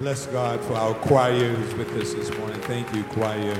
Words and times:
Bless 0.00 0.26
God 0.26 0.60
for 0.60 0.74
our 0.74 0.94
choir 0.94 1.54
who's 1.54 1.74
with 1.74 1.90
us 1.96 2.14
this 2.14 2.30
morning. 2.38 2.60
Thank 2.60 2.94
you, 2.94 3.02
choir. 3.02 3.58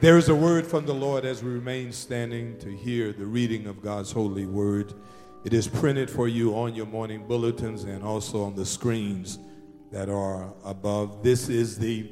There 0.00 0.16
is 0.16 0.28
a 0.28 0.34
word 0.34 0.64
from 0.64 0.86
the 0.86 0.94
Lord 0.94 1.24
as 1.24 1.42
we 1.42 1.50
remain 1.50 1.90
standing 1.90 2.56
to 2.60 2.70
hear 2.70 3.12
the 3.12 3.26
reading 3.26 3.66
of 3.66 3.82
God's 3.82 4.12
holy 4.12 4.46
word. 4.46 4.94
It 5.44 5.52
is 5.52 5.66
printed 5.66 6.08
for 6.08 6.28
you 6.28 6.54
on 6.54 6.76
your 6.76 6.86
morning 6.86 7.26
bulletins 7.26 7.82
and 7.82 8.04
also 8.04 8.44
on 8.44 8.54
the 8.54 8.64
screens 8.64 9.40
that 9.90 10.08
are 10.08 10.54
above. 10.64 11.24
This 11.24 11.48
is 11.48 11.76
the 11.76 12.08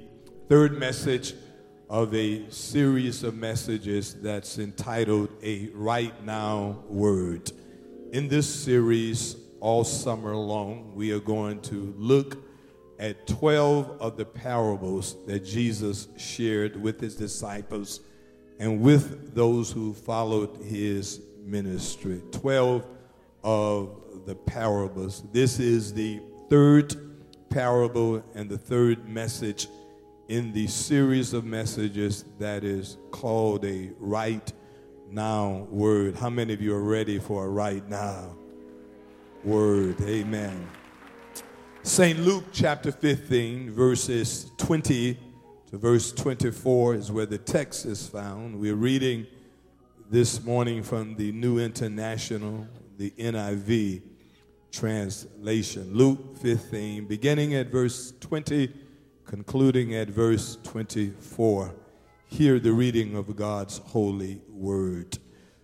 third 0.48 0.77
message 0.77 1.34
of 1.88 2.12
a 2.12 2.50
series 2.50 3.22
of 3.22 3.36
messages 3.36 4.14
that's 4.14 4.59
entitled 4.59 5.29
A 5.45 5.68
Right 5.75 6.25
Now 6.25 6.82
Word. 6.88 7.52
In 8.11 8.27
this 8.27 8.52
series, 8.52 9.36
all 9.61 9.84
summer 9.84 10.34
long, 10.34 10.93
we 10.96 11.12
are 11.12 11.20
going 11.20 11.61
to 11.61 11.95
look 11.96 12.48
at 12.99 13.27
12 13.27 14.01
of 14.01 14.17
the 14.17 14.25
parables 14.25 15.17
that 15.27 15.45
Jesus 15.45 16.09
shared 16.17 16.81
with 16.81 17.00
his 17.00 17.14
disciples 17.14 18.00
and 18.59 18.81
with 18.81 19.35
those 19.35 19.71
who 19.71 19.95
followed 19.95 20.57
his 20.64 21.21
ministry. 21.45 22.22
12 22.32 22.85
of 23.45 24.25
the 24.27 24.35
parables. 24.35 25.22
This 25.32 25.61
is 25.61 25.95
the 25.95 26.21
third 26.50 26.95
parable 27.50 28.22
and 28.35 28.50
the 28.50 28.58
third 28.58 29.08
message 29.08 29.69
in 30.29 30.53
the 30.53 30.67
series 30.67 31.33
of 31.33 31.44
messages 31.44 32.25
that 32.39 32.64
is 32.64 32.98
called 33.11 33.64
a 33.64 33.91
right 33.98 34.53
now 35.11 35.67
word. 35.70 36.17
How 36.17 36.28
many 36.28 36.53
of 36.53 36.61
you 36.61 36.75
are 36.75 36.83
ready 36.83 37.19
for 37.19 37.47
a 37.47 37.48
right 37.48 37.89
now 37.89 38.36
word? 39.44 40.00
Amen. 40.03 40.69
St. 41.84 42.19
Luke 42.20 42.45
chapter 42.53 42.92
15, 42.92 43.70
verses 43.70 44.50
20 44.59 45.17
to 45.70 45.78
verse 45.78 46.12
24 46.12 46.97
is 46.97 47.12
where 47.12 47.25
the 47.25 47.39
text 47.39 47.86
is 47.86 48.06
found. 48.06 48.58
We're 48.58 48.75
reading 48.75 49.27
this 50.11 50.42
morning 50.44 50.83
from 50.83 51.14
the 51.14 51.33
New 51.33 51.58
International, 51.58 52.67
the 52.98 53.11
NIV 53.12 54.02
translation. 54.72 55.94
Luke 55.94 56.36
15, 56.39 57.06
beginning 57.06 57.55
at 57.55 57.69
verse 57.69 58.12
20, 58.20 58.72
concluding 59.24 59.95
at 59.95 60.08
verse 60.08 60.58
24. 60.64 61.74
Hear 62.27 62.58
the 62.58 62.72
reading 62.72 63.17
of 63.17 63.34
God's 63.36 63.78
holy 63.78 64.42
word. 64.48 65.17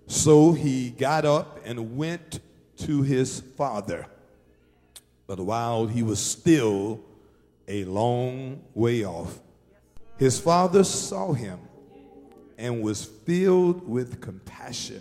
So 0.07 0.53
he 0.53 0.91
got 0.91 1.25
up 1.25 1.61
and 1.65 1.97
went 1.97 2.41
to 2.79 3.03
his 3.03 3.41
father. 3.41 4.07
But 5.27 5.41
while 5.41 5.87
he 5.87 6.03
was 6.03 6.19
still 6.19 7.01
a 7.67 7.85
long 7.85 8.63
way 8.75 9.05
off, 9.05 9.41
his 10.19 10.39
father 10.39 10.85
saw 10.85 11.33
him 11.33 11.59
and 12.59 12.83
was 12.83 13.05
filled 13.05 13.89
with 13.89 14.21
compassion 14.21 15.01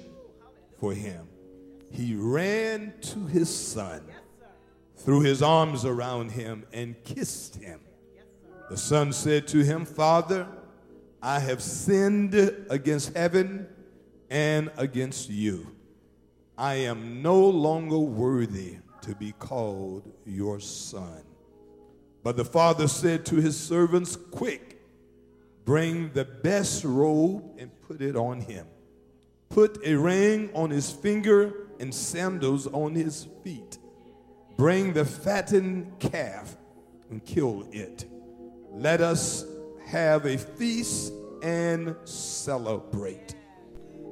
for 0.79 0.93
him. 0.93 1.27
He 1.91 2.15
ran 2.15 2.93
to 3.01 3.27
his 3.27 3.53
son, 3.53 4.01
threw 4.95 5.21
his 5.21 5.43
arms 5.43 5.85
around 5.85 6.31
him, 6.31 6.65
and 6.73 6.95
kissed 7.03 7.55
him. 7.55 7.79
The 8.69 8.77
son 8.77 9.13
said 9.13 9.47
to 9.49 9.59
him, 9.59 9.85
Father, 9.85 10.47
I 11.21 11.39
have 11.39 11.61
sinned 11.61 12.33
against 12.69 13.15
heaven 13.15 13.67
and 14.29 14.71
against 14.77 15.29
you. 15.29 15.67
I 16.57 16.75
am 16.75 17.21
no 17.21 17.39
longer 17.39 17.99
worthy 17.99 18.77
to 19.03 19.15
be 19.15 19.33
called 19.33 20.11
your 20.25 20.59
son. 20.59 21.23
But 22.23 22.37
the 22.37 22.45
father 22.45 22.87
said 22.87 23.25
to 23.27 23.35
his 23.35 23.59
servants, 23.59 24.15
Quick, 24.15 24.81
bring 25.65 26.11
the 26.13 26.25
best 26.25 26.83
robe 26.85 27.43
and 27.57 27.69
put 27.81 28.01
it 28.01 28.15
on 28.15 28.39
him. 28.39 28.65
Put 29.49 29.85
a 29.85 29.95
ring 29.95 30.49
on 30.53 30.69
his 30.69 30.89
finger 30.89 31.67
and 31.79 31.93
sandals 31.93 32.65
on 32.67 32.95
his 32.95 33.27
feet. 33.43 33.77
Bring 34.55 34.93
the 34.93 35.05
fattened 35.05 35.99
calf 35.99 36.55
and 37.09 37.23
kill 37.25 37.67
it. 37.71 38.05
Let 38.71 39.01
us 39.01 39.45
have 39.85 40.25
a 40.25 40.37
feast 40.37 41.11
and 41.41 41.95
celebrate. 42.05 43.35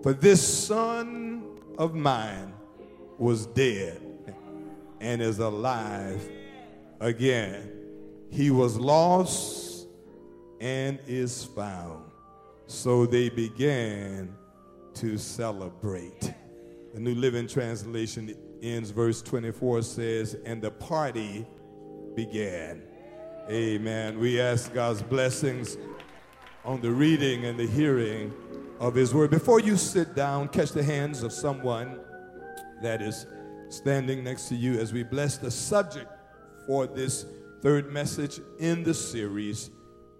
For 0.03 0.13
this 0.13 0.45
son 0.45 1.43
of 1.77 1.95
mine 1.95 2.53
was 3.17 3.45
dead 3.45 4.10
and 5.01 5.21
is 5.21 5.39
alive 5.39 6.29
again. 7.01 7.71
He 8.29 8.51
was 8.51 8.77
lost 8.77 9.87
and 10.61 10.99
is 11.07 11.43
found. 11.43 12.05
So 12.67 13.05
they 13.05 13.27
began 13.27 14.33
to 14.93 15.17
celebrate. 15.17 16.33
The 16.93 16.99
New 16.99 17.15
Living 17.15 17.47
Translation 17.47 18.35
ends 18.61 18.91
verse 18.91 19.21
24 19.21 19.81
says, 19.81 20.37
And 20.45 20.61
the 20.61 20.71
party 20.71 21.45
began. 22.15 22.83
Amen. 23.49 24.19
We 24.19 24.39
ask 24.39 24.73
God's 24.73 25.01
blessings 25.01 25.77
on 26.63 26.79
the 26.79 26.91
reading 26.91 27.45
and 27.45 27.59
the 27.59 27.65
hearing 27.65 28.31
of 28.79 28.93
His 28.93 29.13
Word. 29.13 29.31
Before 29.31 29.59
you 29.59 29.75
sit 29.77 30.15
down, 30.15 30.47
catch 30.49 30.71
the 30.71 30.83
hands 30.83 31.23
of 31.23 31.33
someone 31.33 31.99
that 32.81 33.01
is 33.01 33.25
standing 33.71 34.23
next 34.23 34.49
to 34.49 34.55
you 34.55 34.79
as 34.79 34.91
we 34.91 35.03
bless 35.03 35.37
the 35.37 35.49
subject 35.49 36.11
for 36.67 36.87
this 36.87 37.25
third 37.61 37.91
message 37.91 38.39
in 38.59 38.83
the 38.83 38.93
series 38.93 39.69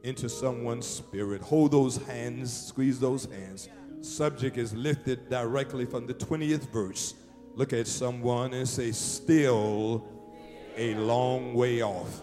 into 0.04 0.30
someone's 0.30 0.88
spirit. 0.88 1.42
Hold 1.42 1.72
those 1.72 1.98
hands, 1.98 2.68
squeeze 2.68 3.00
those 3.00 3.26
hands. 3.26 3.70
Subject 4.02 4.58
is 4.58 4.74
lifted 4.74 5.30
directly 5.30 5.86
from 5.86 6.08
the 6.08 6.14
20th 6.14 6.72
verse. 6.72 7.14
Look 7.54 7.74
at 7.74 7.88
someone 7.88 8.54
and 8.54 8.68
say, 8.68 8.92
Still 8.92 10.08
a 10.78 10.96
long 10.96 11.54
way 11.54 11.82
off. 11.82 12.22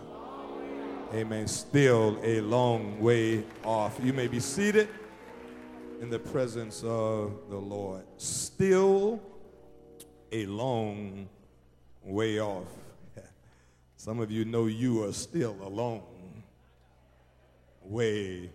Amen. 1.15 1.47
Still 1.47 2.19
a 2.23 2.41
long 2.41 3.01
way 3.01 3.45
off. 3.65 3.99
You 4.03 4.13
may 4.13 4.29
be 4.29 4.41
seated 4.41 4.89
in 6.01 6.11
the 6.11 6.19
presence 6.19 6.83
of 6.83 7.33
the 7.49 7.57
Lord. 7.57 8.05
Still 8.17 9.21
a 10.33 10.47
long 10.47 11.29
way 12.03 12.41
off. 12.41 12.69
Some 13.97 14.21
of 14.21 14.31
you 14.31 14.45
know 14.45 14.67
you 14.67 15.05
are 15.05 15.13
still 15.13 15.57
a 15.63 15.69
long 15.69 16.03
way 17.83 18.51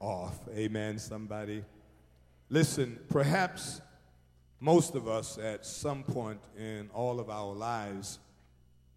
off. 0.00 0.38
Amen, 0.54 0.98
somebody. 0.98 1.64
Listen, 2.50 2.98
perhaps 3.08 3.80
most 4.60 4.94
of 4.94 5.08
us 5.08 5.38
at 5.38 5.64
some 5.66 6.02
point 6.02 6.40
in 6.58 6.88
all 6.94 7.20
of 7.20 7.30
our 7.30 7.54
lives, 7.54 8.18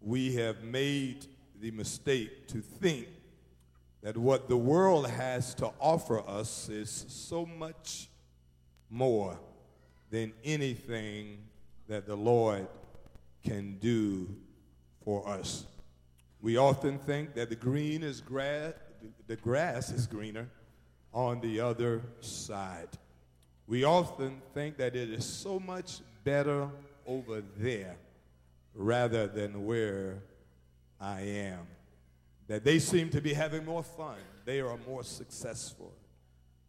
we 0.00 0.34
have 0.34 0.62
made 0.62 1.26
the 1.60 1.70
mistake 1.70 2.46
to 2.48 2.60
think 2.60 3.08
that 4.02 4.16
what 4.16 4.48
the 4.48 4.56
world 4.56 5.08
has 5.10 5.54
to 5.54 5.70
offer 5.80 6.20
us 6.28 6.68
is 6.68 7.04
so 7.08 7.44
much 7.44 8.08
more 8.90 9.38
than 10.10 10.32
anything 10.44 11.38
that 11.88 12.06
the 12.06 12.16
Lord 12.16 12.68
can 13.42 13.78
do 13.78 14.28
for 15.04 15.26
us. 15.26 15.64
We 16.40 16.56
often 16.56 16.98
think 16.98 17.34
that 17.34 17.48
the 17.48 17.56
green 17.56 18.02
is 18.02 18.20
grass, 18.20 18.74
the 19.26 19.36
grass 19.36 19.90
is 19.90 20.06
greener 20.06 20.48
on 21.12 21.40
the 21.40 21.60
other 21.60 22.02
side. 22.20 22.88
We 23.66 23.84
often 23.84 24.40
think 24.54 24.76
that 24.76 24.94
it 24.94 25.10
is 25.10 25.24
so 25.24 25.58
much 25.58 26.00
better 26.24 26.68
over 27.06 27.42
there 27.56 27.96
rather 28.74 29.26
than 29.26 29.64
where 29.64 30.22
I 31.00 31.22
am. 31.22 31.66
That 32.46 32.64
they 32.64 32.78
seem 32.78 33.10
to 33.10 33.20
be 33.20 33.34
having 33.34 33.64
more 33.64 33.82
fun, 33.82 34.16
they 34.44 34.60
are 34.60 34.78
more 34.86 35.02
successful. 35.02 35.92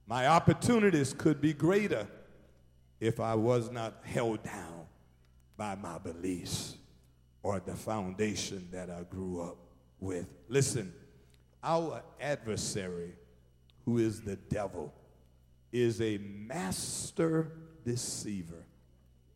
My 0.08 0.28
opportunities 0.28 1.14
could 1.14 1.40
be 1.40 1.54
greater 1.54 2.08
if 3.00 3.20
I 3.20 3.36
was 3.36 3.70
not 3.70 4.02
held 4.04 4.44
down 4.44 4.79
by 5.60 5.76
my 5.76 5.98
beliefs 5.98 6.78
or 7.44 7.60
the 7.60 7.76
foundation 7.76 8.66
that 8.72 8.90
I 8.90 9.04
grew 9.04 9.42
up 9.42 9.58
with. 10.00 10.26
Listen, 10.48 10.94
our 11.62 12.02
adversary, 12.22 13.12
who 13.84 13.98
is 13.98 14.22
the 14.22 14.38
devil, 14.38 14.94
is 15.74 16.02
a 16.02 16.18
master 16.18 17.52
deceiver. 17.84 18.64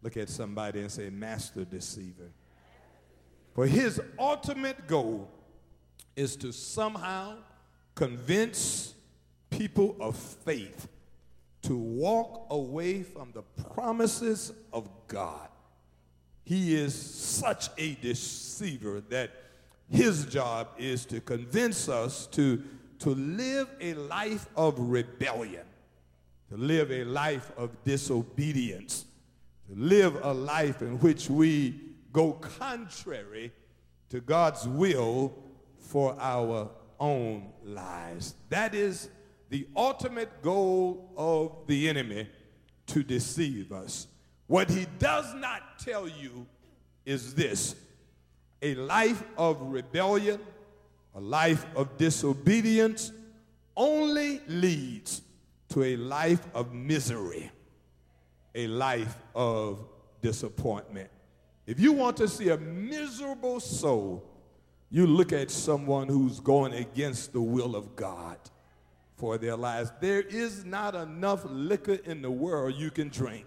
Look 0.01 0.15
at 0.15 0.29
somebody 0.29 0.79
and 0.79 0.89
say, 0.89 1.09
master 1.09 1.65
deceiver. 1.65 2.31
For 3.53 3.67
his 3.67 4.01
ultimate 4.17 4.87
goal 4.87 5.29
is 6.15 6.37
to 6.37 6.53
somehow 6.53 7.35
convince 7.95 8.93
people 9.49 9.97
of 9.99 10.15
faith 10.15 10.87
to 11.63 11.75
walk 11.75 12.47
away 12.49 13.03
from 13.03 13.31
the 13.33 13.41
promises 13.73 14.53
of 14.71 14.89
God 15.09 15.49
he 16.43 16.75
is 16.75 16.93
such 16.93 17.69
a 17.77 17.95
deceiver 17.95 19.01
that 19.09 19.31
his 19.89 20.25
job 20.25 20.69
is 20.77 21.05
to 21.05 21.21
convince 21.21 21.87
us 21.87 22.27
to, 22.27 22.61
to 22.99 23.11
live 23.11 23.69
a 23.79 23.93
life 23.93 24.47
of 24.55 24.79
rebellion, 24.79 25.65
to 26.49 26.57
live 26.57 26.91
a 26.91 27.03
life 27.05 27.51
of 27.57 27.71
disobedience, 27.83 29.05
to 29.69 29.75
live 29.79 30.17
a 30.23 30.33
life 30.33 30.81
in 30.81 30.99
which 30.99 31.29
we 31.29 31.79
go 32.11 32.33
contrary 32.33 33.51
to 34.09 34.19
God's 34.19 34.67
will 34.67 35.33
for 35.79 36.15
our 36.19 36.69
own 36.99 37.51
lives. 37.63 38.35
That 38.49 38.75
is 38.75 39.09
the 39.49 39.67
ultimate 39.75 40.41
goal 40.41 41.11
of 41.15 41.67
the 41.67 41.89
enemy 41.89 42.27
to 42.87 43.03
deceive 43.03 43.71
us. 43.71 44.07
What 44.47 44.69
he 44.69 44.85
does 44.99 45.33
not 45.35 45.79
tell 45.79 46.07
you 46.07 46.45
is 47.05 47.33
this 47.33 47.75
a 48.61 48.75
life 48.75 49.23
of 49.37 49.61
rebellion, 49.61 50.39
a 51.15 51.19
life 51.19 51.65
of 51.75 51.97
disobedience, 51.97 53.11
only 53.75 54.41
leads 54.47 55.21
to 55.69 55.83
a 55.83 55.95
life 55.95 56.45
of 56.53 56.73
misery, 56.73 57.51
a 58.55 58.67
life 58.67 59.17
of 59.35 59.85
disappointment. 60.21 61.09
If 61.65 61.79
you 61.79 61.93
want 61.93 62.17
to 62.17 62.27
see 62.27 62.49
a 62.49 62.57
miserable 62.57 63.59
soul, 63.59 64.23
you 64.89 65.07
look 65.07 65.33
at 65.33 65.49
someone 65.49 66.07
who's 66.07 66.39
going 66.39 66.73
against 66.73 67.33
the 67.33 67.41
will 67.41 67.75
of 67.75 67.95
God 67.95 68.37
for 69.15 69.37
their 69.37 69.55
lives. 69.55 69.91
There 69.99 70.21
is 70.21 70.63
not 70.65 70.93
enough 70.93 71.43
liquor 71.45 71.97
in 72.05 72.21
the 72.21 72.29
world 72.29 72.75
you 72.75 72.91
can 72.91 73.09
drink 73.09 73.45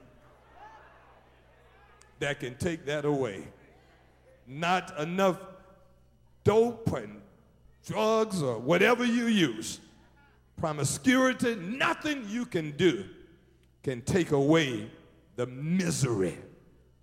that 2.19 2.41
can 2.41 2.57
take 2.57 2.87
that 2.87 3.05
away 3.05 3.45
not 4.47 4.99
enough 4.99 5.39
dope 6.45 6.93
and 6.93 7.21
drugs 7.85 8.43
or 8.43 8.59
whatever 8.59 9.05
you 9.05 9.27
use, 9.27 9.81
promiscuity, 10.57 11.57
nothing 11.57 12.25
you 12.29 12.47
can 12.47 12.71
do 12.73 13.05
can 13.83 14.01
take 14.03 14.33
away 14.33 14.91
the 15.37 15.47
misery 15.47 16.37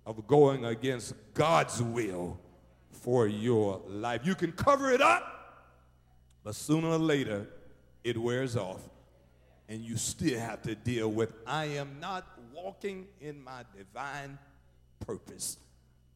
of 0.06 0.26
going 0.26 0.64
against 0.64 1.14
God's 1.32 1.82
will 1.82 2.38
for 2.90 3.26
your 3.26 3.80
life. 3.88 4.22
You 4.24 4.34
can 4.34 4.52
cover 4.52 4.90
it 4.90 5.00
up, 5.00 5.64
but 6.42 6.54
sooner 6.54 6.88
or 6.88 6.98
later 6.98 7.46
it 8.02 8.18
wears 8.18 8.56
off 8.56 8.80
and 9.68 9.80
you 9.80 9.96
still 9.96 10.38
have 10.38 10.60
to 10.62 10.74
deal 10.74 11.10
with 11.10 11.32
I 11.46 11.64
am 11.66 11.96
not 12.00 12.26
walking 12.52 13.06
in 13.20 13.42
my 13.42 13.64
divine 13.76 14.38
purpose. 15.06 15.58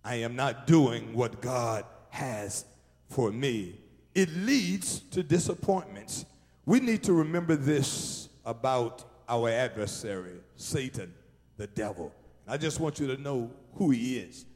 I 0.05 0.17
am 0.17 0.37
not 0.37 0.67
doing 0.67 1.14
what 1.14 1.40
God 1.40 1.85
has 2.11 2.64
for 3.08 3.31
me. 3.31 3.81
It 4.14 4.31
leads 4.31 5.00
to 5.11 5.23
disappointments. 5.23 6.25
We 6.64 6.81
need 6.81 7.02
to 7.05 7.12
remember 7.12 7.56
this 7.56 8.29
about 8.44 9.05
our 9.29 9.49
adversary, 9.49 10.40
Satan, 10.56 11.12
the 11.56 11.67
devil. 11.67 12.12
I 12.46 12.56
just 12.56 12.81
want 12.81 12.99
you 12.99 13.06
to 13.08 13.20
know 13.20 13.50
who 13.75 13.90
he 13.90 14.19
is. 14.19 14.46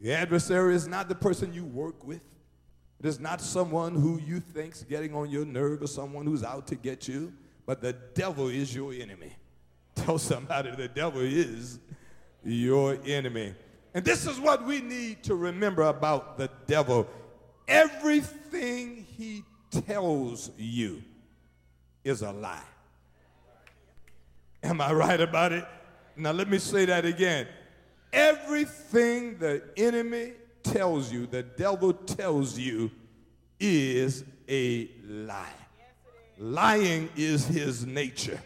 Your 0.00 0.16
adversary 0.16 0.74
is 0.74 0.86
not 0.86 1.08
the 1.08 1.14
person 1.14 1.52
you 1.52 1.64
work 1.64 2.04
with. 2.04 2.22
It 3.00 3.06
is 3.06 3.18
not 3.18 3.40
someone 3.40 3.94
who 3.94 4.20
you 4.20 4.40
think's 4.40 4.82
getting 4.82 5.14
on 5.14 5.30
your 5.30 5.44
nerve 5.44 5.82
or 5.82 5.86
someone 5.86 6.26
who's 6.26 6.44
out 6.44 6.66
to 6.68 6.74
get 6.74 7.08
you, 7.08 7.32
but 7.66 7.80
the 7.80 7.94
devil 8.14 8.48
is 8.48 8.74
your 8.74 8.92
enemy. 8.92 9.32
Tell 9.94 10.18
somebody 10.18 10.70
the 10.70 10.88
devil 10.88 11.20
is 11.20 11.78
your 12.44 12.98
enemy. 13.04 13.54
And 13.94 14.04
this 14.04 14.26
is 14.26 14.38
what 14.38 14.64
we 14.64 14.80
need 14.80 15.24
to 15.24 15.34
remember 15.34 15.82
about 15.82 16.38
the 16.38 16.50
devil. 16.66 17.08
Everything 17.66 19.06
he 19.16 19.44
tells 19.70 20.50
you 20.56 21.02
is 22.04 22.22
a 22.22 22.32
lie. 22.32 22.62
Am 24.62 24.80
I 24.80 24.92
right 24.92 25.20
about 25.20 25.52
it? 25.52 25.66
Now, 26.16 26.32
let 26.32 26.48
me 26.48 26.58
say 26.58 26.84
that 26.84 27.04
again. 27.04 27.46
Everything 28.12 29.38
the 29.38 29.62
enemy 29.76 30.32
tells 30.62 31.12
you, 31.12 31.26
the 31.26 31.42
devil 31.42 31.92
tells 31.92 32.58
you, 32.58 32.90
is 33.58 34.24
a 34.48 34.90
lie. 35.06 35.46
Lying 36.38 37.08
is 37.16 37.46
his 37.46 37.86
nature. 37.86 38.40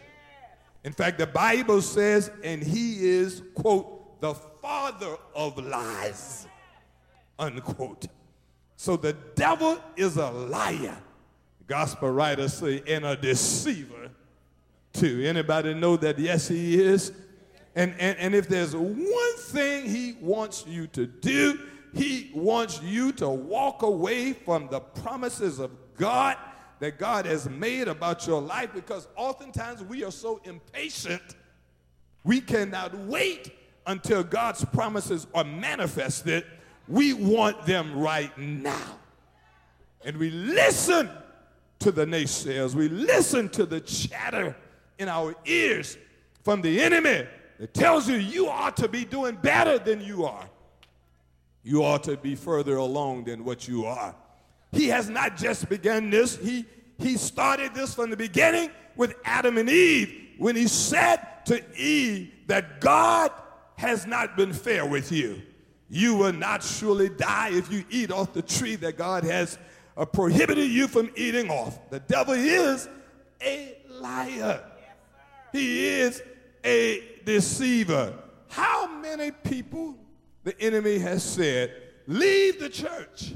In 0.83 0.93
fact, 0.93 1.17
the 1.17 1.27
Bible 1.27 1.81
says, 1.81 2.29
and 2.43 2.61
he 2.61 3.07
is, 3.07 3.41
quote, 3.55 3.94
the 4.19 4.33
father 4.33 5.17
of 5.35 5.57
lies, 5.57 6.47
unquote. 7.37 8.07
So 8.75 8.97
the 8.97 9.13
devil 9.35 9.79
is 9.95 10.17
a 10.17 10.29
liar. 10.29 10.97
Gospel 11.67 12.11
writers 12.11 12.53
say, 12.53 12.83
and 12.87 13.05
a 13.05 13.15
deceiver 13.15 14.09
too. 14.93 15.23
Anybody 15.25 15.73
know 15.73 15.97
that? 15.97 16.19
Yes, 16.19 16.47
he 16.47 16.81
is. 16.81 17.11
And, 17.75 17.93
and, 17.99 18.17
and 18.19 18.35
if 18.35 18.47
there's 18.47 18.75
one 18.75 19.37
thing 19.37 19.89
he 19.89 20.15
wants 20.21 20.65
you 20.67 20.87
to 20.87 21.05
do, 21.05 21.59
he 21.93 22.31
wants 22.33 22.81
you 22.81 23.11
to 23.13 23.29
walk 23.29 23.81
away 23.81 24.33
from 24.33 24.67
the 24.69 24.79
promises 24.79 25.59
of 25.59 25.71
God 25.97 26.37
that 26.79 26.97
God 26.97 27.25
has 27.25 27.49
made 27.49 27.87
about 27.87 28.27
your 28.27 28.41
life 28.41 28.71
because 28.73 29.07
oftentimes 29.15 29.81
we 29.83 30.03
are 30.03 30.11
so 30.11 30.41
impatient, 30.43 31.21
we 32.23 32.41
cannot 32.41 32.93
wait 32.95 33.51
until 33.87 34.23
God's 34.23 34.65
promises 34.65 35.27
are 35.33 35.43
manifested, 35.43 36.45
we 36.87 37.13
want 37.13 37.65
them 37.65 37.97
right 37.97 38.35
now. 38.37 38.97
And 40.03 40.17
we 40.17 40.29
listen 40.29 41.09
to 41.79 41.91
the 41.91 42.05
naysayers, 42.05 42.75
we 42.75 42.89
listen 42.89 43.49
to 43.49 43.65
the 43.65 43.81
chatter 43.81 44.55
in 44.97 45.09
our 45.09 45.35
ears 45.45 45.97
from 46.43 46.61
the 46.61 46.81
enemy 46.81 47.27
that 47.59 47.73
tells 47.73 48.07
you 48.07 48.15
you 48.15 48.47
ought 48.49 48.77
to 48.77 48.87
be 48.87 49.03
doing 49.03 49.35
better 49.35 49.79
than 49.79 50.01
you 50.01 50.25
are. 50.25 50.49
You 51.63 51.83
ought 51.83 52.03
to 52.03 52.17
be 52.17 52.35
further 52.35 52.77
along 52.77 53.25
than 53.25 53.43
what 53.43 53.67
you 53.67 53.85
are. 53.85 54.15
He 54.71 54.87
has 54.89 55.09
not 55.09 55.37
just 55.37 55.67
begun 55.69 56.09
this, 56.09 56.37
he, 56.37 56.65
he 56.99 57.17
started 57.17 57.73
this 57.73 57.95
from 57.95 58.09
the 58.09 58.17
beginning 58.17 58.69
with 58.95 59.15
Adam 59.23 59.57
and 59.57 59.69
Eve 59.69 60.35
when 60.37 60.55
he 60.55 60.67
said 60.67 61.45
to 61.45 61.63
Eve 61.77 62.31
that 62.47 62.81
God 62.81 63.31
has 63.75 64.05
not 64.05 64.37
been 64.37 64.53
fair 64.53 64.85
with 64.85 65.11
you. 65.11 65.41
You 65.89 66.15
will 66.15 66.33
not 66.33 66.63
surely 66.63 67.09
die 67.09 67.51
if 67.51 67.71
you 67.71 67.83
eat 67.89 68.11
off 68.11 68.33
the 68.33 68.41
tree 68.41 68.75
that 68.77 68.97
God 68.97 69.23
has 69.23 69.57
uh, 69.95 70.05
prohibited 70.05 70.69
you 70.69 70.87
from 70.87 71.11
eating 71.15 71.49
off. 71.49 71.89
The 71.89 71.99
devil 71.99 72.33
is 72.33 72.89
a 73.41 73.77
liar. 73.89 74.63
He 75.51 75.87
is 75.87 76.21
a 76.63 77.03
deceiver. 77.23 78.13
How 78.49 78.87
many 78.87 79.31
people 79.31 79.95
the 80.43 80.59
enemy 80.61 80.99
has 80.99 81.23
said, 81.23 81.73
leave 82.07 82.59
the 82.59 82.69
church, 82.69 83.33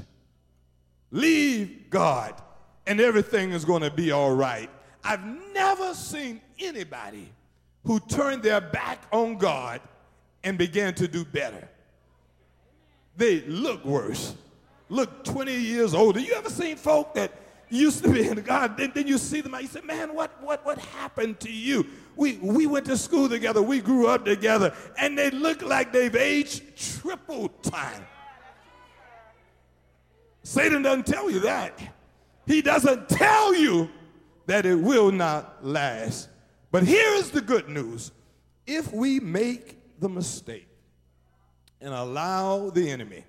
leave 1.10 1.90
God, 1.90 2.40
and 2.86 3.00
everything 3.00 3.50
is 3.50 3.64
going 3.64 3.82
to 3.82 3.90
be 3.90 4.12
all 4.12 4.34
right. 4.34 4.70
I've 5.04 5.24
never 5.52 5.92
seen 5.94 6.40
anybody 6.58 7.32
who 7.84 8.00
turned 8.00 8.42
their 8.42 8.60
back 8.60 9.02
on 9.12 9.36
God 9.38 9.80
and 10.42 10.56
began 10.56 10.94
to 10.94 11.08
do 11.08 11.24
better. 11.24 11.68
They 13.16 13.42
look 13.42 13.84
worse, 13.84 14.34
look 14.88 15.24
20 15.24 15.54
years 15.54 15.94
older. 15.94 16.20
You 16.20 16.34
ever 16.34 16.50
seen 16.50 16.76
folk 16.76 17.14
that 17.14 17.32
used 17.68 18.02
to 18.02 18.10
be 18.10 18.26
in 18.26 18.40
God, 18.42 18.76
then, 18.76 18.92
then 18.94 19.06
you 19.06 19.18
see 19.18 19.40
them, 19.40 19.54
you 19.60 19.66
say, 19.66 19.80
man, 19.82 20.14
what, 20.14 20.42
what, 20.42 20.64
what 20.64 20.78
happened 20.78 21.38
to 21.40 21.52
you? 21.52 21.86
We, 22.16 22.36
we 22.38 22.66
went 22.66 22.86
to 22.86 22.96
school 22.96 23.28
together, 23.28 23.62
we 23.62 23.80
grew 23.80 24.08
up 24.08 24.24
together, 24.24 24.74
and 24.98 25.16
they 25.16 25.30
look 25.30 25.62
like 25.62 25.92
they've 25.92 26.14
aged 26.14 26.76
triple 26.76 27.48
time. 27.48 28.04
Satan 30.42 30.82
doesn't 30.82 31.06
tell 31.06 31.30
you 31.30 31.40
that. 31.40 31.78
He 32.46 32.62
doesn't 32.62 33.08
tell 33.08 33.54
you 33.54 33.88
that 34.46 34.66
it 34.66 34.74
will 34.74 35.12
not 35.12 35.64
last. 35.64 36.28
But 36.72 36.82
here 36.82 37.14
is 37.14 37.30
the 37.30 37.40
good 37.40 37.68
news. 37.68 38.10
If 38.66 38.92
we 38.92 39.20
make 39.20 39.79
the 40.00 40.08
mistake 40.08 40.68
and 41.80 41.94
allow 41.94 42.70
the 42.70 42.90
enemy 42.90 43.24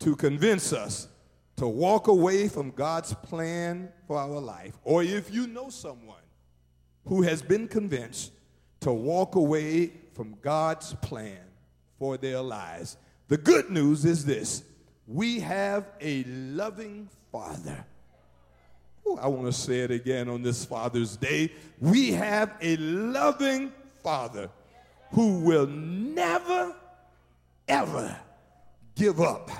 to 0.00 0.16
convince 0.16 0.72
us 0.72 1.08
to 1.56 1.66
walk 1.66 2.08
away 2.08 2.48
from 2.48 2.70
God's 2.70 3.14
plan 3.14 3.90
for 4.06 4.18
our 4.18 4.40
life, 4.40 4.74
or 4.84 5.02
if 5.02 5.32
you 5.32 5.46
know 5.46 5.70
someone 5.70 6.16
who 7.06 7.22
has 7.22 7.40
been 7.40 7.66
convinced 7.66 8.32
to 8.80 8.92
walk 8.92 9.36
away 9.36 9.92
from 10.12 10.36
God's 10.42 10.94
plan 10.96 11.38
for 11.98 12.16
their 12.18 12.42
lives, 12.42 12.98
the 13.28 13.38
good 13.38 13.70
news 13.70 14.04
is 14.04 14.24
this 14.24 14.64
we 15.06 15.40
have 15.40 15.86
a 16.00 16.24
loving 16.24 17.08
Father. 17.32 17.84
Ooh, 19.06 19.18
I 19.20 19.28
want 19.28 19.46
to 19.46 19.52
say 19.52 19.80
it 19.80 19.90
again 19.90 20.28
on 20.28 20.42
this 20.42 20.64
Father's 20.64 21.16
Day. 21.16 21.52
We 21.80 22.10
have 22.12 22.54
a 22.60 22.76
loving 22.76 23.72
Father 24.02 24.50
who 25.12 25.40
will 25.40 25.66
never, 25.66 26.74
ever 27.68 28.16
give 28.94 29.20
up 29.20 29.50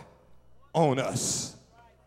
on 0.72 0.98
us. 0.98 1.56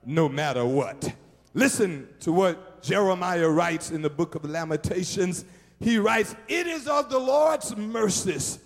no 0.06 0.30
matter 0.30 0.66
what. 0.66 1.14
Listen 1.54 2.08
to 2.22 2.32
what 2.32 2.82
Jeremiah 2.82 3.50
writes 3.50 3.92
in 3.92 4.02
the 4.02 4.10
book 4.10 4.36
of 4.36 4.46
Lamentations. 4.46 5.46
He 5.80 5.98
writes, 5.98 6.36
It 6.48 6.68
is 6.68 6.88
of 6.88 7.10
the 7.10 7.20
Lord's 7.20 7.76
mercies 7.76 8.60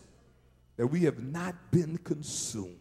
that 0.78 0.88
we 0.88 1.02
have 1.02 1.22
not 1.24 1.56
been 1.72 1.98
consumed. 1.98 2.80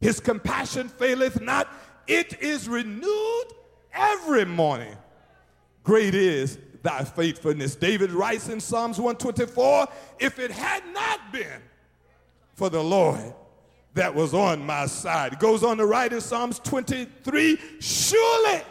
His 0.00 0.20
compassion 0.20 0.88
faileth 0.88 1.40
not, 1.40 1.68
it 2.06 2.40
is 2.40 2.68
renewed 2.68 3.44
every 3.92 4.44
morning. 4.44 4.96
Great 5.82 6.14
is 6.14 6.58
thy 6.84 7.02
faithfulness. 7.02 7.74
David 7.74 8.12
writes 8.12 8.48
in 8.48 8.60
Psalms 8.60 9.00
124 9.00 9.88
If 10.20 10.38
it 10.38 10.52
had 10.52 10.84
not 10.92 11.32
been 11.32 11.60
for 12.54 12.70
the 12.70 12.84
Lord 12.84 13.34
that 13.94 14.14
was 14.14 14.34
on 14.34 14.64
my 14.64 14.86
side. 14.86 15.38
Goes 15.38 15.64
on 15.64 15.78
to 15.78 15.86
write 15.86 16.12
in 16.12 16.20
Psalms 16.20 16.60
23 16.60 17.58
Surely 17.80 18.62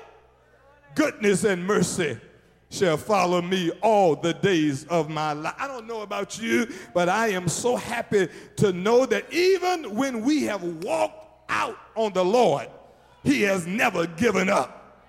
goodness 0.95 1.43
and 1.43 1.65
mercy 1.65 2.17
shall 2.69 2.97
follow 2.97 3.41
me 3.41 3.71
all 3.81 4.15
the 4.15 4.33
days 4.33 4.85
of 4.85 5.09
my 5.09 5.33
life. 5.33 5.55
I 5.57 5.67
don't 5.67 5.87
know 5.87 6.01
about 6.01 6.41
you, 6.41 6.67
but 6.93 7.09
I 7.09 7.29
am 7.29 7.47
so 7.47 7.75
happy 7.75 8.27
to 8.57 8.73
know 8.73 9.05
that 9.05 9.31
even 9.33 9.95
when 9.95 10.23
we 10.23 10.43
have 10.43 10.63
walked 10.63 11.49
out 11.49 11.77
on 11.95 12.13
the 12.13 12.25
Lord, 12.25 12.67
He 13.23 13.41
has 13.43 13.65
never 13.65 14.07
given 14.07 14.49
up 14.49 15.05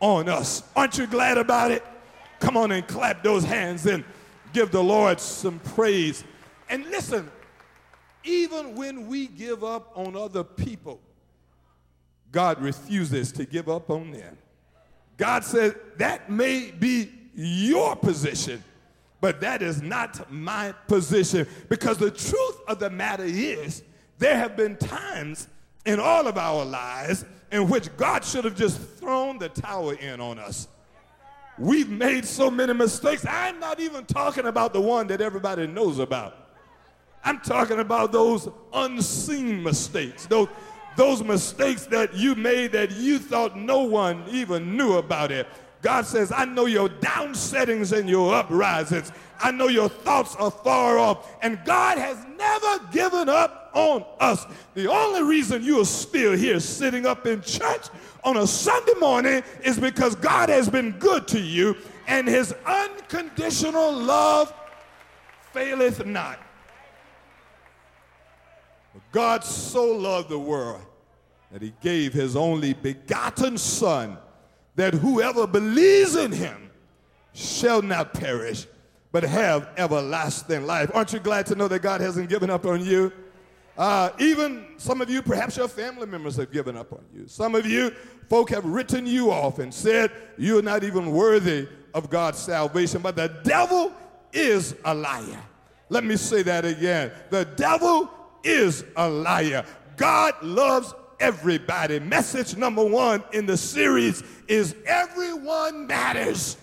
on 0.00 0.28
us. 0.28 0.62
Aren't 0.74 0.98
you 0.98 1.06
glad 1.06 1.38
about 1.38 1.70
it? 1.70 1.84
Come 2.42 2.56
on 2.56 2.72
and 2.72 2.84
clap 2.88 3.22
those 3.22 3.44
hands 3.44 3.86
and 3.86 4.02
give 4.52 4.72
the 4.72 4.82
Lord 4.82 5.20
some 5.20 5.60
praise. 5.60 6.24
And 6.68 6.84
listen, 6.86 7.30
even 8.24 8.74
when 8.74 9.06
we 9.06 9.28
give 9.28 9.62
up 9.62 9.92
on 9.96 10.16
other 10.16 10.42
people, 10.42 11.00
God 12.32 12.60
refuses 12.60 13.30
to 13.32 13.44
give 13.44 13.68
up 13.68 13.90
on 13.90 14.10
them. 14.10 14.36
God 15.16 15.44
said, 15.44 15.76
that 15.98 16.30
may 16.30 16.72
be 16.72 17.12
your 17.32 17.94
position, 17.94 18.64
but 19.20 19.40
that 19.42 19.62
is 19.62 19.80
not 19.80 20.32
my 20.32 20.74
position. 20.88 21.46
Because 21.68 21.98
the 21.98 22.10
truth 22.10 22.60
of 22.66 22.80
the 22.80 22.90
matter 22.90 23.22
is, 23.22 23.84
there 24.18 24.36
have 24.36 24.56
been 24.56 24.76
times 24.78 25.46
in 25.86 26.00
all 26.00 26.26
of 26.26 26.36
our 26.36 26.64
lives 26.64 27.24
in 27.52 27.68
which 27.68 27.96
God 27.96 28.24
should 28.24 28.44
have 28.44 28.56
just 28.56 28.80
thrown 28.80 29.38
the 29.38 29.48
tower 29.48 29.94
in 29.94 30.20
on 30.20 30.40
us. 30.40 30.66
We've 31.62 31.88
made 31.88 32.24
so 32.24 32.50
many 32.50 32.74
mistakes. 32.74 33.24
I'm 33.24 33.60
not 33.60 33.78
even 33.78 34.04
talking 34.04 34.46
about 34.46 34.72
the 34.72 34.80
one 34.80 35.06
that 35.06 35.20
everybody 35.20 35.68
knows 35.68 36.00
about. 36.00 36.36
I'm 37.24 37.38
talking 37.38 37.78
about 37.78 38.10
those 38.10 38.48
unseen 38.72 39.62
mistakes, 39.62 40.26
those, 40.26 40.48
those 40.96 41.22
mistakes 41.22 41.86
that 41.86 42.14
you 42.14 42.34
made 42.34 42.72
that 42.72 42.90
you 42.90 43.20
thought 43.20 43.56
no 43.56 43.84
one 43.84 44.24
even 44.28 44.76
knew 44.76 44.94
about 44.94 45.30
it. 45.30 45.46
God 45.82 46.04
says, 46.04 46.32
I 46.34 46.46
know 46.46 46.66
your 46.66 46.88
downsettings 46.88 47.96
and 47.96 48.08
your 48.08 48.34
uprisings. 48.34 49.12
I 49.40 49.52
know 49.52 49.68
your 49.68 49.88
thoughts 49.88 50.34
are 50.34 50.50
far 50.50 50.98
off. 50.98 51.28
And 51.42 51.60
God 51.64 51.96
has 51.96 52.18
never 52.36 52.84
given 52.90 53.28
up 53.28 53.70
on 53.72 54.04
us. 54.18 54.46
The 54.74 54.90
only 54.90 55.22
reason 55.22 55.62
you 55.62 55.80
are 55.80 55.84
still 55.84 56.36
here 56.36 56.58
sitting 56.58 57.06
up 57.06 57.24
in 57.24 57.40
church 57.40 57.86
on 58.24 58.36
a 58.36 58.46
Sunday 58.46 58.94
morning 59.00 59.42
is 59.62 59.78
because 59.78 60.14
God 60.14 60.48
has 60.48 60.68
been 60.68 60.92
good 60.92 61.26
to 61.28 61.40
you 61.40 61.76
and 62.06 62.26
his 62.28 62.54
unconditional 62.66 63.92
love 63.92 64.52
faileth 65.52 66.04
not. 66.06 66.38
God 69.10 69.44
so 69.44 69.84
loved 69.84 70.30
the 70.30 70.38
world 70.38 70.82
that 71.52 71.60
he 71.60 71.74
gave 71.82 72.12
his 72.12 72.34
only 72.34 72.72
begotten 72.72 73.58
Son, 73.58 74.16
that 74.74 74.94
whoever 74.94 75.46
believes 75.46 76.16
in 76.16 76.32
him 76.32 76.70
shall 77.34 77.82
not 77.82 78.14
perish, 78.14 78.66
but 79.12 79.22
have 79.22 79.68
everlasting 79.76 80.64
life. 80.66 80.90
Aren't 80.94 81.12
you 81.12 81.18
glad 81.18 81.46
to 81.46 81.54
know 81.54 81.68
that 81.68 81.80
God 81.80 82.00
hasn't 82.00 82.30
given 82.30 82.48
up 82.48 82.64
on 82.64 82.82
you? 82.82 83.12
Uh, 83.76 84.10
even 84.18 84.66
some 84.76 85.00
of 85.00 85.08
you, 85.08 85.22
perhaps 85.22 85.56
your 85.56 85.68
family 85.68 86.06
members 86.06 86.36
have 86.36 86.52
given 86.52 86.76
up 86.76 86.92
on 86.92 87.04
you. 87.14 87.26
Some 87.26 87.54
of 87.54 87.66
you, 87.66 87.90
folk 88.28 88.50
have 88.50 88.64
written 88.64 89.06
you 89.06 89.30
off 89.30 89.58
and 89.58 89.72
said 89.72 90.10
you're 90.36 90.62
not 90.62 90.84
even 90.84 91.10
worthy 91.10 91.68
of 91.94 92.10
God's 92.10 92.38
salvation. 92.38 93.00
But 93.00 93.16
the 93.16 93.28
devil 93.44 93.92
is 94.32 94.74
a 94.84 94.94
liar. 94.94 95.42
Let 95.88 96.04
me 96.04 96.16
say 96.16 96.42
that 96.42 96.64
again. 96.64 97.12
The 97.30 97.44
devil 97.44 98.10
is 98.42 98.84
a 98.96 99.08
liar. 99.08 99.64
God 99.96 100.34
loves 100.42 100.94
everybody. 101.20 101.98
Message 101.98 102.56
number 102.56 102.84
one 102.84 103.22
in 103.32 103.46
the 103.46 103.56
series 103.56 104.22
is 104.48 104.74
everyone 104.86 105.86
matters 105.86 106.56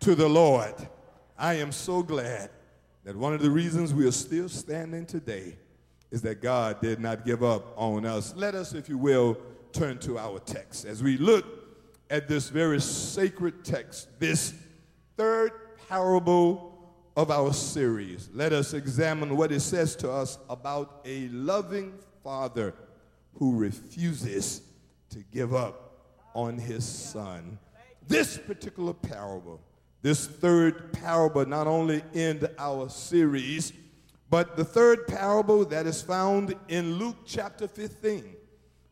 to 0.00 0.14
the 0.14 0.28
Lord. 0.28 0.74
I 1.38 1.54
am 1.54 1.70
so 1.70 2.02
glad 2.02 2.50
that 3.04 3.16
one 3.16 3.34
of 3.34 3.40
the 3.40 3.50
reasons 3.50 3.94
we 3.94 4.06
are 4.06 4.12
still 4.12 4.48
standing 4.48 5.06
today 5.06 5.56
is 6.10 6.22
that 6.22 6.40
God 6.40 6.80
did 6.80 7.00
not 7.00 7.24
give 7.24 7.42
up 7.42 7.72
on 7.76 8.04
us. 8.04 8.34
Let 8.36 8.54
us, 8.54 8.72
if 8.72 8.88
you 8.88 8.98
will, 8.98 9.36
turn 9.72 9.98
to 9.98 10.18
our 10.18 10.38
text. 10.40 10.84
As 10.84 11.02
we 11.02 11.18
look 11.18 11.44
at 12.10 12.28
this 12.28 12.48
very 12.48 12.80
sacred 12.80 13.64
text, 13.64 14.08
this 14.18 14.54
third 15.16 15.52
parable 15.88 16.94
of 17.16 17.30
our 17.30 17.52
series, 17.52 18.30
let 18.32 18.52
us 18.52 18.72
examine 18.72 19.36
what 19.36 19.52
it 19.52 19.60
says 19.60 19.96
to 19.96 20.10
us 20.10 20.38
about 20.48 21.00
a 21.04 21.28
loving 21.28 21.92
father 22.22 22.74
who 23.34 23.56
refuses 23.56 24.62
to 25.10 25.18
give 25.32 25.54
up 25.54 25.88
on 26.34 26.58
his 26.58 26.84
son. 26.84 27.58
This 28.06 28.38
particular 28.38 28.94
parable, 28.94 29.60
this 30.00 30.26
third 30.26 30.92
parable, 30.92 31.44
not 31.44 31.66
only 31.66 32.02
end 32.14 32.48
our 32.58 32.88
series, 32.88 33.72
but 34.30 34.56
the 34.56 34.64
third 34.64 35.06
parable 35.06 35.64
that 35.66 35.86
is 35.86 36.02
found 36.02 36.54
in 36.68 36.94
Luke 36.94 37.16
chapter 37.24 37.66
15. 37.66 38.36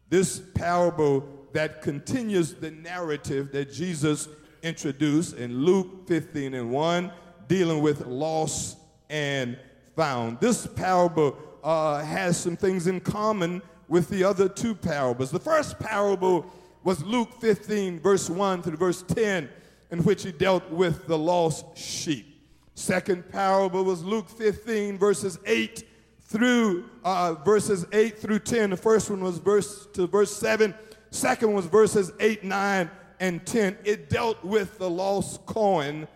This 0.09 0.41
parable 0.55 1.29
that 1.53 1.83
continues 1.83 2.55
the 2.55 2.71
narrative 2.71 3.53
that 3.53 3.73
Jesus 3.73 4.29
introduced 4.63 5.37
in 5.37 5.65
Luke 5.65 6.07
15 6.07 6.55
and 6.55 6.71
1 6.71 7.13
dealing 7.49 7.83
with 7.83 8.07
lost 8.07 8.79
and 9.11 9.59
found. 9.95 10.41
This 10.41 10.67
parable 10.67 11.37
uh, 11.63 12.03
has 12.03 12.37
some 12.37 12.57
things 12.57 12.87
in 12.87 13.01
common 13.01 13.63
with 13.89 14.09
the 14.09 14.25
other 14.25 14.49
two 14.49 14.75
parables. 14.75 15.31
The 15.31 15.39
first 15.39 15.79
parable 15.79 16.47
was 16.83 17.03
Luke 17.03 17.41
15, 17.41 18.01
verse 18.01 18.31
1 18.31 18.63
through 18.63 18.77
verse 18.77 19.03
10, 19.03 19.49
in 19.91 19.99
which 20.05 20.23
he 20.23 20.33
dealt 20.33 20.69
with 20.71 21.07
the 21.07 21.19
lost 21.19 21.77
sheep. 21.77 22.36
Second 22.77 23.27
parable 23.31 23.85
was 23.85 24.05
Luke 24.05 24.29
15, 24.29 24.99
verses 24.99 25.39
8 25.47 25.83
through 26.21 26.85
uh, 27.05 27.33
verses 27.43 27.87
8 27.91 28.19
through 28.19 28.41
10. 28.41 28.71
The 28.71 28.77
first 28.77 29.09
one 29.09 29.25
was 29.25 29.39
verse 29.39 29.87
to 29.95 30.07
verse 30.07 30.31
7. 30.37 30.75
Second 31.11 31.55
was 31.55 31.65
verses 31.65 32.13
8, 32.21 32.45
9, 32.45 32.91
and 33.19 33.47
10. 33.47 33.79
It 33.85 34.11
dealt 34.11 34.45
with 34.45 34.77
the 34.77 34.91
lost 34.91 35.47
coin 35.47 36.07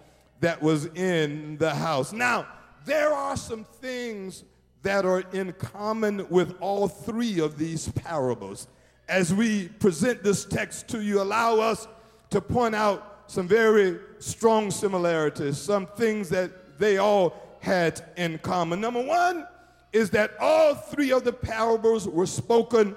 that 0.41 0.61
was 0.61 0.85
in 0.85 1.57
the 1.57 1.75
house. 1.75 2.13
Now, 2.13 2.47
there 2.85 3.11
are 3.11 3.39
some 3.39 3.65
things 3.65 4.45
that 4.83 5.07
are 5.07 5.25
in 5.33 5.55
common 5.55 6.29
with 6.29 6.55
all 6.61 6.89
three 6.89 7.41
of 7.41 7.57
these 7.57 7.89
parables. 7.89 8.69
As 9.09 9.33
we 9.33 9.69
present 9.69 10.23
this 10.23 10.45
text 10.45 10.89
to 10.89 11.01
you, 11.01 11.23
allow 11.23 11.59
us 11.59 11.89
to 12.29 12.43
point 12.43 12.75
out 12.75 13.10
some 13.31 13.47
very 13.47 13.99
strong 14.19 14.71
similarities, 14.71 15.59
some 15.59 15.87
things 15.87 16.29
that 16.31 16.79
they 16.79 16.99
all 16.99 17.35
had 17.61 18.03
in 18.17 18.39
common. 18.39 18.81
Number 18.81 19.03
one 19.03 19.47
is 19.93 20.11
that 20.11 20.33
all 20.41 20.75
three 20.75 21.13
of 21.13 21.25
the 21.25 21.33
parables 21.33 22.09
were 22.09 22.27
spoken 22.27 22.97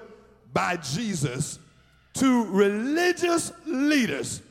by 0.52 0.76
Jesus 0.76 1.58
to 2.14 2.44
religious 2.46 3.52
leaders 3.66 4.42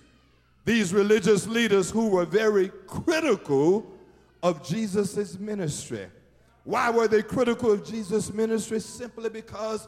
these 0.65 0.93
religious 0.93 1.45
leaders 1.45 1.91
who 1.91 2.07
were 2.07 2.25
very 2.25 2.69
critical 2.87 3.85
of 4.41 4.65
Jesus' 4.65 5.37
ministry. 5.37 6.07
Why 6.63 6.89
were 6.89 7.07
they 7.07 7.21
critical 7.21 7.71
of 7.73 7.85
Jesus' 7.85 8.31
ministry? 8.31 8.79
Simply 8.79 9.29
because 9.29 9.87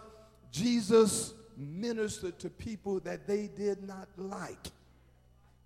Jesus 0.52 1.34
ministered 1.56 2.38
to 2.40 2.50
people 2.50 3.00
that 3.02 3.25
they 3.25 3.48
did 3.48 3.88
not 3.88 4.10
like. 4.18 4.68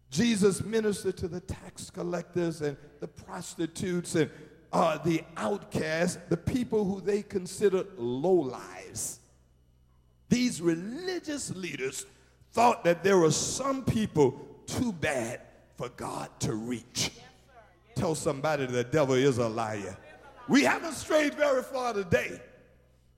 Jesus 0.10 0.63
ministered 0.63 1.18
to 1.18 1.28
the 1.28 1.39
tax 1.39 1.89
collectors 1.89 2.62
and 2.62 2.75
the 3.00 3.08
prostitutes 3.08 4.16
and 4.16 4.30
uh, 4.72 4.98
the 5.00 5.24
outcasts, 5.38 6.20
the 6.30 6.38
people 6.38 6.84
who 6.84 7.01
they 7.01 7.22
considered 7.22 7.88
low 7.98 8.34
lives. 8.34 9.20
These 10.30 10.62
religious 10.62 11.56
leaders 11.56 12.06
thought 12.51 12.84
that 12.84 13.04
there 13.04 13.18
were 13.18 13.32
some 13.32 13.84
people 13.84 14.39
too 14.66 14.92
bad 14.92 15.42
for 15.75 15.89
God 15.89 16.30
to 16.42 16.54
reach. 16.54 17.12
Tell 17.96 18.16
somebody 18.16 18.66
the 18.66 18.84
devil 18.84 19.16
is 19.16 19.38
a 19.38 19.48
liar. 19.48 19.98
We 20.48 20.63
haven't 20.63 20.94
strayed 20.94 21.36
very 21.36 21.63
far 21.63 21.94
today. 21.94 22.42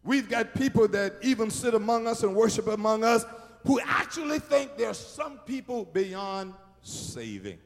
We've 0.04 0.30
got 0.30 0.54
people 0.56 0.88
that 0.90 1.16
even 1.22 1.50
sit 1.50 1.74
among 1.74 2.08
us 2.08 2.24
and 2.24 2.36
worship 2.36 2.68
among 2.68 3.04
us 3.04 3.26
who 3.66 3.80
actually 3.82 4.40
think 4.40 4.78
there's 4.78 4.98
some 4.98 5.38
people 5.40 5.86
beyond 5.86 6.54
saving. 6.82 7.58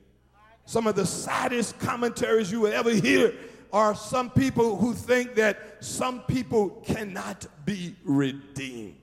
Some 0.66 0.88
of 0.88 0.96
the 0.96 1.06
saddest 1.06 1.78
commentaries 1.80 2.52
you 2.52 2.62
will 2.62 2.74
ever 2.74 2.92
hear 2.92 3.34
are 3.72 3.94
some 3.94 4.30
people 4.30 4.78
who 4.78 4.94
think 4.94 5.36
that 5.36 5.84
some 5.84 6.22
people 6.22 6.70
cannot 6.86 7.46
be 7.66 7.96
redeemed. 8.04 8.96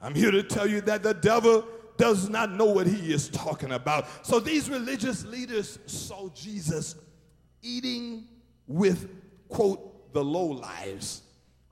I'm 0.00 0.14
here 0.14 0.30
to 0.30 0.42
tell 0.42 0.66
you 0.66 0.80
that 0.82 1.02
the 1.02 1.14
devil 1.14 1.66
does 1.96 2.28
not 2.28 2.50
know 2.50 2.64
what 2.64 2.86
he 2.86 3.12
is 3.12 3.28
talking 3.28 3.72
about. 3.72 4.06
So 4.26 4.40
these 4.40 4.68
religious 4.68 5.24
leaders 5.24 5.78
saw 5.86 6.28
Jesus 6.30 6.96
eating 7.62 8.24
with, 8.66 9.08
quote, 9.48 10.12
the 10.12 10.24
low 10.24 10.46
lives, 10.46 11.22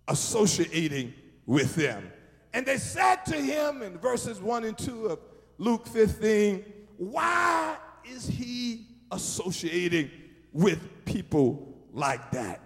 associating 0.09 1.13
with 1.47 1.75
them. 1.75 2.11
And 2.53 2.67
they 2.67 2.79
said 2.79 3.25
to 3.27 3.37
him 3.37 3.83
in 3.83 3.99
verses 3.99 4.41
1 4.41 4.65
and 4.65 4.77
2 4.77 5.07
of 5.07 5.19
Luke 5.59 5.87
15, 5.87 6.65
Why 7.03 7.77
is 8.05 8.29
he 8.29 8.87
associating 9.11 10.09
with 10.53 11.05
people 11.05 11.77
like 11.93 12.31
that? 12.31 12.61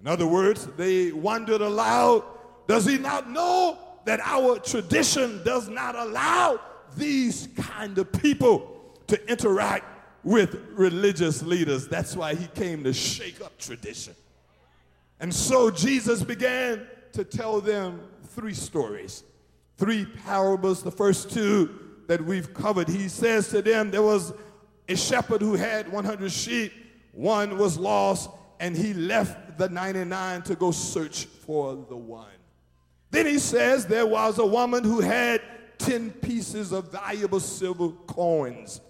In 0.00 0.08
other 0.08 0.26
words, 0.26 0.66
they 0.76 1.12
wondered 1.12 1.60
aloud, 1.60 2.24
Does 2.66 2.84
he 2.84 2.98
not 2.98 3.30
know 3.30 3.78
that 4.04 4.18
our 4.24 4.58
tradition 4.58 5.40
does 5.44 5.68
not 5.68 5.94
allow 5.94 6.60
these 6.96 7.48
kind 7.56 7.96
of 7.98 8.10
people 8.10 8.96
to 9.06 9.30
interact 9.30 9.84
with 10.24 10.58
religious 10.72 11.44
leaders. 11.44 11.86
That's 11.86 12.16
why 12.16 12.34
he 12.34 12.48
came 12.48 12.82
to 12.82 12.92
shake 12.92 13.40
up 13.40 13.56
tradition. 13.56 14.16
And 15.20 15.32
so 15.32 15.70
Jesus 15.70 16.24
began 16.24 16.88
to 17.12 17.22
tell 17.22 17.60
them 17.60 18.00
three 18.30 18.54
stories, 18.54 19.22
three 19.76 20.06
parables. 20.24 20.82
The 20.82 20.90
first 20.90 21.30
two 21.30 21.85
that 22.06 22.24
we've 22.24 22.52
covered, 22.54 22.88
he 22.88 23.08
says 23.08 23.48
to 23.48 23.62
them, 23.62 23.90
There 23.90 24.02
was 24.02 24.32
a 24.88 24.96
shepherd 24.96 25.40
who 25.40 25.54
had 25.54 25.90
100 25.90 26.30
sheep, 26.30 26.72
one 27.12 27.58
was 27.58 27.78
lost, 27.78 28.30
and 28.60 28.76
he 28.76 28.94
left 28.94 29.58
the 29.58 29.68
99 29.68 30.42
to 30.42 30.54
go 30.54 30.70
search 30.70 31.24
for 31.24 31.74
the 31.88 31.96
one. 31.96 32.26
Then 33.10 33.26
he 33.26 33.38
says, 33.38 33.86
There 33.86 34.06
was 34.06 34.38
a 34.38 34.46
woman 34.46 34.84
who 34.84 35.00
had 35.00 35.40
10 35.78 36.10
pieces 36.12 36.72
of 36.72 36.92
valuable 36.92 37.40
silver 37.40 37.90
coins. 38.06 38.80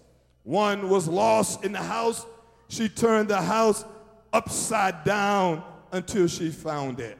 One 0.43 0.89
was 0.89 1.07
lost 1.07 1.63
in 1.63 1.73
the 1.73 1.81
house. 1.81 2.25
She 2.69 2.89
turned 2.89 3.29
the 3.29 3.41
house 3.41 3.83
upside 4.31 5.03
down 5.03 5.63
until 5.91 6.27
she 6.27 6.49
found 6.49 6.99
it. 6.99 7.17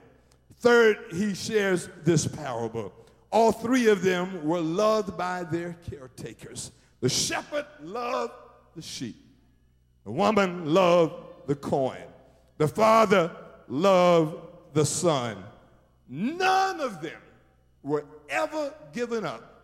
Third, 0.60 0.98
he 1.12 1.34
shares 1.34 1.90
this 2.04 2.28
parable. 2.28 2.94
All 3.32 3.52
three 3.52 3.88
of 3.88 4.02
them 4.02 4.46
were 4.46 4.62
loved 4.62 5.18
by 5.18 5.44
their 5.44 5.76
caretakers. 5.90 6.72
The 7.02 7.10
shepherd 7.10 7.66
loved 7.82 8.34
the 8.76 8.82
sheep. 8.82 9.18
The 10.06 10.12
woman 10.12 10.74
loved 10.74 11.14
the 11.48 11.56
coin. 11.56 12.04
The 12.58 12.68
father 12.68 13.32
loved 13.68 14.38
the 14.74 14.86
son. 14.86 15.44
None 16.10 16.80
of 16.80 17.02
them 17.02 17.22
were 17.84 18.06
ever 18.30 18.74
given 18.94 19.26
up 19.26 19.58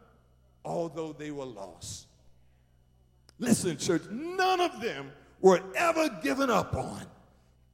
although 0.65 1.13
they 1.13 1.32
were 1.32 1.46
lost. 1.46 2.08
Listen, 3.39 3.77
church, 3.77 4.03
none 4.10 4.62
of 4.62 4.82
them 4.82 5.12
were 5.41 5.62
ever 5.75 6.10
given 6.22 6.50
up 6.50 6.75
on, 6.75 7.01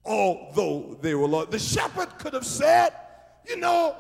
although 0.05 0.97
they 1.01 1.13
were 1.13 1.27
lost. 1.27 1.51
The 1.51 1.59
shepherd 1.59 2.17
could 2.17 2.33
have 2.33 2.45
said, 2.45 2.91
You 3.47 3.57
know, 3.57 3.95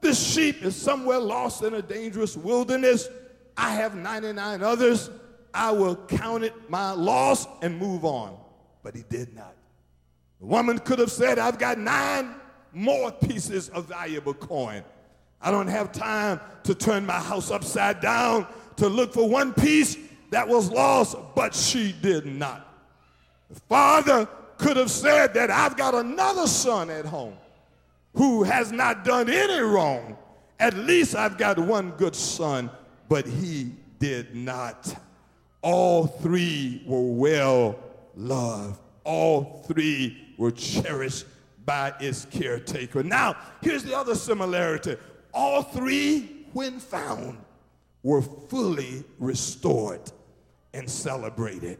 this 0.00 0.32
sheep 0.32 0.62
is 0.62 0.76
somewhere 0.76 1.18
lost 1.18 1.62
in 1.62 1.74
a 1.74 1.82
dangerous 1.82 2.36
wilderness. 2.36 3.08
I 3.56 3.70
have 3.70 3.94
99 3.94 4.62
others. 4.62 5.10
I 5.52 5.72
will 5.72 5.96
count 5.96 6.44
it 6.44 6.70
my 6.70 6.92
loss 6.92 7.46
and 7.62 7.78
move 7.78 8.04
on. 8.04 8.36
But 8.82 8.94
he 8.94 9.02
did 9.08 9.34
not. 9.34 9.54
The 10.40 10.46
woman 10.46 10.78
could 10.78 11.00
have 11.00 11.10
said, 11.10 11.38
I've 11.38 11.58
got 11.58 11.78
nine 11.78 12.34
more 12.72 13.10
pieces 13.10 13.68
of 13.70 13.86
valuable 13.86 14.34
coin. 14.34 14.84
I 15.40 15.50
don't 15.50 15.68
have 15.68 15.92
time 15.92 16.40
to 16.64 16.74
turn 16.74 17.06
my 17.06 17.18
house 17.18 17.50
upside 17.50 18.00
down 18.00 18.46
to 18.76 18.88
look 18.88 19.12
for 19.12 19.28
one 19.28 19.52
piece 19.52 19.96
that 20.30 20.46
was 20.46 20.70
lost, 20.70 21.16
but 21.34 21.54
she 21.54 21.92
did 21.92 22.26
not. 22.26 22.64
The 23.50 23.60
father 23.60 24.28
could 24.58 24.76
have 24.76 24.90
said 24.90 25.34
that 25.34 25.50
I've 25.50 25.76
got 25.76 25.94
another 25.94 26.46
son 26.46 26.90
at 26.90 27.04
home 27.04 27.36
who 28.14 28.42
has 28.42 28.72
not 28.72 29.04
done 29.04 29.28
any 29.28 29.60
wrong. 29.60 30.16
At 30.60 30.74
least 30.74 31.14
I've 31.14 31.38
got 31.38 31.58
one 31.58 31.90
good 31.92 32.16
son, 32.16 32.70
but 33.08 33.26
he 33.26 33.72
did 33.98 34.34
not. 34.34 34.94
All 35.62 36.06
three 36.06 36.82
were 36.86 37.12
well 37.12 37.78
loved. 38.16 38.80
All 39.04 39.64
three 39.66 40.34
were 40.36 40.50
cherished 40.50 41.26
by 41.64 41.92
its 42.00 42.24
caretaker. 42.24 43.02
Now, 43.02 43.36
here's 43.60 43.84
the 43.84 43.96
other 43.96 44.14
similarity 44.14 44.96
all 45.32 45.62
three, 45.62 46.46
when 46.52 46.80
found, 46.80 47.38
were 48.02 48.22
fully 48.22 49.04
restored 49.18 50.00
and 50.72 50.88
celebrated. 50.88 51.78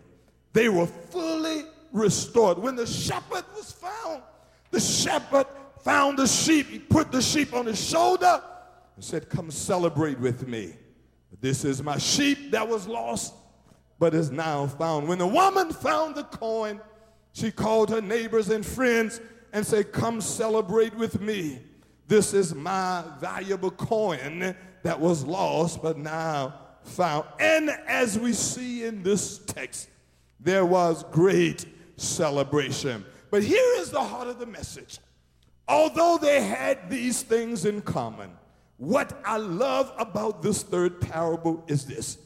They 0.52 0.68
were 0.68 0.86
fully 0.86 1.64
restored. 1.92 2.58
When 2.58 2.76
the 2.76 2.86
shepherd 2.86 3.44
was 3.56 3.72
found, 3.72 4.22
the 4.70 4.80
shepherd 4.80 5.46
found 5.82 6.18
the 6.18 6.26
sheep. 6.26 6.68
He 6.68 6.78
put 6.78 7.12
the 7.12 7.22
sheep 7.22 7.54
on 7.54 7.66
his 7.66 7.82
shoulder 7.82 8.42
and 8.96 9.04
said, 9.04 9.28
Come 9.28 9.50
celebrate 9.50 10.18
with 10.18 10.46
me. 10.46 10.74
This 11.40 11.64
is 11.64 11.82
my 11.82 11.98
sheep 11.98 12.50
that 12.52 12.68
was 12.68 12.86
lost, 12.88 13.34
but 13.98 14.14
is 14.14 14.30
now 14.30 14.66
found. 14.66 15.08
When 15.08 15.18
the 15.18 15.26
woman 15.26 15.72
found 15.72 16.14
the 16.14 16.24
coin, 16.24 16.80
she 17.32 17.50
called 17.50 17.90
her 17.90 18.00
neighbors 18.00 18.48
and 18.48 18.64
friends 18.64 19.20
and 19.52 19.66
said, 19.66 19.92
Come 19.92 20.20
celebrate 20.20 20.94
with 20.94 21.20
me. 21.20 21.60
This 22.06 22.32
is 22.32 22.54
my 22.54 23.04
valuable 23.20 23.70
coin 23.70 24.56
that 24.82 24.98
was 24.98 25.24
lost 25.24 25.82
but 25.82 25.98
now 25.98 26.54
found. 26.82 27.26
And 27.38 27.70
as 27.86 28.18
we 28.18 28.32
see 28.32 28.84
in 28.84 29.02
this 29.02 29.38
text, 29.38 29.90
there 30.40 30.64
was 30.64 31.04
great 31.10 31.66
celebration. 31.96 33.04
But 33.30 33.42
here 33.42 33.74
is 33.76 33.90
the 33.90 34.02
heart 34.02 34.28
of 34.28 34.38
the 34.38 34.46
message. 34.46 34.98
Although 35.68 36.18
they 36.18 36.42
had 36.42 36.88
these 36.88 37.22
things 37.22 37.64
in 37.64 37.82
common, 37.82 38.30
what 38.78 39.20
I 39.24 39.36
love 39.36 39.92
about 39.98 40.42
this 40.42 40.62
third 40.62 41.00
parable 41.00 41.62
is 41.66 41.84
this 41.84 42.18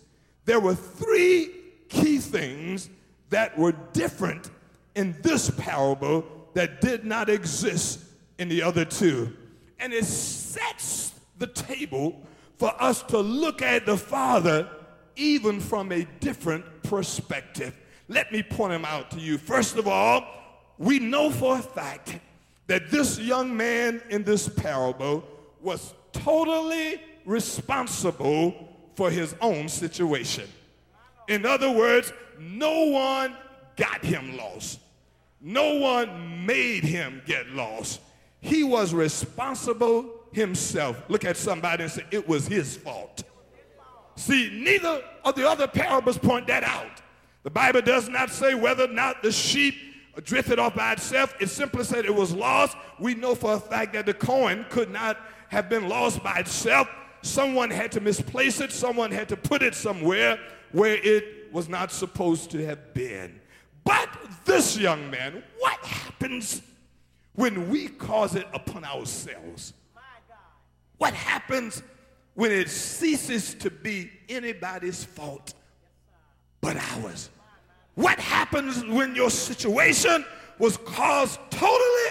there 0.44 0.60
were 0.60 0.74
three 0.74 1.50
key 1.88 2.18
things 2.18 2.90
that 3.30 3.56
were 3.56 3.72
different 3.92 4.50
in 4.94 5.16
this 5.22 5.50
parable 5.50 6.24
that 6.54 6.80
did 6.80 7.04
not 7.04 7.30
exist 7.30 8.00
in 8.38 8.48
the 8.48 8.62
other 8.62 8.84
two 8.84 9.34
and 9.82 9.92
it 9.92 10.04
sets 10.04 11.12
the 11.38 11.46
table 11.48 12.22
for 12.56 12.72
us 12.80 13.02
to 13.02 13.18
look 13.18 13.62
at 13.62 13.84
the 13.84 13.96
Father 13.96 14.68
even 15.16 15.60
from 15.60 15.90
a 15.90 16.06
different 16.20 16.64
perspective. 16.84 17.74
Let 18.08 18.30
me 18.30 18.42
point 18.42 18.72
them 18.72 18.84
out 18.84 19.10
to 19.10 19.18
you. 19.18 19.38
First 19.38 19.76
of 19.76 19.88
all, 19.88 20.24
we 20.78 21.00
know 21.00 21.30
for 21.30 21.58
a 21.58 21.62
fact 21.62 22.18
that 22.66 22.90
this 22.90 23.18
young 23.18 23.56
man 23.56 24.02
in 24.08 24.22
this 24.24 24.48
parable 24.48 25.24
was 25.60 25.94
totally 26.12 27.00
responsible 27.24 28.68
for 28.94 29.10
his 29.10 29.34
own 29.40 29.68
situation. 29.68 30.48
In 31.28 31.46
other 31.46 31.70
words, 31.70 32.12
no 32.38 32.86
one 32.86 33.36
got 33.76 34.04
him 34.04 34.36
lost. 34.36 34.80
No 35.40 35.76
one 35.76 36.46
made 36.46 36.84
him 36.84 37.22
get 37.26 37.48
lost. 37.48 38.00
He 38.40 38.64
was 38.64 38.92
responsible 38.94 40.10
himself. 40.32 41.02
Look 41.08 41.24
at 41.24 41.36
somebody 41.36 41.84
and 41.84 41.92
say, 41.92 42.04
it 42.10 42.28
was 42.28 42.46
his 42.46 42.76
fault. 42.76 43.22
See, 44.16 44.50
neither 44.52 45.02
of 45.24 45.34
the 45.34 45.48
other 45.48 45.66
parables 45.66 46.18
point 46.18 46.46
that 46.48 46.64
out. 46.64 47.00
The 47.42 47.50
Bible 47.50 47.82
does 47.82 48.08
not 48.08 48.30
say 48.30 48.54
whether 48.54 48.84
or 48.84 48.92
not 48.92 49.22
the 49.22 49.32
sheep 49.32 49.74
drifted 50.20 50.58
off 50.58 50.74
by 50.74 50.92
itself. 50.92 51.34
It 51.40 51.48
simply 51.48 51.84
said 51.84 52.04
it 52.04 52.14
was 52.14 52.32
lost. 52.32 52.76
We 52.98 53.14
know 53.14 53.34
for 53.34 53.54
a 53.54 53.60
fact 53.60 53.94
that 53.94 54.06
the 54.06 54.14
coin 54.14 54.66
could 54.68 54.90
not 54.90 55.18
have 55.48 55.68
been 55.68 55.88
lost 55.88 56.22
by 56.22 56.38
itself. 56.38 56.88
Someone 57.22 57.70
had 57.70 57.92
to 57.92 58.00
misplace 58.00 58.60
it. 58.60 58.72
Someone 58.72 59.10
had 59.10 59.28
to 59.30 59.36
put 59.36 59.62
it 59.62 59.74
somewhere 59.74 60.38
where 60.72 60.96
it 60.96 61.52
was 61.52 61.68
not 61.68 61.92
supposed 61.92 62.50
to 62.50 62.64
have 62.66 62.94
been. 62.94 63.40
But 63.84 64.08
this 64.44 64.76
young 64.76 65.10
man, 65.10 65.42
what 65.58 65.78
happens 65.80 66.62
when 67.34 67.68
we 67.68 67.88
cause 67.88 68.34
it 68.34 68.46
upon 68.52 68.84
ourselves? 68.84 69.72
What 70.98 71.14
happens 71.14 71.82
when 72.34 72.52
it 72.52 72.68
ceases 72.70 73.54
to 73.54 73.70
be 73.70 74.10
anybody's 74.28 75.04
fault 75.04 75.54
but 76.60 76.76
ours? 76.76 77.30
What 77.94 78.18
happens 78.18 78.84
when 78.84 79.14
your 79.14 79.30
situation 79.30 80.24
was 80.58 80.76
caused 80.78 81.38
totally 81.50 82.10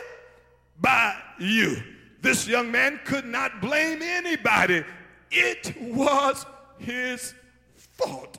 by 0.79 1.15
you? 1.39 1.77
This 2.21 2.47
young 2.47 2.71
man 2.71 2.99
could 3.03 3.25
not 3.25 3.61
blame 3.61 4.01
anybody. 4.01 4.83
It 5.31 5.75
was 5.81 6.45
his 6.77 7.33
fault. 7.75 8.37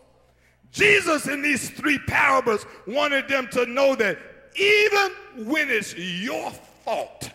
Jesus, 0.71 1.27
in 1.27 1.43
these 1.43 1.71
three 1.71 1.99
parables, 1.99 2.65
wanted 2.87 3.29
them 3.29 3.49
to 3.53 3.67
know 3.67 3.95
that 3.97 4.19
even 4.57 5.47
when 5.47 5.69
it's 5.69 5.95
your 5.97 6.51
fault, 6.85 7.31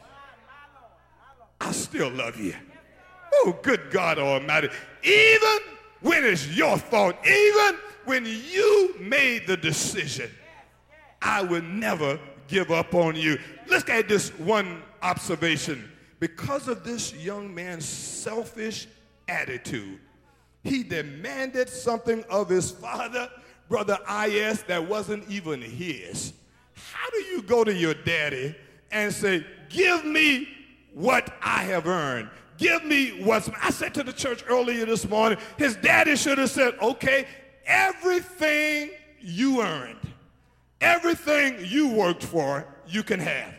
I 1.60 1.72
still 1.72 2.10
love 2.10 2.40
you. 2.40 2.56
Oh, 3.34 3.58
good 3.62 3.92
God 3.92 4.20
Almighty. 4.20 4.70
Even 5.04 5.58
when 6.02 6.24
it's 6.24 6.48
your 6.48 6.78
fault, 6.78 7.16
even 7.26 7.78
when 8.08 8.26
you 8.26 8.96
made 9.00 9.48
the 9.48 9.58
decision, 9.58 10.32
I 11.22 11.44
will 11.44 11.62
never 11.62 12.20
give 12.48 12.72
up 12.72 12.94
on 12.94 13.16
you. 13.16 13.38
Look 13.68 13.90
at 13.90 14.08
this 14.08 14.30
one 14.40 14.82
observation. 15.02 15.92
Because 16.20 16.68
of 16.68 16.84
this 16.84 17.14
young 17.14 17.54
man's 17.54 17.86
selfish 17.86 18.88
attitude, 19.28 20.00
he 20.64 20.84
demanded 20.84 21.70
something 21.70 22.24
of 22.30 22.50
his 22.50 22.72
father, 22.72 23.30
brother 23.70 24.00
I.S., 24.08 24.64
that 24.64 24.88
wasn't 24.88 25.30
even 25.30 25.62
his. 25.62 26.34
How 26.74 27.10
do 27.10 27.18
you 27.18 27.42
go 27.42 27.64
to 27.64 27.74
your 27.74 27.94
daddy 27.94 28.56
and 28.92 29.14
say, 29.14 29.46
Give 29.70 30.06
me 30.06 30.48
what 30.94 31.34
I 31.42 31.64
have 31.64 31.88
earned? 31.88 32.30
Give 32.58 32.84
me 32.84 33.22
what's. 33.24 33.50
I 33.62 33.70
said 33.70 33.94
to 33.96 34.04
the 34.04 34.14
church 34.14 34.44
earlier 34.48 34.86
this 34.86 35.08
morning, 35.08 35.38
his 35.58 35.76
daddy 35.76 36.16
should 36.16 36.38
have 36.38 36.50
said, 36.50 36.76
Okay, 36.82 37.28
everything 37.68 38.92
you 39.20 39.62
earned, 39.62 40.00
everything 40.82 41.58
you 41.66 41.90
worked 41.90 42.24
for, 42.24 42.66
you 42.88 43.04
can 43.04 43.20
have. 43.20 43.54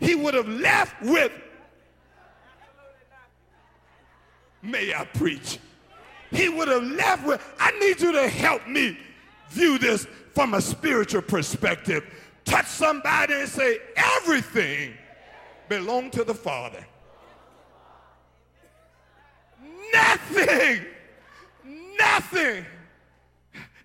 He 0.00 0.14
would 0.14 0.34
have 0.34 0.48
left 0.48 1.00
with, 1.02 1.32
May 4.60 4.92
I 4.92 5.04
preach? 5.04 5.58
He 6.30 6.48
would 6.48 6.68
have 6.68 6.82
left 6.82 7.26
with, 7.26 7.54
I 7.58 7.70
need 7.78 8.00
you 8.00 8.12
to 8.12 8.28
help 8.28 8.66
me 8.66 8.98
view 9.50 9.78
this 9.78 10.06
from 10.34 10.54
a 10.54 10.60
spiritual 10.60 11.22
perspective. 11.22 12.04
Touch 12.44 12.66
somebody 12.66 13.34
and 13.34 13.48
say, 13.48 13.78
everything 13.96 14.94
belong 15.68 16.10
to 16.10 16.24
the 16.24 16.34
Father. 16.34 16.84
Nothing, 19.92 20.84
nothing, 21.98 22.64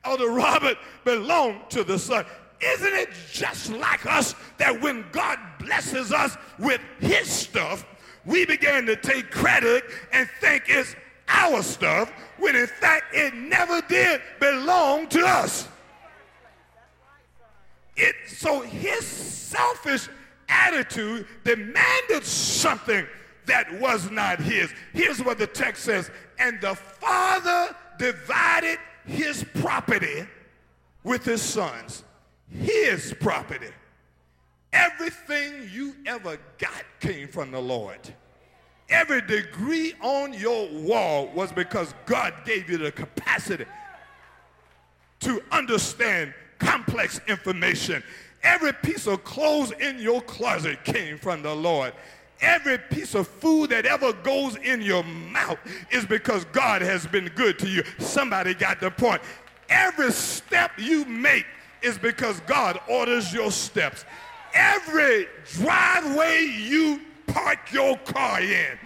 Elder 0.03 0.29
Robert, 0.29 0.77
belonged 1.05 1.69
to 1.69 1.83
the 1.83 1.97
Son. 1.97 2.25
Isn't 2.61 2.93
it 2.93 3.09
just 3.31 3.71
like 3.71 4.05
us 4.05 4.35
that 4.57 4.81
when 4.81 5.05
God 5.11 5.37
blesses 5.59 6.11
us 6.11 6.37
with 6.59 6.81
his 6.99 7.29
stuff, 7.29 7.85
we 8.25 8.45
begin 8.45 8.85
to 8.85 8.95
take 8.95 9.31
credit 9.31 9.83
and 10.11 10.29
think 10.39 10.63
it's 10.67 10.95
our 11.27 11.61
stuff 11.61 12.11
when 12.37 12.55
in 12.55 12.67
fact 12.67 13.05
it 13.13 13.33
never 13.33 13.81
did 13.87 14.21
belong 14.39 15.07
to 15.07 15.25
us. 15.25 15.67
It, 17.95 18.15
so 18.27 18.61
his 18.61 19.05
selfish 19.05 20.09
attitude 20.49 21.27
demanded 21.43 22.23
something 22.23 23.05
that 23.45 23.79
was 23.79 24.09
not 24.09 24.39
his. 24.39 24.73
Here's 24.93 25.21
what 25.21 25.37
the 25.37 25.47
text 25.47 25.83
says 25.83 26.09
And 26.39 26.59
the 26.61 26.75
father 26.75 27.75
divided 27.99 28.79
his 29.05 29.43
property 29.55 30.25
with 31.03 31.25
his 31.25 31.41
sons. 31.41 32.03
His 32.49 33.13
property. 33.19 33.69
Everything 34.71 35.69
you 35.71 35.95
ever 36.05 36.37
got 36.57 36.83
came 36.99 37.27
from 37.27 37.51
the 37.51 37.59
Lord. 37.59 37.99
Every 38.89 39.21
degree 39.21 39.93
on 40.01 40.33
your 40.33 40.67
wall 40.71 41.27
was 41.33 41.51
because 41.51 41.93
God 42.05 42.33
gave 42.45 42.69
you 42.69 42.77
the 42.77 42.91
capacity 42.91 43.65
to 45.21 45.41
understand 45.51 46.33
complex 46.59 47.19
information. 47.27 48.03
Every 48.43 48.73
piece 48.73 49.07
of 49.07 49.23
clothes 49.23 49.71
in 49.71 49.99
your 49.99 50.21
closet 50.21 50.83
came 50.83 51.17
from 51.17 51.41
the 51.43 51.55
Lord. 51.55 51.93
Every 52.41 52.77
piece 52.77 53.15
of 53.15 53.27
food 53.27 53.69
that 53.69 53.85
ever 53.85 54.11
goes 54.11 54.55
in 54.57 54.81
your 54.81 55.03
mouth 55.03 55.59
is 55.91 56.05
because 56.05 56.45
God 56.45 56.81
has 56.81 57.07
been 57.07 57.31
good 57.35 57.57
to 57.59 57.67
you. 57.69 57.83
Somebody 57.99 58.53
got 58.53 58.79
the 58.81 58.91
point. 58.91 59.21
Every 59.69 60.11
step 60.11 60.71
you 60.77 61.05
make 61.05 61.45
is 61.81 61.97
because 61.97 62.39
God 62.41 62.79
orders 62.89 63.33
your 63.33 63.51
steps. 63.51 64.05
Every 64.53 65.27
driveway 65.53 66.41
you 66.41 67.01
park 67.27 67.71
your 67.71 67.97
car 67.99 68.41
in 68.41 68.77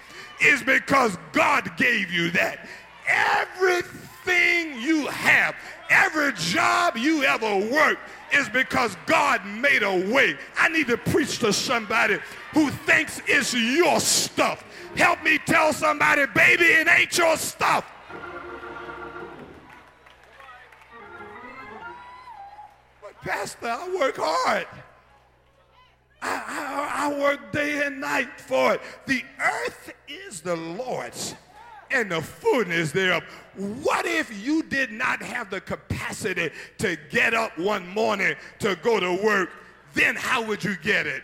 is 0.42 0.64
because 0.64 1.18
God 1.32 1.76
gave 1.78 2.12
you 2.12 2.32
that. 2.32 2.68
Everything 3.08 4.80
you 4.82 5.08
have, 5.08 5.56
every 5.90 6.34
job 6.34 6.98
you 6.98 7.24
ever 7.24 7.58
worked 7.72 8.02
is 8.34 8.50
because 8.50 8.96
God 9.06 9.46
made 9.46 9.84
a 9.84 10.12
way. 10.12 10.38
I 10.58 10.70
need 10.70 10.88
to 10.88 10.98
preach 10.98 11.40
to 11.40 11.54
somebody 11.54 12.20
who 12.54 12.70
thinks 12.70 13.22
it's 13.28 13.54
your 13.54 14.00
stuff. 14.00 14.64
Help 14.96 15.24
me 15.24 15.38
tell 15.40 15.74
somebody, 15.74 16.26
baby, 16.34 16.66
it 16.66 16.88
ain't 16.88 17.18
your 17.18 17.38
stuff. 17.38 17.86
But 23.02 23.22
Pastor, 23.22 23.68
I 23.68 23.96
work 24.00 24.18
hard. 24.18 24.68
I, 26.20 26.44
I, 26.48 27.06
I, 27.06 27.20
work 27.20 27.52
day 27.52 27.86
and 27.86 28.02
night 28.02 28.42
for 28.42 28.74
it. 28.74 28.82
The 29.06 29.24
earth 29.40 29.94
is 30.08 30.42
the 30.42 30.56
Lord's 30.56 31.36
and 31.92 32.12
the 32.12 32.22
fullness 32.22 32.92
thereof. 32.92 33.24
What 33.56 34.06
if 34.06 34.44
you 34.44 34.64
did 34.64 34.92
not 34.92 35.22
have 35.22 35.50
the 35.50 35.62
capacity 35.62 36.52
to 36.80 36.98
get 37.10 37.34
up 37.34 37.58
one 37.58 37.88
morning 37.88 38.36
to 38.60 38.76
go 38.84 39.00
to 39.00 39.24
work? 39.24 39.50
Then 39.94 40.16
how 40.16 40.44
would 40.44 40.64
you 40.64 40.76
get 40.78 41.08
it? 41.08 41.24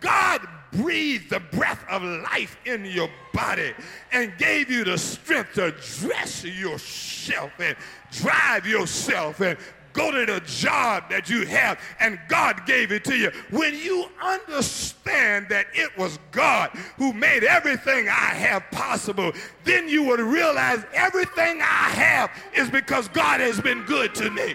God 0.00 0.46
breathed 0.72 1.30
the 1.30 1.40
breath 1.40 1.84
of 1.88 2.02
life 2.02 2.56
in 2.66 2.84
your 2.84 3.08
body 3.32 3.72
and 4.12 4.32
gave 4.38 4.70
you 4.70 4.84
the 4.84 4.98
strength 4.98 5.54
to 5.54 5.70
dress 5.70 6.44
yourself 6.44 7.52
and 7.58 7.76
drive 8.10 8.66
yourself 8.66 9.40
and 9.40 9.56
go 9.94 10.10
to 10.10 10.26
the 10.30 10.40
job 10.40 11.08
that 11.08 11.30
you 11.30 11.46
have 11.46 11.80
and 12.00 12.20
God 12.28 12.66
gave 12.66 12.92
it 12.92 13.04
to 13.04 13.16
you. 13.16 13.30
When 13.50 13.74
you 13.74 14.06
understand 14.20 15.48
that 15.48 15.66
it 15.72 15.96
was 15.96 16.18
God 16.32 16.70
who 16.98 17.14
made 17.14 17.44
everything 17.44 18.08
I 18.08 18.34
have 18.34 18.70
possible, 18.70 19.32
then 19.64 19.88
you 19.88 20.02
would 20.02 20.20
realize 20.20 20.84
everything 20.92 21.62
I 21.62 21.88
have 21.94 22.30
is 22.54 22.68
because 22.68 23.08
God 23.08 23.40
has 23.40 23.60
been 23.60 23.84
good 23.84 24.14
to 24.16 24.30
me. 24.30 24.54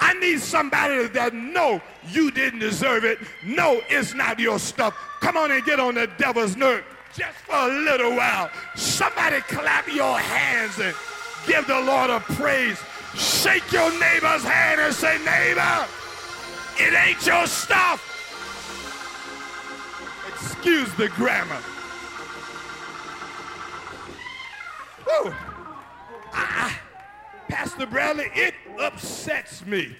I 0.00 0.14
need 0.14 0.40
somebody 0.40 1.06
that 1.08 1.34
know 1.34 1.80
you 2.08 2.30
didn't 2.30 2.60
deserve 2.60 3.04
it. 3.04 3.18
No, 3.44 3.80
it's 3.88 4.14
not 4.14 4.38
your 4.38 4.58
stuff. 4.58 4.94
Come 5.20 5.36
on 5.36 5.50
and 5.50 5.64
get 5.64 5.80
on 5.80 5.94
the 5.94 6.08
devil's 6.18 6.56
nerve 6.56 6.84
just 7.16 7.38
for 7.38 7.54
a 7.54 7.68
little 7.68 8.14
while. 8.16 8.50
Somebody 8.74 9.40
clap 9.40 9.86
your 9.88 10.18
hands 10.18 10.78
and 10.78 10.94
give 11.46 11.66
the 11.66 11.80
Lord 11.80 12.10
a 12.10 12.20
praise. 12.20 12.78
Shake 13.16 13.70
your 13.72 13.90
neighbor's 13.98 14.42
hand 14.42 14.80
and 14.80 14.94
say, 14.94 15.18
neighbor, 15.18 15.86
it 16.78 16.92
ain't 16.94 17.24
your 17.26 17.46
stuff. 17.46 18.10
Excuse 20.28 20.92
the 20.94 21.08
grammar. 21.10 21.62
Woo. 25.06 25.32
Ah, 26.32 26.80
Pastor 27.48 27.86
Bradley, 27.86 28.30
it 28.34 28.54
upsets 28.80 29.64
me 29.64 29.94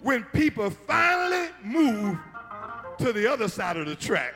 when 0.00 0.24
people 0.32 0.70
finally 0.70 1.48
move 1.62 2.18
to 2.98 3.12
the 3.12 3.30
other 3.30 3.48
side 3.48 3.76
of 3.76 3.86
the 3.86 3.94
track. 3.94 4.34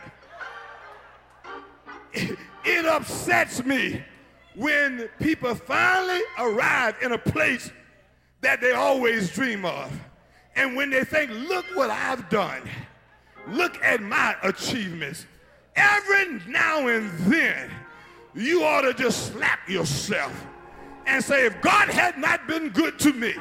It, 2.12 2.38
it 2.64 2.84
upsets 2.84 3.64
me 3.64 4.02
when 4.56 5.08
people 5.20 5.54
finally 5.54 6.22
arrive 6.38 6.96
in 7.02 7.12
a 7.12 7.18
place 7.18 7.70
that 8.40 8.60
they 8.60 8.72
always 8.72 9.30
dream 9.30 9.64
of. 9.64 9.92
And 10.56 10.74
when 10.74 10.90
they 10.90 11.04
think, 11.04 11.30
look 11.30 11.66
what 11.74 11.90
I've 11.90 12.28
done, 12.30 12.62
look 13.48 13.82
at 13.82 14.00
my 14.02 14.34
achievements. 14.42 15.26
Every 15.76 16.40
now 16.48 16.88
and 16.88 17.10
then, 17.30 17.70
you 18.34 18.64
ought 18.64 18.82
to 18.82 18.94
just 18.94 19.32
slap 19.32 19.68
yourself 19.68 20.46
and 21.06 21.22
say, 21.22 21.46
if 21.46 21.60
God 21.60 21.88
had 21.88 22.18
not 22.18 22.46
been 22.46 22.70
good 22.70 22.98
to 23.00 23.12
me, 23.12 23.34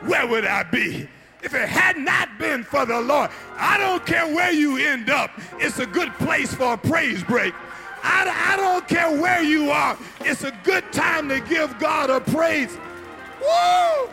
where 0.00 0.26
would 0.26 0.44
I 0.44 0.64
be? 0.64 1.08
If 1.42 1.54
it 1.54 1.68
had 1.68 1.96
not 1.96 2.38
been 2.38 2.62
for 2.62 2.86
the 2.86 3.00
Lord, 3.00 3.30
I 3.56 3.78
don't 3.78 4.04
care 4.04 4.32
where 4.32 4.52
you 4.52 4.78
end 4.78 5.10
up. 5.10 5.30
It's 5.58 5.78
a 5.78 5.86
good 5.86 6.12
place 6.14 6.54
for 6.54 6.74
a 6.74 6.78
praise 6.78 7.22
break. 7.22 7.54
I, 8.02 8.52
I 8.52 8.56
don't 8.56 8.86
care 8.88 9.20
where 9.20 9.42
you 9.42 9.70
are. 9.70 9.96
It's 10.20 10.44
a 10.44 10.52
good 10.64 10.92
time 10.92 11.28
to 11.28 11.40
give 11.40 11.78
God 11.78 12.10
a 12.10 12.20
praise. 12.20 12.76
Woo! 13.40 14.10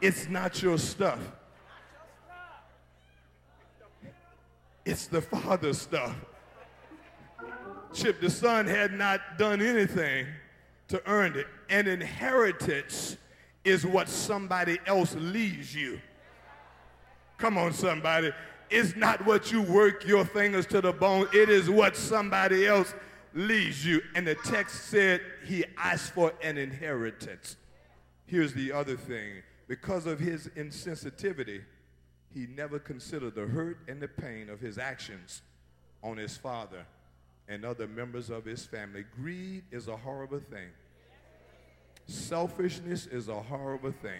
It's 0.00 0.28
not 0.28 0.62
your 0.62 0.78
stuff. 0.78 1.18
It's 4.84 5.06
the 5.06 5.20
father's 5.20 5.78
stuff. 5.78 6.14
Chip, 7.92 8.20
the 8.20 8.30
son 8.30 8.66
had 8.66 8.92
not 8.92 9.38
done 9.38 9.60
anything 9.60 10.26
to 10.88 11.02
earn 11.06 11.36
it. 11.36 11.46
An 11.68 11.86
inheritance 11.88 13.16
is 13.68 13.86
what 13.86 14.08
somebody 14.08 14.78
else 14.86 15.14
leaves 15.14 15.74
you. 15.74 16.00
Come 17.36 17.58
on, 17.58 17.72
somebody. 17.72 18.32
It's 18.70 18.96
not 18.96 19.24
what 19.24 19.52
you 19.52 19.62
work 19.62 20.06
your 20.06 20.24
fingers 20.24 20.66
to 20.66 20.80
the 20.80 20.92
bone, 20.92 21.28
it 21.32 21.48
is 21.48 21.70
what 21.70 21.96
somebody 21.96 22.66
else 22.66 22.94
leaves 23.34 23.84
you. 23.84 24.02
And 24.14 24.26
the 24.26 24.34
text 24.34 24.86
said 24.86 25.20
he 25.46 25.64
asked 25.76 26.12
for 26.12 26.32
an 26.42 26.58
inheritance. 26.58 27.56
Here's 28.26 28.52
the 28.52 28.72
other 28.72 28.96
thing 28.96 29.42
because 29.68 30.06
of 30.06 30.18
his 30.18 30.48
insensitivity, 30.56 31.62
he 32.34 32.46
never 32.46 32.78
considered 32.78 33.34
the 33.34 33.46
hurt 33.46 33.78
and 33.88 34.00
the 34.00 34.08
pain 34.08 34.48
of 34.48 34.60
his 34.60 34.78
actions 34.78 35.42
on 36.02 36.16
his 36.16 36.36
father 36.36 36.84
and 37.48 37.64
other 37.64 37.86
members 37.86 38.30
of 38.30 38.44
his 38.44 38.66
family. 38.66 39.04
Greed 39.16 39.64
is 39.70 39.88
a 39.88 39.96
horrible 39.96 40.40
thing. 40.40 40.68
Selfishness 42.08 43.06
is 43.06 43.28
a 43.28 43.34
horrible 43.34 43.92
thing. 43.92 44.18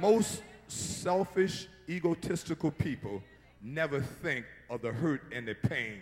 Most 0.00 0.42
selfish, 0.68 1.68
egotistical 1.88 2.70
people 2.70 3.22
never 3.60 4.00
think 4.00 4.46
of 4.70 4.82
the 4.82 4.92
hurt 4.92 5.22
and 5.32 5.46
the 5.46 5.54
pain 5.54 5.98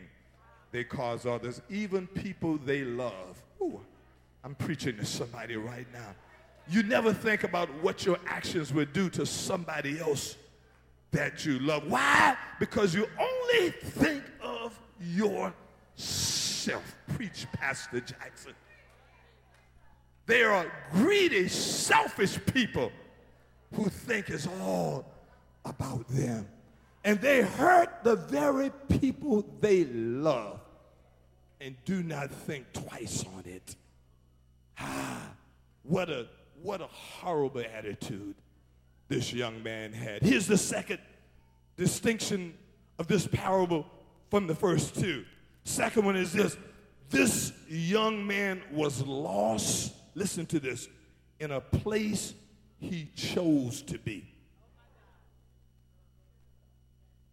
they 0.72 0.84
cause 0.84 1.26
others, 1.26 1.60
even 1.68 2.06
people 2.06 2.58
they 2.58 2.84
love. 2.84 3.42
Ooh, 3.60 3.80
I'm 4.44 4.54
preaching 4.54 4.96
to 4.98 5.04
somebody 5.04 5.56
right 5.56 5.86
now. 5.92 6.14
You 6.68 6.82
never 6.82 7.12
think 7.12 7.44
about 7.44 7.68
what 7.82 8.06
your 8.06 8.18
actions 8.26 8.72
would 8.72 8.92
do 8.92 9.10
to 9.10 9.26
somebody 9.26 9.98
else 9.98 10.36
that 11.10 11.44
you 11.44 11.58
love. 11.58 11.90
Why? 11.90 12.36
Because 12.60 12.94
you 12.94 13.08
only 13.18 13.70
think 13.70 14.22
of 14.40 14.78
yourself. 15.00 16.94
Preach, 17.16 17.46
Pastor 17.52 18.00
Jackson. 18.00 18.52
They 20.30 20.44
are 20.44 20.70
greedy, 20.92 21.48
selfish 21.48 22.38
people 22.54 22.92
who 23.74 23.88
think 23.88 24.30
it's 24.30 24.46
all 24.62 25.04
about 25.64 26.06
them. 26.06 26.46
And 27.02 27.20
they 27.20 27.42
hurt 27.42 28.04
the 28.04 28.14
very 28.14 28.70
people 28.88 29.44
they 29.60 29.86
love 29.86 30.60
and 31.60 31.74
do 31.84 32.04
not 32.04 32.30
think 32.30 32.72
twice 32.72 33.24
on 33.36 33.42
it. 33.44 33.74
Ah, 34.78 35.32
what 35.82 36.08
a 36.08 36.28
what 36.62 36.80
a 36.80 36.86
horrible 36.86 37.64
attitude 37.76 38.36
this 39.08 39.32
young 39.32 39.60
man 39.64 39.92
had. 39.92 40.22
Here's 40.22 40.46
the 40.46 40.58
second 40.58 41.00
distinction 41.76 42.54
of 43.00 43.08
this 43.08 43.26
parable 43.26 43.84
from 44.30 44.46
the 44.46 44.54
first 44.54 44.94
two. 44.94 45.24
Second 45.64 46.04
one 46.04 46.14
is 46.14 46.32
this 46.32 46.56
this 47.08 47.52
young 47.68 48.24
man 48.24 48.62
was 48.70 49.02
lost, 49.04 49.94
listen 50.14 50.46
to 50.46 50.60
this, 50.60 50.88
in 51.38 51.50
a 51.50 51.60
place 51.60 52.34
he 52.78 53.10
chose 53.16 53.82
to 53.82 53.98
be. 53.98 54.26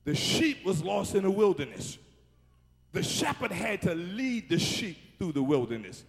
The 0.05 0.15
sheep 0.15 0.65
was 0.65 0.83
lost 0.83 1.15
in 1.15 1.23
the 1.23 1.31
wilderness. 1.31 1.97
The 2.93 3.03
shepherd 3.03 3.51
had 3.51 3.81
to 3.81 3.93
lead 3.93 4.49
the 4.49 4.57
sheep 4.57 4.97
through 5.17 5.33
the 5.33 5.43
wilderness. 5.43 6.03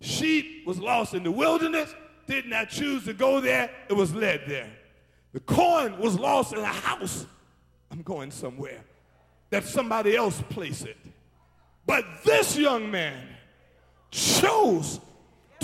Sheep 0.00 0.66
was 0.66 0.78
lost 0.78 1.14
in 1.14 1.24
the 1.24 1.30
wilderness, 1.30 1.92
did 2.26 2.46
not 2.46 2.68
choose 2.68 3.04
to 3.04 3.12
go 3.12 3.40
there, 3.40 3.70
it 3.88 3.94
was 3.94 4.14
led 4.14 4.42
there. 4.46 4.70
The 5.32 5.40
coin 5.40 5.98
was 5.98 6.18
lost 6.18 6.52
in 6.52 6.60
a 6.60 6.64
house. 6.64 7.26
I'm 7.90 8.02
going 8.02 8.30
somewhere. 8.30 8.84
That 9.50 9.64
somebody 9.64 10.16
else 10.16 10.40
placed 10.48 10.86
it. 10.86 10.96
But 11.86 12.04
this 12.24 12.56
young 12.56 12.90
man 12.90 13.26
chose 14.10 15.00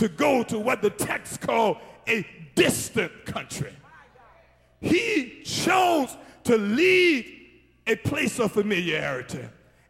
to 0.00 0.08
go 0.08 0.42
to 0.42 0.58
what 0.58 0.80
the 0.80 0.88
text 0.88 1.42
called 1.42 1.76
a 2.08 2.26
distant 2.54 3.12
country. 3.26 3.70
He 4.80 5.42
chose 5.44 6.16
to 6.44 6.56
leave 6.56 7.30
a 7.86 7.96
place 7.96 8.38
of 8.38 8.52
familiarity 8.52 9.46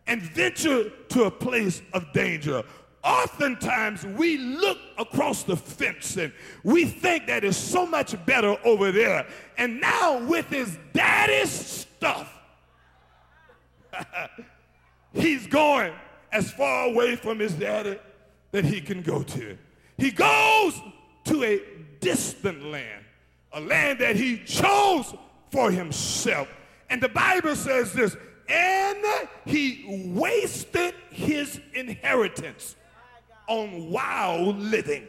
and 0.08 0.20
venture 0.20 0.90
to 1.10 1.24
a 1.24 1.30
place 1.30 1.80
of 1.92 2.12
danger. 2.12 2.64
Oftentimes, 3.04 4.04
we 4.04 4.36
look 4.36 4.78
across 4.98 5.44
the 5.44 5.56
fence 5.56 6.16
and 6.16 6.32
we 6.64 6.86
think 6.86 7.28
that 7.28 7.44
it's 7.44 7.56
so 7.56 7.86
much 7.86 8.16
better 8.26 8.56
over 8.64 8.90
there. 8.90 9.28
And 9.58 9.80
now, 9.80 10.18
with 10.26 10.48
his 10.48 10.76
daddy's 10.92 11.52
stuff, 11.52 12.36
he's 15.12 15.46
going 15.46 15.92
as 16.32 16.50
far 16.50 16.86
away 16.86 17.14
from 17.14 17.38
his 17.38 17.52
daddy 17.52 17.96
that 18.50 18.64
he 18.64 18.80
can 18.80 19.02
go 19.02 19.22
to. 19.22 19.56
He 20.00 20.10
goes 20.10 20.80
to 21.24 21.44
a 21.44 21.60
distant 22.00 22.64
land, 22.64 23.04
a 23.52 23.60
land 23.60 23.98
that 23.98 24.16
he 24.16 24.38
chose 24.38 25.14
for 25.50 25.70
himself. 25.70 26.48
And 26.88 27.02
the 27.02 27.10
Bible 27.10 27.54
says 27.54 27.92
this, 27.92 28.16
and 28.48 29.04
he 29.44 30.08
wasted 30.14 30.94
his 31.10 31.60
inheritance 31.74 32.76
on 33.46 33.90
wild 33.90 34.58
living. 34.58 35.06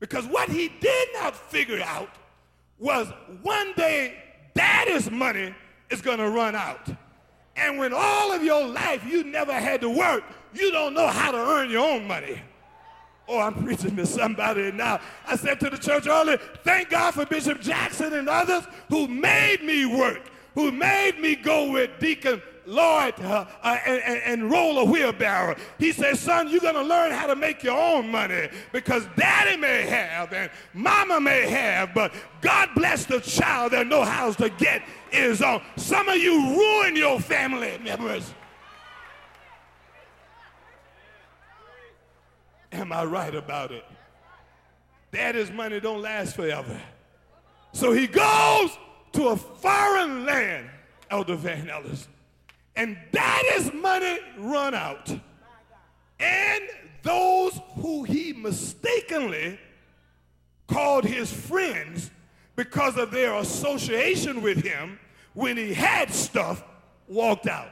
Because 0.00 0.26
what 0.26 0.50
he 0.50 0.68
did 0.68 1.08
not 1.14 1.34
figure 1.34 1.80
out 1.82 2.10
was 2.78 3.08
one 3.40 3.72
day 3.72 4.22
daddy's 4.54 5.10
money 5.10 5.54
is 5.88 6.02
going 6.02 6.18
to 6.18 6.28
run 6.28 6.54
out. 6.54 6.86
And 7.56 7.78
when 7.78 7.94
all 7.94 8.32
of 8.32 8.44
your 8.44 8.66
life 8.66 9.02
you 9.06 9.24
never 9.24 9.54
had 9.54 9.80
to 9.80 9.88
work, 9.88 10.24
you 10.52 10.70
don't 10.70 10.92
know 10.92 11.08
how 11.08 11.32
to 11.32 11.38
earn 11.38 11.70
your 11.70 11.88
own 11.88 12.06
money. 12.06 12.42
Oh, 13.28 13.40
I'm 13.40 13.62
preaching 13.62 13.94
to 13.96 14.06
somebody 14.06 14.72
now. 14.72 15.00
I 15.26 15.36
said 15.36 15.60
to 15.60 15.68
the 15.70 15.76
church 15.76 16.06
earlier, 16.06 16.38
thank 16.64 16.88
God 16.88 17.12
for 17.12 17.26
Bishop 17.26 17.60
Jackson 17.60 18.14
and 18.14 18.28
others 18.28 18.64
who 18.88 19.06
made 19.06 19.62
me 19.62 19.84
work, 19.84 20.30
who 20.54 20.72
made 20.72 21.20
me 21.20 21.36
go 21.36 21.70
with 21.70 21.90
Deacon 22.00 22.40
Lloyd 22.68 23.14
uh, 23.20 23.46
uh, 23.62 23.78
and, 23.86 24.02
and, 24.02 24.22
and, 24.24 24.50
roll 24.50 24.78
a 24.78 24.84
wheelbarrow. 24.84 25.56
He 25.78 25.90
says, 25.90 26.20
son, 26.20 26.48
you're 26.48 26.60
going 26.60 26.74
to 26.74 26.82
learn 26.82 27.12
how 27.12 27.26
to 27.26 27.34
make 27.34 27.62
your 27.62 27.78
own 27.78 28.10
money 28.10 28.50
because 28.72 29.06
daddy 29.16 29.56
may 29.56 29.86
have 29.86 30.32
and 30.34 30.50
mama 30.74 31.18
may 31.18 31.48
have, 31.48 31.94
but 31.94 32.12
God 32.42 32.68
bless 32.74 33.06
the 33.06 33.20
child 33.20 33.72
that 33.72 33.86
knows 33.86 34.06
how 34.06 34.32
to 34.32 34.50
get 34.50 34.82
his 35.10 35.40
own. 35.40 35.62
Some 35.76 36.08
of 36.08 36.16
you 36.16 36.56
ruin 36.56 36.94
your 36.94 37.18
family 37.20 37.78
members. 37.82 38.34
Am 42.78 42.92
I 42.92 43.04
right 43.04 43.34
about 43.34 43.72
it? 43.72 43.84
Daddy's 45.10 45.50
money 45.50 45.80
don't 45.80 46.00
last 46.00 46.36
forever. 46.36 46.80
So 47.72 47.90
he 47.90 48.06
goes 48.06 48.70
to 49.14 49.28
a 49.28 49.36
foreign 49.36 50.24
land, 50.24 50.70
Elder 51.10 51.34
Van 51.34 51.68
Ellis, 51.68 52.06
and 52.76 52.96
daddy's 53.10 53.72
money 53.72 54.20
run 54.38 54.74
out. 54.74 55.10
And 56.20 56.62
those 57.02 57.58
who 57.74 58.04
he 58.04 58.32
mistakenly 58.32 59.58
called 60.68 61.04
his 61.04 61.32
friends 61.32 62.12
because 62.54 62.96
of 62.96 63.10
their 63.10 63.34
association 63.34 64.40
with 64.40 64.62
him 64.62 65.00
when 65.34 65.56
he 65.56 65.74
had 65.74 66.12
stuff 66.12 66.62
walked 67.08 67.48
out. 67.48 67.70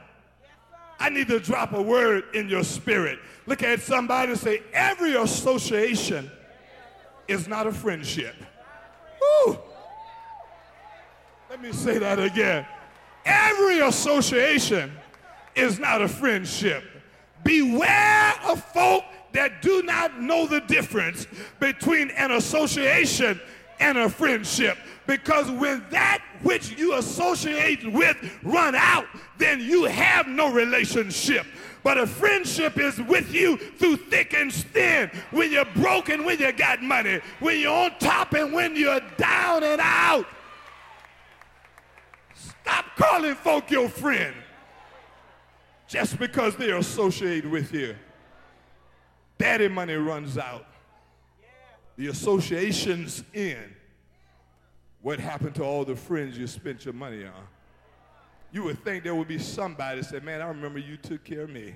I 0.99 1.09
need 1.09 1.27
to 1.27 1.39
drop 1.39 1.73
a 1.73 1.81
word 1.81 2.23
in 2.33 2.49
your 2.49 2.63
spirit. 2.63 3.19
Look 3.45 3.63
at 3.63 3.81
somebody 3.81 4.31
and 4.31 4.39
say, 4.39 4.61
every 4.73 5.15
association 5.15 6.31
is 7.27 7.47
not 7.47 7.67
a 7.67 7.71
friendship. 7.71 8.35
Woo. 9.21 9.57
Let 11.49 11.61
me 11.61 11.71
say 11.71 11.97
that 11.97 12.19
again. 12.19 12.65
Every 13.25 13.79
association 13.79 14.91
is 15.55 15.79
not 15.79 16.01
a 16.01 16.07
friendship. 16.07 16.83
Beware 17.43 18.33
of 18.47 18.63
folk 18.73 19.03
that 19.33 19.61
do 19.61 19.83
not 19.83 20.19
know 20.19 20.47
the 20.47 20.61
difference 20.61 21.27
between 21.59 22.09
an 22.11 22.31
association 22.31 23.39
and 23.79 23.97
a 23.97 24.09
friendship. 24.09 24.77
Because 25.07 25.49
when 25.49 25.83
that 25.89 26.21
which 26.43 26.77
you 26.77 26.95
associate 26.95 27.91
with 27.91 28.17
run 28.43 28.75
out, 28.75 29.05
then 29.37 29.61
you 29.61 29.85
have 29.85 30.27
no 30.27 30.51
relationship. 30.51 31.45
But 31.81 31.97
a 31.97 32.05
friendship 32.05 32.77
is 32.77 32.99
with 32.99 33.33
you 33.33 33.55
through 33.57 33.95
thick 33.95 34.33
and 34.33 34.53
thin. 34.53 35.09
When 35.31 35.51
you're 35.51 35.65
broken, 35.65 36.25
when 36.25 36.39
you 36.39 36.51
got 36.51 36.83
money, 36.83 37.21
when 37.39 37.59
you're 37.59 37.71
on 37.71 37.97
top 37.99 38.33
and 38.33 38.51
when 38.51 38.75
you're 38.75 38.99
down 39.17 39.63
and 39.63 39.79
out. 39.79 40.25
Stop 42.35 42.85
calling 42.97 43.35
folk 43.35 43.71
your 43.71 43.87
friend 43.87 44.35
just 45.87 46.19
because 46.19 46.57
they're 46.57 46.77
associated 46.77 47.49
with 47.49 47.73
you. 47.73 47.95
Daddy 49.37 49.69
money 49.69 49.93
runs 49.93 50.37
out. 50.37 50.65
The 51.95 52.07
association's 52.07 53.23
in. 53.33 53.76
What 55.01 55.19
happened 55.19 55.55
to 55.55 55.63
all 55.63 55.85
the 55.85 55.95
friends 55.95 56.37
you 56.37 56.47
spent 56.47 56.85
your 56.85 56.93
money 56.93 57.23
on? 57.25 57.47
You 58.51 58.63
would 58.63 58.83
think 58.83 59.03
there 59.03 59.15
would 59.15 59.27
be 59.27 59.39
somebody 59.39 60.01
that 60.01 60.07
said, 60.07 60.23
Man, 60.23 60.41
I 60.41 60.47
remember 60.47 60.79
you 60.79 60.97
took 60.97 61.23
care 61.23 61.41
of 61.41 61.49
me. 61.49 61.75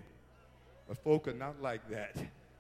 But 0.88 0.98
folk 1.04 1.28
are 1.28 1.34
not 1.34 1.62
like 1.62 1.90
that. 1.90 2.18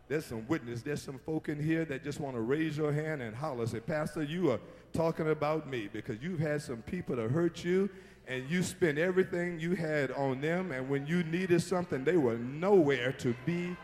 There's 0.08 0.26
some 0.26 0.46
witness. 0.48 0.82
There's 0.82 1.02
some 1.02 1.20
folk 1.20 1.48
in 1.48 1.62
here 1.62 1.86
that 1.86 2.04
just 2.04 2.20
want 2.20 2.36
to 2.36 2.42
raise 2.42 2.78
your 2.78 2.92
hand 2.92 3.22
and 3.22 3.36
holler. 3.36 3.66
Say, 3.66 3.80
Pastor, 3.80 4.24
you 4.24 4.52
are 4.52 4.60
talking 4.94 5.30
about 5.30 5.70
me 5.70 5.90
because 5.92 6.22
you've 6.22 6.40
had 6.40 6.62
some 6.62 6.82
people 6.82 7.16
to 7.16 7.30
hurt 7.30 7.64
you 7.64 7.90
and 8.28 8.50
you 8.50 8.62
spent 8.62 8.98
everything 8.98 9.60
you 9.60 9.76
had 9.76 10.12
on 10.12 10.42
them. 10.42 10.72
And 10.72 10.90
when 10.90 11.08
you 11.08 11.24
needed 11.24 11.62
something, 11.62 12.04
they 12.04 12.18
were 12.18 12.38
nowhere 12.38 13.14
to 13.14 13.34
be. 13.46 13.76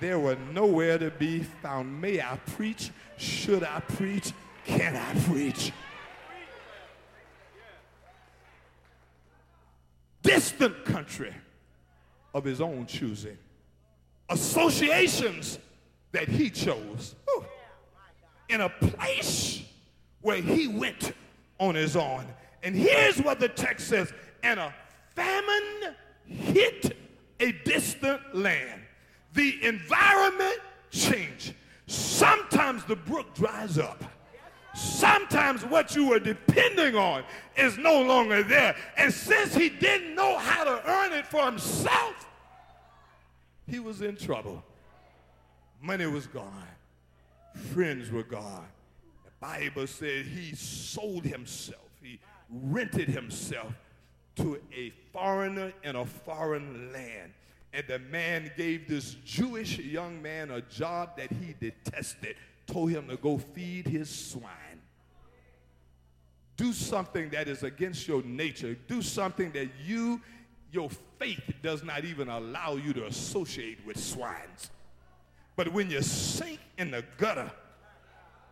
there 0.00 0.18
were 0.18 0.36
nowhere 0.52 0.98
to 0.98 1.10
be 1.10 1.40
found. 1.40 2.00
May 2.00 2.20
I 2.22 2.36
preach? 2.56 2.90
Should 3.18 3.62
I 3.62 3.80
preach? 3.80 4.32
Can 4.64 4.96
I 4.96 5.14
preach? 5.26 5.72
Distant 10.40 10.86
country 10.86 11.34
of 12.32 12.44
his 12.44 12.62
own 12.62 12.86
choosing 12.86 13.36
associations 14.30 15.58
that 16.12 16.28
he 16.28 16.48
chose. 16.48 17.14
In 18.48 18.62
a 18.62 18.70
place 18.70 19.60
where 20.22 20.40
he 20.40 20.66
went 20.66 21.12
on 21.58 21.74
his 21.74 21.94
own. 21.94 22.24
And 22.62 22.74
here's 22.74 23.20
what 23.20 23.38
the 23.38 23.50
text 23.50 23.88
says 23.88 24.14
and 24.42 24.58
a 24.58 24.74
famine 25.14 25.94
hit 26.24 26.96
a 27.38 27.52
distant 27.66 28.34
land. 28.34 28.80
The 29.34 29.62
environment 29.62 30.58
changed. 30.90 31.52
Sometimes 31.86 32.82
the 32.84 32.96
brook 32.96 33.34
dries 33.34 33.76
up. 33.76 34.02
Sometimes 34.74 35.64
what 35.64 35.94
you 35.96 36.08
were 36.08 36.20
depending 36.20 36.94
on 36.94 37.24
is 37.56 37.76
no 37.76 38.02
longer 38.02 38.42
there. 38.42 38.76
And 38.96 39.12
since 39.12 39.54
he 39.54 39.68
didn't 39.68 40.14
know 40.14 40.38
how 40.38 40.64
to 40.64 40.90
earn 40.90 41.12
it 41.12 41.26
for 41.26 41.44
himself, 41.44 42.26
he 43.66 43.80
was 43.80 44.02
in 44.02 44.16
trouble. 44.16 44.62
Money 45.82 46.06
was 46.06 46.26
gone. 46.26 46.66
Friends 47.72 48.10
were 48.10 48.22
gone. 48.22 48.66
The 49.24 49.30
Bible 49.40 49.86
said 49.86 50.26
he 50.26 50.54
sold 50.54 51.24
himself. 51.24 51.80
He 52.02 52.20
rented 52.50 53.08
himself 53.08 53.72
to 54.36 54.60
a 54.74 54.92
foreigner 55.12 55.72
in 55.82 55.96
a 55.96 56.04
foreign 56.04 56.92
land. 56.92 57.32
And 57.72 57.84
the 57.86 57.98
man 57.98 58.50
gave 58.56 58.88
this 58.88 59.16
Jewish 59.24 59.78
young 59.78 60.20
man 60.20 60.50
a 60.50 60.60
job 60.62 61.16
that 61.16 61.30
he 61.30 61.54
detested, 61.60 62.36
told 62.70 62.90
him 62.90 63.08
to 63.08 63.16
go 63.16 63.38
feed 63.38 63.86
his 63.86 64.08
swine. 64.08 64.46
Do 66.56 66.72
something 66.72 67.30
that 67.30 67.48
is 67.48 67.62
against 67.62 68.06
your 68.06 68.22
nature. 68.22 68.76
Do 68.86 69.02
something 69.02 69.50
that 69.52 69.68
you 69.84 70.20
your 70.72 70.88
faith 71.18 71.42
does 71.62 71.82
not 71.82 72.04
even 72.04 72.28
allow 72.28 72.76
you 72.76 72.92
to 72.92 73.06
associate 73.06 73.84
with 73.84 73.98
swines. 73.98 74.70
But 75.56 75.72
when 75.72 75.90
you 75.90 76.00
sink 76.00 76.60
in 76.78 76.92
the 76.92 77.04
gutter, 77.18 77.50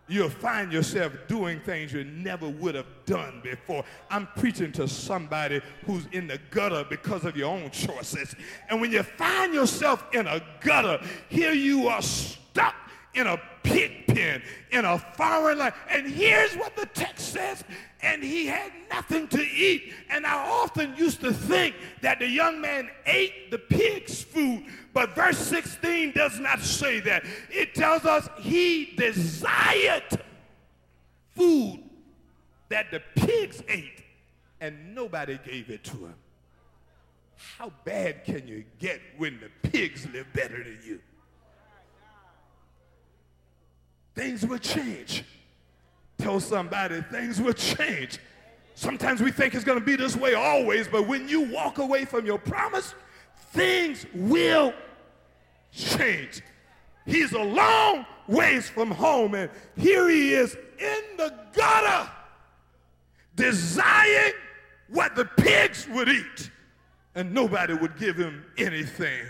you'll 0.09 0.29
find 0.29 0.73
yourself 0.73 1.13
doing 1.29 1.61
things 1.61 1.93
you 1.93 2.03
never 2.03 2.49
would 2.49 2.75
have 2.75 2.89
done 3.07 3.41
before. 3.45 3.85
I'm 4.11 4.27
preaching 4.37 4.73
to 4.73 4.89
somebody 4.89 5.61
who's 5.87 6.07
in 6.11 6.27
the 6.27 6.41
gutter 6.51 6.85
because 6.89 7.25
of 7.25 7.37
your 7.37 7.53
own 7.53 7.71
choices. 7.71 8.35
And 8.69 8.81
when 8.81 8.91
you 8.91 9.05
find 9.05 9.55
yourself 9.55 10.05
in 10.13 10.27
a 10.27 10.43
gutter, 10.61 11.05
here 11.29 11.53
you 11.53 11.87
are 11.87 12.03
stuck 12.03 12.75
in 13.15 13.27
a 13.27 13.41
pig 13.63 14.07
pen 14.07 14.43
in 14.71 14.85
a 14.85 14.99
foreign 14.99 15.59
land. 15.59 15.75
And 15.91 16.07
here's 16.07 16.55
what 16.55 16.77
the 16.77 16.87
text 16.87 17.33
says 17.33 17.65
and 18.01 18.23
he 18.23 18.47
had 18.47 18.73
nothing 18.91 19.27
to 19.29 19.41
eat. 19.41 19.93
And 20.09 20.27
I 20.27 20.35
often 20.35 20.95
used 20.97 21.21
to 21.23 21.33
think 21.33 21.75
that 22.01 22.19
the 22.19 22.29
young 22.29 22.61
man 22.61 22.89
ate 23.07 23.51
the 23.51 23.59
pig's 23.59 24.23
food, 24.23 24.65
but 24.93 25.15
verse 25.15 25.39
16 25.39 26.13
does 26.13 26.39
not 26.39 26.61
say 26.61 27.01
that. 27.01 27.25
It 27.51 27.75
tells 27.75 28.05
us 28.05 28.29
he 28.39 28.95
desired 28.97 30.05
food 31.35 31.83
that 32.69 32.91
the 32.91 33.03
pigs 33.17 33.63
ate, 33.69 34.05
and 34.61 34.95
nobody 34.95 35.39
gave 35.45 35.71
it 35.71 35.83
to 35.85 35.97
him. 35.97 36.15
How 37.57 37.73
bad 37.85 38.25
can 38.25 38.47
you 38.47 38.65
get 38.79 39.01
when 39.17 39.41
the 39.41 39.71
pigs 39.71 40.07
live 40.13 40.27
better 40.33 40.63
than 40.63 40.79
you? 40.85 41.01
Things 44.19 44.45
will 44.45 44.59
change. 44.59 45.23
Tell 46.19 46.41
somebody 46.41 47.03
things 47.03 47.41
will 47.41 47.53
change. 47.53 48.19
Sometimes 48.75 49.23
we 49.23 49.31
think 49.31 49.55
it's 49.55 49.63
going 49.63 49.79
to 49.79 49.85
be 49.85 49.95
this 49.95 50.17
way 50.17 50.35
always, 50.35 50.89
but 50.89 51.07
when 51.07 51.29
you 51.29 51.43
walk 51.43 51.79
away 51.79 52.05
from 52.05 52.27
your 52.27 52.39
promise, 52.39 52.97
things 53.53 54.07
will 54.13 54.75
change. 55.71 56.43
He's 57.07 57.33
a 57.33 57.43
long 57.43 58.05
ways 58.27 58.69
from 58.69 58.91
home, 58.91 59.37
and 59.37 59.51
here 59.77 60.09
he 60.09 60.35
is 60.35 60.57
in 60.81 61.03
the 61.17 61.33
gutter, 61.53 62.11
desiring 63.37 64.33
what 64.89 65.15
the 65.15 65.27
pigs 65.27 65.87
would 65.93 66.09
eat, 66.09 66.51
and 67.15 67.33
nobody 67.33 67.75
would 67.75 67.97
give 67.97 68.17
him 68.17 68.45
anything. 68.59 69.25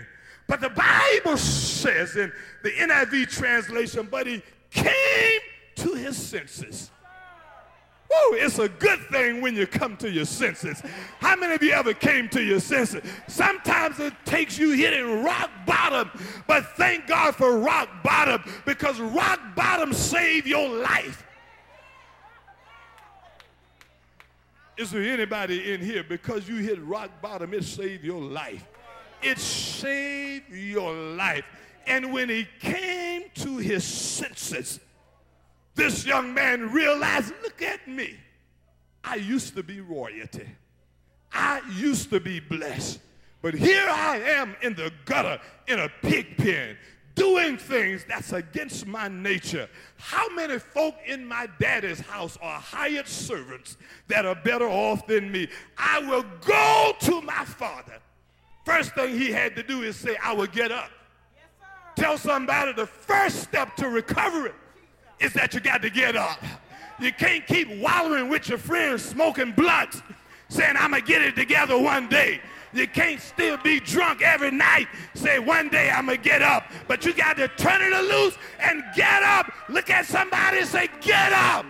But 0.47 0.61
the 0.61 0.69
Bible 0.69 1.37
says 1.37 2.15
in 2.15 2.31
the 2.63 2.71
NIV 2.71 3.29
translation, 3.29 4.07
but 4.09 4.25
he 4.25 4.41
came 4.71 5.39
to 5.75 5.93
his 5.93 6.17
senses. 6.17 6.91
Woo, 8.09 8.37
it's 8.37 8.57
a 8.57 8.67
good 8.67 8.99
thing 9.11 9.39
when 9.39 9.55
you 9.55 9.67
come 9.67 9.95
to 9.97 10.09
your 10.09 10.25
senses. 10.25 10.81
How 11.19 11.35
many 11.35 11.53
of 11.53 11.61
you 11.61 11.71
ever 11.73 11.93
came 11.93 12.27
to 12.29 12.41
your 12.41 12.59
senses? 12.59 13.03
Sometimes 13.27 13.99
it 13.99 14.13
takes 14.25 14.57
you 14.57 14.71
hitting 14.71 15.23
rock 15.23 15.51
bottom, 15.67 16.09
but 16.47 16.65
thank 16.75 17.05
God 17.05 17.35
for 17.35 17.59
rock 17.59 17.87
bottom 18.03 18.43
because 18.65 18.99
rock 18.99 19.39
bottom 19.55 19.93
saved 19.93 20.47
your 20.47 20.67
life. 20.69 21.23
Is 24.75 24.91
there 24.91 25.03
anybody 25.03 25.73
in 25.73 25.81
here 25.81 26.03
because 26.03 26.47
you 26.47 26.55
hit 26.55 26.81
rock 26.81 27.11
bottom, 27.21 27.53
it 27.53 27.63
saved 27.63 28.03
your 28.03 28.21
life? 28.21 28.65
It 29.21 29.37
saved 29.37 30.51
your 30.51 30.93
life. 30.93 31.43
And 31.89 32.13
when 32.13 32.29
he 32.29 32.47
came 32.59 33.23
to 33.33 33.57
his 33.57 33.83
senses, 33.83 34.79
this 35.73 36.05
young 36.05 36.33
man 36.35 36.71
realized 36.71 37.33
look 37.41 37.61
at 37.63 37.87
me. 37.87 38.15
I 39.03 39.15
used 39.15 39.55
to 39.55 39.63
be 39.63 39.81
royalty, 39.81 40.47
I 41.33 41.61
used 41.75 42.11
to 42.11 42.19
be 42.19 42.39
blessed. 42.39 42.99
But 43.41 43.53
here 43.53 43.85
I 43.87 44.17
am 44.17 44.55
in 44.61 44.75
the 44.75 44.91
gutter, 45.05 45.39
in 45.67 45.79
a 45.79 45.89
pig 46.01 46.35
pen, 46.37 46.77
doing 47.15 47.55
things 47.57 48.05
that's 48.07 48.33
against 48.33 48.85
my 48.85 49.07
nature. 49.07 49.69
How 49.97 50.27
many 50.35 50.59
folk 50.59 50.95
in 51.07 51.25
my 51.25 51.47
daddy's 51.57 52.01
house 52.01 52.37
are 52.41 52.59
hired 52.59 53.07
servants 53.07 53.77
that 54.09 54.25
are 54.25 54.35
better 54.35 54.67
off 54.67 55.07
than 55.07 55.31
me? 55.31 55.47
I 55.77 55.99
will 55.99 56.25
go 56.45 56.93
to 56.99 57.21
my 57.21 57.45
father. 57.45 57.99
First 58.65 58.93
thing 58.93 59.17
he 59.17 59.31
had 59.31 59.55
to 59.55 59.63
do 59.63 59.83
is 59.83 59.95
say, 59.95 60.17
I 60.21 60.33
will 60.33 60.47
get 60.47 60.71
up. 60.73 60.91
Tell 61.99 62.17
somebody 62.17 62.71
the 62.71 62.85
first 62.85 63.41
step 63.41 63.75
to 63.75 63.89
recovery 63.89 64.53
is 65.19 65.33
that 65.33 65.53
you 65.53 65.59
got 65.59 65.81
to 65.81 65.89
get 65.89 66.15
up. 66.15 66.41
You 66.97 67.11
can't 67.11 67.45
keep 67.45 67.67
wallowing 67.75 68.29
with 68.29 68.47
your 68.47 68.57
friends 68.57 69.03
smoking 69.03 69.51
blunts 69.51 70.01
saying, 70.47 70.77
I'm 70.79 70.91
going 70.91 71.03
to 71.03 71.07
get 71.07 71.21
it 71.21 71.35
together 71.35 71.77
one 71.77 72.07
day. 72.07 72.39
You 72.71 72.87
can't 72.87 73.19
still 73.19 73.57
be 73.57 73.81
drunk 73.81 74.21
every 74.21 74.49
night. 74.49 74.87
Say, 75.13 75.39
one 75.39 75.67
day 75.67 75.89
I'm 75.89 76.05
going 76.05 76.19
to 76.19 76.23
get 76.23 76.41
up. 76.41 76.71
But 76.87 77.03
you 77.03 77.13
got 77.13 77.35
to 77.35 77.49
turn 77.49 77.81
it 77.81 77.93
loose 78.09 78.37
and 78.61 78.81
get 78.95 79.21
up. 79.21 79.51
Look 79.67 79.89
at 79.89 80.05
somebody 80.05 80.59
and 80.59 80.67
say, 80.67 80.87
get 81.01 81.33
up. 81.33 81.65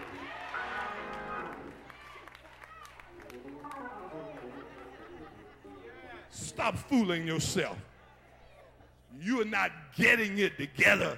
Stop 6.30 6.78
fooling 6.78 7.26
yourself 7.26 7.80
you're 9.22 9.46
not 9.46 9.72
getting 9.96 10.38
it 10.38 10.58
together 10.58 11.18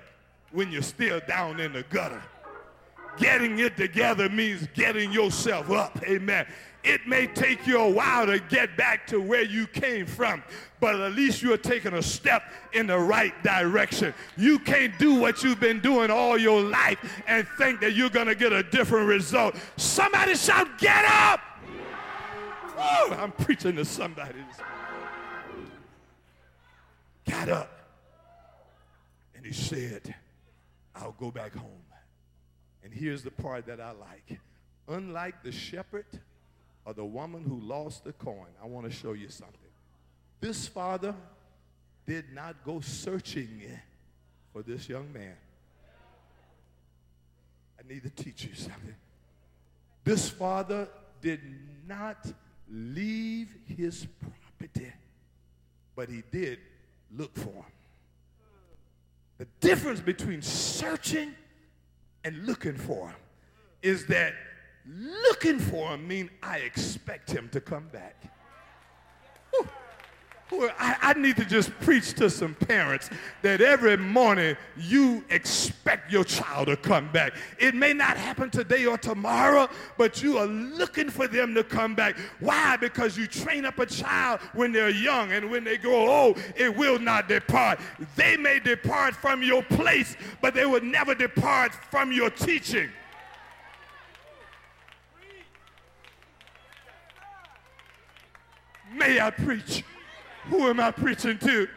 when 0.51 0.71
you're 0.71 0.81
still 0.81 1.21
down 1.27 1.59
in 1.59 1.73
the 1.73 1.83
gutter. 1.83 2.21
Getting 3.17 3.59
it 3.59 3.75
together 3.75 4.29
means 4.29 4.67
getting 4.73 5.11
yourself 5.11 5.69
up. 5.69 6.01
Amen. 6.03 6.45
It 6.83 7.05
may 7.05 7.27
take 7.27 7.67
you 7.67 7.77
a 7.79 7.89
while 7.89 8.25
to 8.25 8.39
get 8.39 8.75
back 8.75 9.05
to 9.07 9.21
where 9.21 9.43
you 9.43 9.67
came 9.67 10.05
from, 10.05 10.41
but 10.79 10.99
at 10.99 11.11
least 11.13 11.41
you're 11.41 11.57
taking 11.57 11.93
a 11.93 12.01
step 12.01 12.43
in 12.73 12.87
the 12.87 12.97
right 12.97 13.33
direction. 13.43 14.13
You 14.35 14.57
can't 14.57 14.97
do 14.97 15.15
what 15.15 15.43
you've 15.43 15.59
been 15.59 15.79
doing 15.79 16.09
all 16.09 16.39
your 16.39 16.61
life 16.61 16.97
and 17.27 17.47
think 17.57 17.81
that 17.81 17.93
you're 17.93 18.09
going 18.09 18.27
to 18.27 18.35
get 18.35 18.51
a 18.51 18.63
different 18.63 19.07
result. 19.07 19.55
Somebody 19.77 20.35
shout, 20.35 20.79
Get 20.79 21.05
up! 21.05 21.41
Woo, 22.75 23.13
I'm 23.13 23.31
preaching 23.31 23.75
to 23.75 23.85
somebody. 23.85 24.39
Got 27.29 27.49
up. 27.49 27.80
And 29.41 29.51
he 29.51 29.59
said, 29.59 30.13
I'll 30.95 31.15
go 31.19 31.31
back 31.31 31.55
home. 31.55 31.81
And 32.83 32.93
here's 32.93 33.23
the 33.23 33.31
part 33.31 33.65
that 33.65 33.81
I 33.81 33.89
like. 33.89 34.39
Unlike 34.87 35.41
the 35.41 35.51
shepherd 35.51 36.05
or 36.85 36.93
the 36.93 37.05
woman 37.05 37.43
who 37.43 37.59
lost 37.59 38.03
the 38.03 38.13
coin, 38.13 38.49
I 38.61 38.67
want 38.67 38.85
to 38.85 38.91
show 38.91 39.13
you 39.13 39.29
something. 39.29 39.57
This 40.41 40.67
father 40.67 41.15
did 42.05 42.25
not 42.35 42.63
go 42.63 42.81
searching 42.81 43.63
for 44.53 44.61
this 44.61 44.87
young 44.87 45.11
man. 45.11 45.35
I 47.79 47.91
need 47.91 48.03
to 48.03 48.11
teach 48.11 48.45
you 48.45 48.53
something. 48.53 48.95
This 50.03 50.29
father 50.29 50.87
did 51.19 51.41
not 51.87 52.31
leave 52.69 53.55
his 53.65 54.05
property, 54.59 54.93
but 55.95 56.09
he 56.09 56.21
did 56.31 56.59
look 57.11 57.35
for 57.35 57.49
him. 57.49 57.63
The 59.41 59.47
difference 59.59 59.99
between 59.99 60.43
searching 60.43 61.33
and 62.23 62.45
looking 62.45 62.77
for 62.77 63.07
him 63.07 63.15
is 63.81 64.05
that 64.05 64.35
looking 64.85 65.57
for 65.57 65.95
him 65.95 66.07
means 66.07 66.29
I 66.43 66.57
expect 66.57 67.31
him 67.31 67.49
to 67.49 67.59
come 67.59 67.87
back. 67.87 68.31
I, 70.53 70.97
I, 71.01 71.13
need 71.13 71.37
to 71.37 71.45
just 71.45 71.71
preach 71.79 72.13
to 72.15 72.29
some 72.29 72.55
parents 72.55 73.09
that 73.41 73.61
every 73.61 73.95
morning 73.95 74.57
you 74.77 75.23
expect 75.29 76.11
your 76.11 76.25
child 76.25 76.67
to 76.67 76.75
come 76.75 77.09
back. 77.11 77.33
It 77.57 77.73
may 77.73 77.93
not 77.93 78.17
happen 78.17 78.49
today 78.49 78.85
or 78.85 78.97
tomorrow, 78.97 79.69
but 79.97 80.21
you 80.21 80.37
are 80.37 80.47
looking 80.47 81.09
for 81.09 81.27
them 81.27 81.55
to 81.55 81.63
come 81.63 81.95
back. 81.95 82.17
Why? 82.39 82.75
Because 82.75 83.17
you 83.17 83.27
train 83.27 83.65
up 83.65 83.79
a 83.79 83.85
child 83.85 84.41
when 84.53 84.73
they're 84.73 84.89
young, 84.89 85.31
and 85.31 85.49
when 85.49 85.63
they 85.63 85.77
grow 85.77 86.07
old, 86.07 86.37
it 86.57 86.75
will 86.75 86.99
not 86.99 87.29
depart. 87.29 87.79
They 88.15 88.35
may 88.35 88.59
depart 88.59 89.15
from 89.15 89.41
your 89.41 89.63
place, 89.63 90.17
but 90.41 90.53
they 90.53 90.65
will 90.65 90.81
never 90.81 91.15
depart 91.15 91.73
from 91.73 92.11
your 92.11 92.29
teaching. 92.29 92.89
May 98.93 99.21
I 99.21 99.29
preach? 99.29 99.85
Who 100.45 100.67
am 100.67 100.79
I 100.79 100.91
preaching 100.91 101.37
to? 101.39 101.67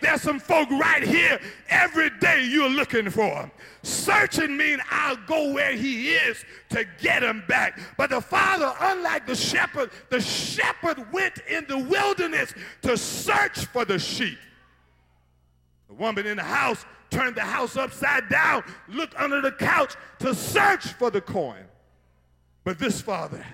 There's 0.00 0.22
some 0.22 0.40
folk 0.40 0.70
right 0.70 1.02
here. 1.02 1.38
Every 1.68 2.10
day 2.20 2.44
you're 2.44 2.70
looking 2.70 3.10
for. 3.10 3.50
Searching 3.82 4.56
means 4.56 4.80
I'll 4.90 5.16
go 5.26 5.52
where 5.52 5.72
he 5.72 6.12
is 6.12 6.44
to 6.70 6.86
get 7.00 7.22
him 7.22 7.44
back. 7.48 7.78
But 7.96 8.10
the 8.10 8.20
father, 8.20 8.72
unlike 8.80 9.26
the 9.26 9.34
shepherd, 9.34 9.90
the 10.08 10.20
shepherd 10.20 11.12
went 11.12 11.38
in 11.48 11.66
the 11.68 11.78
wilderness 11.78 12.54
to 12.82 12.96
search 12.96 13.66
for 13.66 13.84
the 13.84 13.98
sheep. 13.98 14.38
The 15.88 15.94
woman 15.94 16.26
in 16.26 16.38
the 16.38 16.44
house 16.44 16.84
turned 17.10 17.36
the 17.36 17.42
house 17.42 17.76
upside 17.76 18.28
down, 18.28 18.62
looked 18.88 19.14
under 19.16 19.40
the 19.40 19.52
couch 19.52 19.94
to 20.20 20.34
search 20.34 20.86
for 20.94 21.10
the 21.10 21.20
coin. 21.20 21.64
But 22.64 22.78
this 22.78 23.00
father 23.00 23.44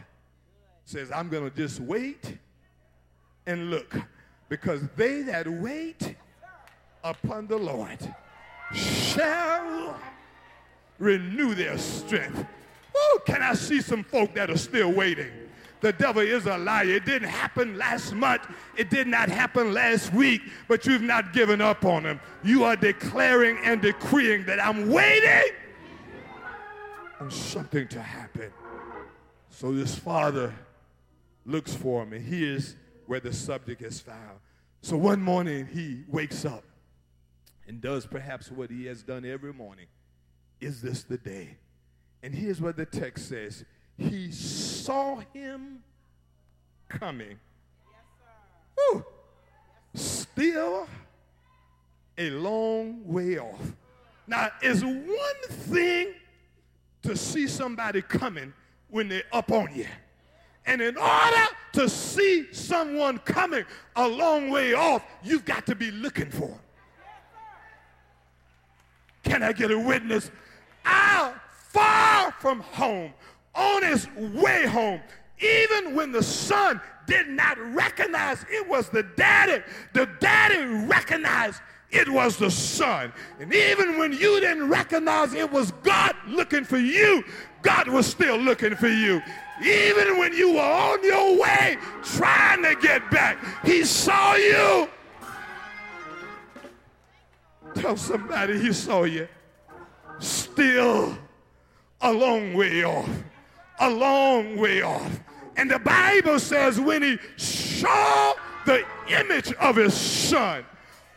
says, 0.85 1.11
I'm 1.11 1.29
going 1.29 1.51
to 1.51 1.57
just 1.57 1.81
wait 1.81 2.39
and 3.47 3.71
look 3.71 3.97
because 4.49 4.83
they 4.97 5.23
that 5.23 5.49
wait 5.49 6.15
upon 7.03 7.47
the 7.47 7.57
Lord 7.57 7.99
shall 8.75 9.99
renew 10.99 11.55
their 11.55 11.79
strength. 11.79 12.45
Oh, 12.95 13.21
can 13.27 13.43
I 13.43 13.55
see 13.55 13.81
some 13.81 14.03
folk 14.03 14.35
that 14.35 14.51
are 14.51 14.57
still 14.57 14.93
waiting? 14.93 15.31
The 15.81 15.93
devil 15.93 16.23
is 16.23 16.47
a 16.47 16.57
liar. 16.57 16.87
It 16.87 17.05
didn't 17.05 17.29
happen 17.29 17.77
last 17.77 18.15
month. 18.15 18.43
It 18.77 18.89
did 18.89 19.07
not 19.07 19.29
happen 19.29 19.75
last 19.75 20.13
week, 20.13 20.41
but 20.69 20.87
you've 20.87 21.03
not 21.03 21.33
given 21.33 21.61
up 21.61 21.85
on 21.85 22.05
him. 22.05 22.19
You 22.43 22.65
are 22.65 22.77
declaring 22.77 23.59
and 23.63 23.83
decreeing 23.83 24.47
that 24.47 24.65
I'm 24.65 24.91
waiting 24.91 25.55
on 27.21 27.31
something 27.31 27.87
to 27.89 28.01
happen. 28.01 28.51
So 29.51 29.73
this 29.73 29.95
father 29.95 30.55
looks 31.45 31.75
for 31.75 32.03
him 32.03 32.15
and 32.15 32.25
hears 32.25 32.75
where 33.07 33.21
the 33.21 33.33
subject 33.33 33.83
is 33.83 34.01
found. 34.01 34.39
So 34.83 34.97
one 34.97 35.21
morning 35.21 35.67
he 35.67 36.05
wakes 36.09 36.45
up 36.45 36.65
and 37.67 37.81
does 37.81 38.07
perhaps 38.07 38.51
what 38.51 38.71
he 38.71 38.87
has 38.87 39.03
done 39.03 39.25
every 39.25 39.53
morning. 39.53 39.87
Is 40.61 40.81
this 40.81 41.03
the 41.03 41.19
day? 41.19 41.57
And 42.23 42.35
here's 42.35 42.61
what 42.61 42.77
the 42.77 42.87
text 42.87 43.29
says 43.29 43.65
He 43.99 44.31
saw 44.31 45.21
him 45.33 45.83
coming. 46.89 47.39
Yes, 48.95 49.03
Still 49.95 50.87
a 52.19 52.31
long 52.31 53.07
way 53.07 53.39
off. 53.39 53.75
Now, 54.27 54.51
it's 54.61 54.83
one 54.83 55.49
thing 55.49 56.15
to 57.03 57.17
see 57.17 57.47
somebody 57.47 58.03
coming 58.03 58.53
when 58.89 59.09
they're 59.09 59.23
up 59.33 59.53
on 59.53 59.75
you. 59.75 59.87
And 60.67 60.81
in 60.81 60.97
order 60.97 61.47
to 61.75 61.89
see 61.89 62.53
someone 62.53 63.19
coming 63.19 63.65
a 63.95 64.07
long 64.07 64.51
way 64.51 64.75
off, 64.75 65.03
you've 65.23 65.45
got 65.45 65.65
to 65.67 65.75
be 65.75 65.91
looking 65.91 66.31
for 66.31 66.49
them. 66.49 66.59
Can 69.23 69.43
I 69.43 69.53
get 69.53 69.71
a 69.71 69.79
witness? 69.79 70.31
Out 70.85 71.35
far 71.71 72.33
from 72.33 72.61
home, 72.61 73.13
on 73.55 73.83
his 73.83 74.09
way 74.17 74.67
home, 74.67 75.01
even 75.41 75.95
when 75.95 76.13
the 76.13 76.23
son 76.23 76.81
did 77.07 77.29
not 77.29 77.59
recognize 77.75 78.45
it 78.51 78.67
was 78.67 78.89
the 78.89 79.03
daddy, 79.17 79.63
the 79.93 80.09
daddy 80.21 80.65
recognized 80.87 81.61
it 81.91 82.09
was 82.09 82.37
the 82.37 82.51
son. 82.51 83.13
And 83.39 83.53
even 83.55 83.99
when 83.99 84.13
you 84.13 84.41
didn't 84.41 84.69
recognize 84.69 85.35
it 85.35 85.51
was 85.51 85.73
God 85.83 86.15
looking 86.27 86.65
for 86.65 86.79
you, 86.79 87.25
God 87.63 87.89
was 87.89 88.07
still 88.07 88.37
looking 88.37 88.75
for 88.75 88.89
you. 88.89 89.23
Even 89.65 90.19
when 90.19 90.33
you 90.33 90.55
were 90.55 90.61
on 90.61 91.03
your 91.03 91.41
way 91.41 91.79
trying 92.03 92.63
to 92.63 92.77
get 92.81 93.11
back, 93.11 93.39
he 93.65 93.85
saw 93.85 94.35
you. 94.35 94.89
Tell 97.75 97.97
somebody 97.97 98.59
he 98.59 98.73
saw 98.73 99.05
you. 99.05 99.29
Still 100.19 101.17
a 102.01 102.13
long 102.13 102.55
way 102.55 102.85
off. 102.85 103.09
A 103.81 103.91
long 103.91 104.57
way 104.57 104.83
off. 104.83 105.21
And 105.57 105.71
the 105.71 105.79
Bible 105.79 106.39
says 106.39 106.79
when 106.79 107.03
he 107.03 107.19
saw 107.37 108.35
the 108.67 108.85
image 109.09 109.53
of 109.55 109.77
his 109.77 109.95
son 109.95 110.65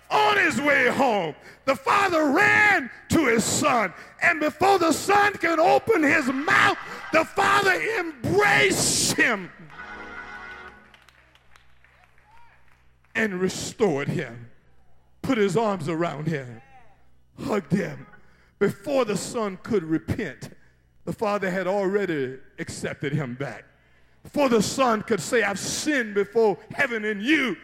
on 0.10 0.38
his 0.38 0.60
way 0.60 0.88
home, 0.88 1.36
the 1.66 1.76
father 1.76 2.32
ran 2.32 2.89
to 3.10 3.28
his 3.28 3.43
son. 3.43 3.93
And 4.22 4.39
before 4.39 4.80
the 4.80 4.91
son 4.91 5.34
could 5.34 5.60
open 5.60 6.03
his 6.03 6.26
mouth, 6.28 6.78
the 7.14 7.26
father 7.26 7.74
embraced 7.99 9.14
him 9.14 9.51
and 13.16 13.39
restored 13.39 14.07
him, 14.07 14.49
put 15.22 15.38
his 15.38 15.57
arms 15.57 15.89
around 15.89 16.28
him, 16.28 16.62
hugged 17.43 17.72
him. 17.72 18.07
Before 18.60 19.05
the 19.05 19.18
son 19.18 19.57
could 19.64 19.84
repent, 19.84 20.49
the 21.05 21.14
father 21.14 21.49
had 21.49 21.68
already 21.68 22.38
accepted 22.60 23.14
him 23.14 23.36
back. 23.36 23.66
Before 24.24 24.49
the 24.49 24.62
son 24.62 25.01
could 25.01 25.22
say, 25.22 25.43
I've 25.43 25.60
sinned 25.60 26.14
before 26.14 26.57
heaven 26.72 27.05
and 27.05 27.22
you, 27.22 27.55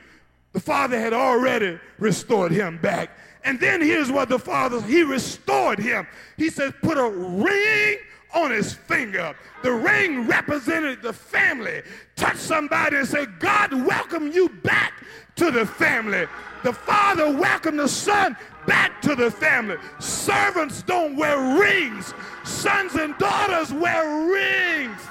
the 0.56 0.62
father 0.62 0.98
had 0.98 1.12
already 1.12 1.78
restored 2.00 2.50
him 2.50 2.78
back. 2.78 3.10
And 3.44 3.60
then 3.60 3.82
here's 3.82 4.10
what 4.10 4.30
the 4.30 4.40
father, 4.40 4.82
he 4.84 5.04
restored 5.04 5.80
him. 5.80 6.08
He 6.38 6.50
says, 6.50 6.72
put 6.82 6.98
a 6.98 7.10
ring 7.10 7.98
on 8.34 8.52
his 8.52 8.74
finger. 8.74 9.36
The 9.64 9.74
ring 9.74 10.30
represented 10.30 11.02
the 11.02 11.12
family. 11.12 11.82
Touch 12.16 12.38
somebody 12.38 12.96
and 12.96 13.06
say, 13.06 13.26
God 13.40 13.74
welcome 13.74 14.32
you 14.32 14.48
back 14.48 15.04
to 15.36 15.52
the 15.52 15.66
family. 15.66 16.26
The 16.64 16.72
father 16.72 17.36
welcomed 17.36 17.80
the 17.80 17.90
son 17.90 18.38
back 18.66 19.02
to 19.02 19.14
the 19.14 19.30
family. 19.30 19.76
Servants 20.00 20.84
don't 20.84 21.18
wear 21.18 21.60
rings. 21.60 22.14
Sons 22.46 22.96
and 22.96 23.18
daughters 23.18 23.74
wear 23.74 24.32
rings. 24.32 25.02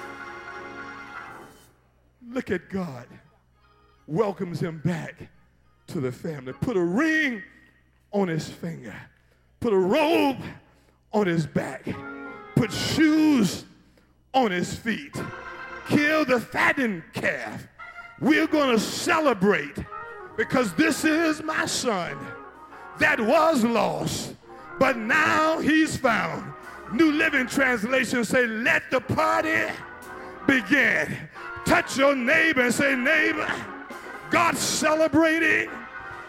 Look 2.31 2.51
at 2.51 2.71
God. 2.71 3.07
Welcomes 4.07 4.61
him 4.61 4.81
back 4.85 5.29
to 5.89 6.01
the 6.01 6.13
family. 6.13 6.53
Put 6.53 6.77
a 6.77 6.85
ring 6.85 7.43
on 8.13 8.29
his 8.29 8.49
finger. 8.49 8.95
Put 9.61 9.73
a 9.73 9.79
robe 9.79 10.39
on 11.13 11.27
his 11.27 11.47
back 11.47 11.89
put 12.65 12.73
shoes 12.73 13.65
on 14.33 14.51
his 14.51 14.75
feet, 14.75 15.15
kill 15.89 16.25
the 16.25 16.41
fattened 16.41 17.03
calf. 17.13 17.67
We're 18.21 18.47
going 18.47 18.75
to 18.75 18.81
celebrate 18.81 19.77
because 20.37 20.73
this 20.75 21.05
is 21.05 21.43
my 21.43 21.67
son 21.67 22.17
that 22.99 23.21
was 23.21 23.65
lost, 23.65 24.35
but 24.79 24.97
now 24.97 25.59
he's 25.59 25.97
found. 25.97 26.53
New 26.93 27.13
Living 27.13 27.47
Translation 27.47 28.25
say, 28.25 28.47
let 28.47 28.91
the 28.91 29.01
party 29.01 29.73
begin. 30.47 31.17
Touch 31.65 31.99
your 31.99 32.15
neighbor 32.15 32.63
and 32.63 32.75
say, 32.75 32.95
neighbor, 32.95 33.53
God's 34.35 34.59
celebrating 34.59 35.70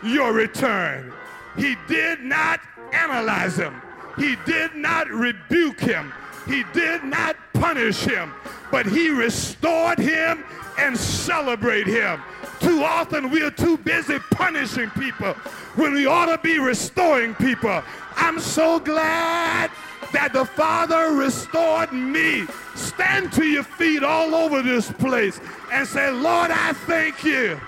your 0.04 0.32
return. 0.32 1.12
He 1.58 1.76
did 1.88 2.20
not 2.20 2.60
analyze 2.94 3.58
him. 3.58 3.82
He 4.16 4.36
did 4.46 4.76
not 4.76 5.08
rebuke 5.10 5.80
him, 5.80 6.14
He 6.46 6.64
did 6.72 7.04
not 7.04 7.36
punish 7.54 8.02
him, 8.04 8.32
but 8.70 8.86
he 8.86 9.10
restored 9.10 9.98
him 9.98 10.44
and 10.78 10.96
celebrate 10.96 11.88
him. 11.88 12.22
Too 12.60 12.84
often 12.84 13.32
we 13.32 13.42
are 13.42 13.50
too 13.50 13.76
busy 13.78 14.20
punishing 14.30 14.92
people 14.92 15.34
when 15.74 15.94
we 15.94 16.06
ought 16.06 16.28
to 16.28 16.38
be 16.38 16.60
restoring 16.60 17.34
people. 17.34 17.82
I'm 18.18 18.40
so 18.40 18.80
glad 18.80 19.72
that 20.14 20.32
the 20.32 20.46
Father 20.46 21.16
restored 21.16 21.92
me. 21.92 22.46
Stand 22.76 23.34
to 23.34 23.46
your 23.46 23.64
feet 23.64 24.04
all 24.04 24.36
over 24.36 24.62
this 24.62 24.92
place 24.92 25.42
and 25.72 25.88
say, 25.88 26.12
Lord, 26.12 26.52
I 26.52 26.74
thank 26.74 27.24
you. 27.24 27.60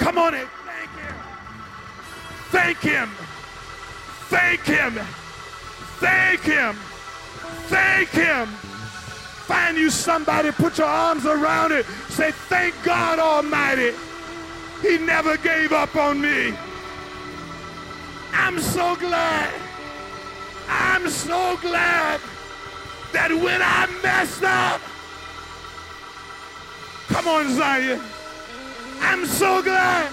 Come 0.00 0.16
on 0.16 0.34
and 0.34 0.48
thank 0.64 0.90
him. 0.96 1.14
Thank 2.50 2.78
him. 2.78 3.08
Thank 4.28 4.60
him. 4.62 4.98
Thank 6.00 6.40
him. 6.40 6.74
Thank 7.68 8.08
him. 8.08 8.46
Find 9.46 9.76
you 9.76 9.90
somebody, 9.90 10.50
put 10.52 10.78
your 10.78 10.86
arms 10.86 11.26
around 11.26 11.72
it. 11.72 11.84
Say, 12.08 12.30
thank 12.32 12.74
God 12.82 13.18
Almighty. 13.18 13.92
He 14.80 14.96
never 14.98 15.36
gave 15.36 15.72
up 15.72 15.94
on 15.94 16.20
me. 16.20 16.54
I'm 18.32 18.58
so 18.58 18.96
glad. 18.96 19.52
I'm 20.68 21.08
so 21.10 21.58
glad 21.60 22.20
that 23.12 23.30
when 23.32 23.60
I 23.60 23.86
messed 24.02 24.44
up, 24.44 24.80
come 27.08 27.28
on, 27.28 27.54
Zion. 27.54 28.00
I'm 29.00 29.26
so 29.26 29.62
glad. 29.62 30.12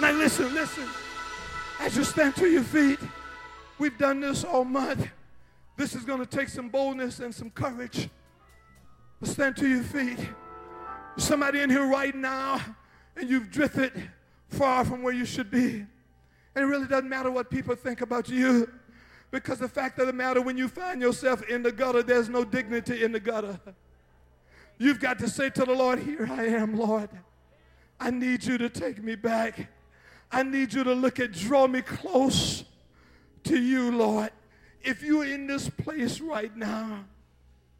Now 0.00 0.12
listen, 0.12 0.54
listen. 0.54 0.88
As 1.80 1.96
you 1.96 2.04
stand 2.04 2.36
to 2.36 2.46
your 2.46 2.62
feet, 2.62 2.98
we've 3.78 3.98
done 3.98 4.20
this 4.20 4.44
all 4.44 4.64
month. 4.64 5.08
This 5.76 5.94
is 5.94 6.04
going 6.04 6.20
to 6.20 6.26
take 6.26 6.48
some 6.48 6.68
boldness 6.68 7.20
and 7.20 7.34
some 7.34 7.50
courage. 7.50 8.08
But 9.20 9.28
stand 9.28 9.56
to 9.56 9.68
your 9.68 9.82
feet. 9.82 10.18
somebody 11.16 11.60
in 11.60 11.70
here 11.70 11.86
right 11.86 12.14
now, 12.14 12.60
and 13.16 13.28
you've 13.28 13.50
drifted 13.50 13.92
far 14.48 14.84
from 14.84 15.02
where 15.02 15.12
you 15.12 15.24
should 15.24 15.50
be. 15.50 15.84
And 16.54 16.64
it 16.64 16.66
really 16.66 16.86
doesn't 16.86 17.08
matter 17.08 17.30
what 17.30 17.50
people 17.50 17.74
think 17.74 18.00
about 18.00 18.28
you. 18.28 18.70
Because 19.30 19.58
the 19.58 19.68
fact 19.68 19.98
of 19.98 20.06
the 20.06 20.12
matter, 20.12 20.42
when 20.42 20.58
you 20.58 20.68
find 20.68 21.00
yourself 21.00 21.42
in 21.48 21.62
the 21.62 21.72
gutter, 21.72 22.02
there's 22.02 22.28
no 22.28 22.44
dignity 22.44 23.02
in 23.02 23.12
the 23.12 23.20
gutter. 23.20 23.58
You've 24.82 24.98
got 24.98 25.20
to 25.20 25.28
say 25.28 25.48
to 25.50 25.64
the 25.64 25.72
Lord, 25.72 26.00
Here 26.00 26.26
I 26.28 26.46
am, 26.46 26.76
Lord. 26.76 27.08
I 28.00 28.10
need 28.10 28.42
you 28.42 28.58
to 28.58 28.68
take 28.68 29.00
me 29.00 29.14
back. 29.14 29.68
I 30.32 30.42
need 30.42 30.74
you 30.74 30.82
to 30.82 30.92
look 30.92 31.20
at, 31.20 31.30
draw 31.30 31.68
me 31.68 31.82
close 31.82 32.64
to 33.44 33.56
you, 33.56 33.96
Lord. 33.96 34.30
If 34.82 35.04
you're 35.04 35.24
in 35.24 35.46
this 35.46 35.68
place 35.68 36.20
right 36.20 36.54
now, 36.56 37.04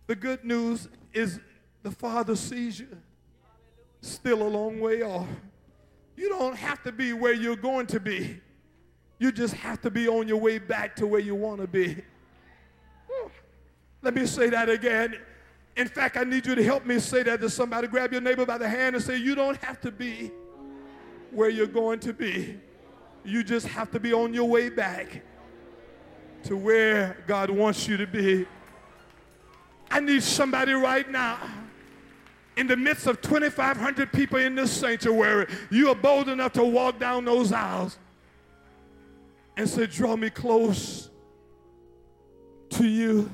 the 0.06 0.14
good 0.14 0.44
news 0.44 0.86
is 1.12 1.40
the 1.82 1.90
Father 1.90 2.36
sees 2.36 2.78
you 2.78 2.96
still 4.00 4.44
a 4.44 4.48
long 4.48 4.78
way 4.78 5.02
off. 5.02 5.26
You 6.16 6.28
don't 6.28 6.56
have 6.56 6.84
to 6.84 6.92
be 6.92 7.14
where 7.14 7.34
you're 7.34 7.56
going 7.56 7.88
to 7.88 7.98
be. 7.98 8.40
You 9.18 9.32
just 9.32 9.54
have 9.54 9.82
to 9.82 9.90
be 9.90 10.06
on 10.06 10.28
your 10.28 10.38
way 10.38 10.60
back 10.60 10.94
to 10.96 11.08
where 11.08 11.20
you 11.20 11.34
want 11.34 11.62
to 11.62 11.66
be. 11.66 11.96
Let 14.02 14.14
me 14.14 14.24
say 14.24 14.50
that 14.50 14.70
again. 14.70 15.18
In 15.76 15.88
fact, 15.88 16.16
I 16.16 16.24
need 16.24 16.46
you 16.46 16.54
to 16.54 16.62
help 16.62 16.84
me 16.84 16.98
say 16.98 17.22
that 17.22 17.40
to 17.40 17.48
somebody. 17.48 17.88
Grab 17.88 18.12
your 18.12 18.20
neighbor 18.20 18.44
by 18.44 18.58
the 18.58 18.68
hand 18.68 18.94
and 18.94 19.04
say, 19.04 19.16
You 19.16 19.34
don't 19.34 19.56
have 19.58 19.80
to 19.82 19.90
be 19.90 20.30
where 21.30 21.48
you're 21.48 21.66
going 21.66 21.98
to 22.00 22.12
be. 22.12 22.58
You 23.24 23.42
just 23.42 23.66
have 23.68 23.90
to 23.92 24.00
be 24.00 24.12
on 24.12 24.34
your 24.34 24.48
way 24.48 24.68
back 24.68 25.22
to 26.44 26.56
where 26.56 27.22
God 27.26 27.50
wants 27.50 27.86
you 27.86 27.96
to 27.96 28.06
be. 28.06 28.46
I 29.90 30.00
need 30.00 30.22
somebody 30.22 30.72
right 30.72 31.08
now 31.10 31.38
in 32.56 32.66
the 32.66 32.76
midst 32.76 33.06
of 33.06 33.20
2,500 33.20 34.12
people 34.12 34.38
in 34.38 34.54
this 34.54 34.70
sanctuary, 34.70 35.46
you 35.70 35.88
are 35.88 35.94
bold 35.94 36.28
enough 36.28 36.52
to 36.52 36.64
walk 36.64 36.98
down 36.98 37.24
those 37.24 37.52
aisles 37.52 37.98
and 39.56 39.68
say, 39.68 39.86
Draw 39.86 40.16
me 40.16 40.30
close 40.30 41.10
to 42.70 42.86
you. 42.86 43.30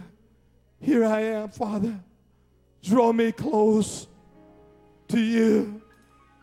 Here 0.81 1.05
I 1.05 1.21
am, 1.21 1.49
Father. 1.49 1.99
Draw 2.83 3.13
me 3.13 3.33
close 3.33 4.07
to 5.09 5.21
you. 5.21 5.83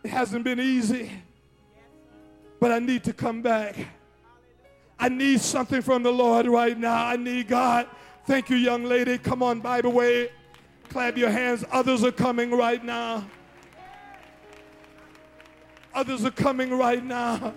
It 0.04 0.10
hasn't 0.10 0.44
been 0.44 0.60
easy, 0.60 1.10
but 2.60 2.70
I 2.70 2.78
need 2.78 3.04
to 3.04 3.12
come 3.12 3.42
back. 3.42 3.76
I 4.98 5.08
need 5.08 5.40
something 5.40 5.82
from 5.82 6.02
the 6.02 6.12
Lord 6.12 6.46
right 6.46 6.78
now. 6.78 7.06
I 7.06 7.16
need 7.16 7.48
God. 7.48 7.86
Thank 8.26 8.50
you, 8.50 8.56
young 8.56 8.84
lady. 8.84 9.18
Come 9.18 9.42
on, 9.42 9.60
Bible 9.60 9.92
way. 9.92 10.30
Clap 10.88 11.16
your 11.16 11.30
hands. 11.30 11.64
Others 11.70 12.04
are 12.04 12.12
coming 12.12 12.50
right 12.50 12.84
now. 12.84 13.26
Others 15.94 16.24
are 16.24 16.30
coming 16.30 16.70
right 16.76 17.04
now. 17.04 17.54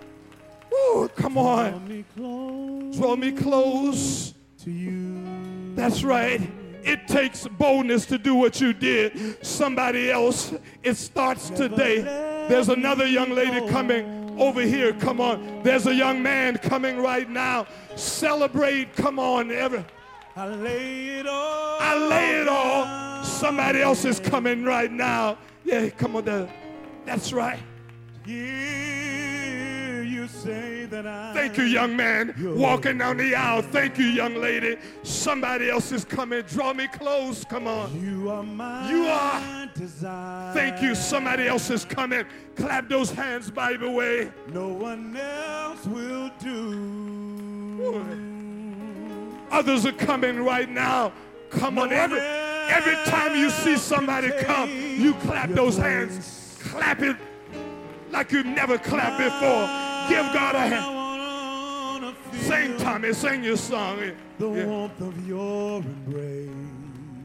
Ooh, 0.72 1.10
come 1.14 1.36
on. 1.36 1.70
Draw 1.70 1.78
me 1.80 2.04
close, 2.16 2.96
Draw 2.96 3.16
me 3.16 3.32
close 3.32 4.34
to 4.64 4.70
you. 4.70 5.74
That's 5.74 6.04
right. 6.04 6.40
It 6.84 7.06
takes 7.08 7.46
boldness 7.46 8.06
to 8.06 8.18
do 8.18 8.34
what 8.34 8.60
you 8.60 8.72
did. 8.72 9.44
Somebody 9.44 10.10
else, 10.10 10.54
it 10.82 10.96
starts 10.96 11.50
today. 11.50 12.02
There's 12.48 12.68
another 12.68 13.06
young 13.06 13.30
lady 13.30 13.66
coming 13.68 14.38
over 14.40 14.62
here. 14.62 14.92
Come 14.94 15.20
on. 15.20 15.62
There's 15.62 15.86
a 15.86 15.94
young 15.94 16.22
man 16.22 16.56
coming 16.58 16.98
right 16.98 17.28
now. 17.28 17.66
Celebrate. 17.96 18.96
Come 18.96 19.18
on. 19.18 19.50
Every, 19.50 19.84
I 20.36 20.46
lay 20.48 21.18
it 21.18 21.26
all. 21.26 21.78
I 21.80 21.96
lay 21.96 22.40
it 22.40 22.48
all. 22.48 23.24
Somebody 23.24 23.82
else 23.82 24.04
is 24.04 24.18
coming 24.18 24.64
right 24.64 24.90
now. 24.90 25.38
Yeah, 25.64 25.90
come 25.90 26.16
on. 26.16 26.24
There. 26.24 26.48
That's 27.04 27.32
right. 27.32 27.60
Hear 28.24 30.02
you 30.02 30.28
say. 30.28 30.79
Thank 30.90 31.56
you, 31.56 31.64
young 31.64 31.96
man. 31.96 32.34
Walking 32.56 32.98
down 32.98 33.16
the 33.16 33.34
aisle. 33.34 33.62
Thank 33.62 33.96
you, 33.98 34.06
young 34.06 34.34
lady. 34.34 34.76
Somebody 35.02 35.70
else 35.70 35.92
is 35.92 36.04
coming. 36.04 36.42
Draw 36.42 36.72
me 36.74 36.88
close. 36.88 37.44
Come 37.44 37.68
on. 37.68 38.00
You 38.00 38.30
are 38.30 38.42
my. 38.42 38.90
You 38.90 39.06
are. 39.06 39.66
Desire. 39.74 40.52
Thank 40.52 40.82
you. 40.82 40.94
Somebody 40.94 41.46
else 41.46 41.70
is 41.70 41.84
coming. 41.84 42.26
Clap 42.56 42.88
those 42.88 43.10
hands 43.10 43.50
by 43.50 43.76
the 43.76 43.88
way. 43.90 44.30
No 44.52 44.68
one 44.68 45.16
else 45.16 45.86
will 45.86 46.30
do. 46.40 47.00
Others 49.50 49.86
are 49.86 49.92
coming 49.92 50.40
right 50.40 50.68
now. 50.68 51.12
Come 51.50 51.78
on, 51.78 51.92
every, 51.92 52.20
every 52.20 52.94
time 53.10 53.34
you 53.34 53.50
see 53.50 53.76
somebody 53.76 54.30
come, 54.40 54.70
you 54.70 55.14
clap 55.14 55.50
those 55.50 55.76
hands. 55.76 56.58
Clap 56.62 57.02
it 57.02 57.16
like 58.10 58.30
you've 58.30 58.46
never 58.46 58.78
clapped 58.78 59.18
before. 59.18 59.89
Give 60.10 60.32
God 60.34 60.54
a 60.56 60.66
hand. 60.66 62.16
Sing, 62.40 62.76
Tommy, 62.78 63.12
sing 63.12 63.44
your 63.44 63.56
song. 63.56 64.10
The 64.38 64.48
warmth 64.48 65.00
of 65.00 65.28
your 65.28 65.76
embrace. 65.76 66.50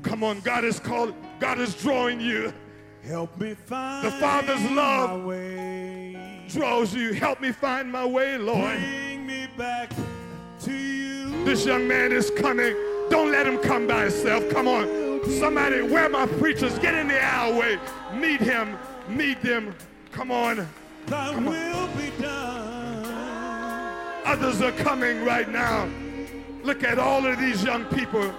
Come 0.04 0.24
on, 0.24 0.40
God 0.42 0.64
is 0.64 0.80
calling. 0.80 1.16
God 1.40 1.60
is 1.60 1.74
drawing 1.74 2.20
you. 2.20 2.54
Help 3.04 3.36
me 3.40 3.56
find 3.56 4.06
the 4.06 4.12
Father's 4.12 4.62
love 4.72 5.20
my 5.20 5.26
way. 5.26 6.46
draws 6.48 6.94
you. 6.94 7.14
Help 7.14 7.42
me 7.42 7.52
find 7.52 7.92
my 7.92 8.06
way, 8.06 8.38
Lord. 8.38 8.80
Bring 8.80 9.26
me 9.26 9.48
back 9.58 9.92
to 10.62 10.72
you. 10.72 11.44
This 11.44 11.66
young 11.66 11.88
man 11.88 12.12
is 12.12 12.30
coming. 12.32 12.76
Don't 13.10 13.32
let 13.32 13.48
him 13.48 13.58
come 13.58 13.88
by 13.88 14.04
himself. 14.04 14.48
Come 14.52 14.68
on. 14.68 15.24
Somebody, 15.40 15.82
where 15.82 16.08
my 16.08 16.28
preachers? 16.28 16.78
Get 16.78 16.94
in 16.94 17.08
the 17.08 17.20
alleyway. 17.20 17.80
Meet 18.14 18.42
him. 18.42 18.78
Meet 19.10 19.42
them. 19.42 19.74
Come 20.12 20.30
on. 20.30 20.68
Thy 21.08 21.34
Come 21.34 21.48
on. 21.48 22.75
Others 24.26 24.62
are 24.62 24.72
coming 24.72 25.24
right 25.24 25.50
now. 25.50 25.88
Look 26.64 26.84
at 26.84 26.98
all 26.98 27.26
of 27.26 27.40
these 27.40 27.64
young 27.64 27.86
people. 27.86 28.34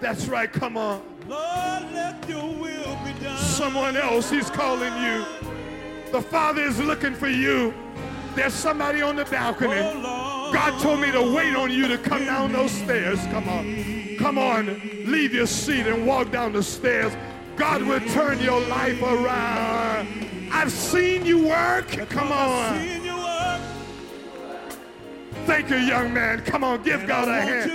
That's 0.00 0.28
right. 0.28 0.52
Come 0.52 0.76
on. 0.76 1.02
Lord, 1.26 1.92
let 1.92 2.28
your 2.28 2.44
will 2.54 2.98
be 3.04 3.12
done. 3.22 3.38
Someone 3.38 3.96
else, 3.96 4.30
he's 4.30 4.50
calling 4.50 4.92
you. 5.02 5.24
The 6.12 6.20
Father 6.20 6.62
is 6.62 6.78
looking 6.80 7.14
for 7.14 7.28
you. 7.28 7.72
There's 8.34 8.54
somebody 8.54 9.00
on 9.00 9.16
the 9.16 9.24
balcony. 9.24 9.74
Oh, 9.76 10.50
God 10.52 10.80
told 10.80 11.00
me 11.00 11.10
to 11.12 11.34
wait 11.34 11.54
on 11.56 11.70
you 11.70 11.88
to 11.88 11.98
come 11.98 12.24
down 12.24 12.52
those 12.52 12.70
stairs. 12.70 13.20
Come 13.26 13.48
on. 13.48 14.16
Come 14.18 14.38
on. 14.38 14.66
Leave 15.06 15.32
your 15.32 15.46
seat 15.46 15.86
and 15.86 16.06
walk 16.06 16.30
down 16.30 16.52
the 16.52 16.62
stairs. 16.62 17.12
God 17.56 17.82
will 17.82 18.00
turn 18.00 18.38
your 18.40 18.60
life 18.68 19.00
around. 19.02 20.08
I've 20.52 20.72
seen 20.72 21.24
you 21.24 21.46
work. 21.46 21.88
Come 22.10 22.32
on. 22.32 23.00
Thank 25.60 25.72
you, 25.72 25.88
young 25.88 26.14
man. 26.14 26.40
Come 26.40 26.64
on, 26.64 26.82
give 26.82 27.06
God 27.06 27.28
a 27.28 27.38
hand. 27.38 27.70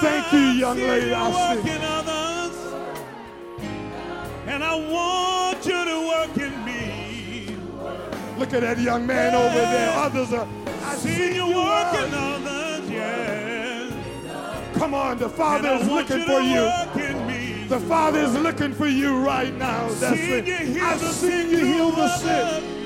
Thank 0.00 0.32
you, 0.32 0.38
young 0.38 0.76
lady. 0.78 1.12
I 1.12 1.56
see. 1.56 1.70
And 4.46 4.62
I 4.62 4.76
want 4.76 5.66
you 5.66 5.84
to 5.84 6.06
work 6.06 6.36
in 6.38 6.64
me. 6.64 7.56
Look 8.38 8.54
at 8.54 8.60
that 8.60 8.78
young 8.78 9.04
man 9.04 9.34
over 9.34 9.52
there. 9.52 9.90
Others 9.98 10.32
are. 10.34 10.46
I 10.84 10.94
seen 10.94 11.34
you 11.34 11.46
working 11.48 12.14
others, 12.14 12.88
yeah. 12.88 14.72
Come 14.74 14.94
on, 14.94 15.18
the 15.18 15.28
Father 15.28 15.70
is 15.70 15.88
looking 15.88 16.20
you 16.20 16.26
for 16.26 16.40
you. 16.40 16.60
work 16.60 16.96
in 16.96 17.26
me. 17.26 17.64
The 17.64 17.80
Father 17.80 18.20
is 18.20 18.34
looking 18.34 18.72
for 18.72 18.86
you 18.86 19.18
right 19.18 19.52
now. 19.52 19.88
That's 19.88 20.16
Seen 20.16 20.46
it. 20.46 20.80
I've 20.80 21.00
seen 21.00 21.50
you 21.50 21.66
heal 21.66 21.90
the 21.90 22.08
sick. 22.18 22.77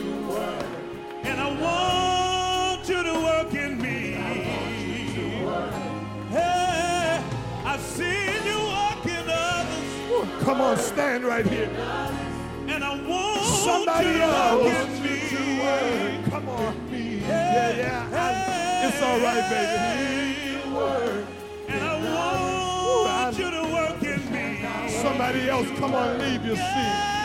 Come 10.52 10.60
on, 10.60 10.76
stand 10.76 11.24
right 11.24 11.46
here. 11.46 11.64
And 12.68 12.84
I 12.84 12.90
want 13.08 13.40
Somebody 13.64 14.20
else. 14.20 14.62
work. 15.64 16.30
Come 16.30 16.48
on. 16.50 16.74
Yeah, 16.92 17.74
yeah. 17.74 18.06
I- 18.12 18.86
it's 18.86 19.02
all 19.02 19.18
right, 19.18 19.48
baby. 19.48 20.58
And 21.68 21.82
I 21.82 22.00
Ooh, 22.02 22.06
I- 22.06 23.24
want 23.24 23.38
you 23.38 23.50
to 23.50 23.62
work 23.72 24.02
in 24.02 24.30
me. 24.30 24.90
Somebody 24.90 25.48
else, 25.48 25.68
come 25.78 25.94
on, 25.94 26.18
leave 26.18 26.44
your 26.44 26.56
seat. 26.56 27.21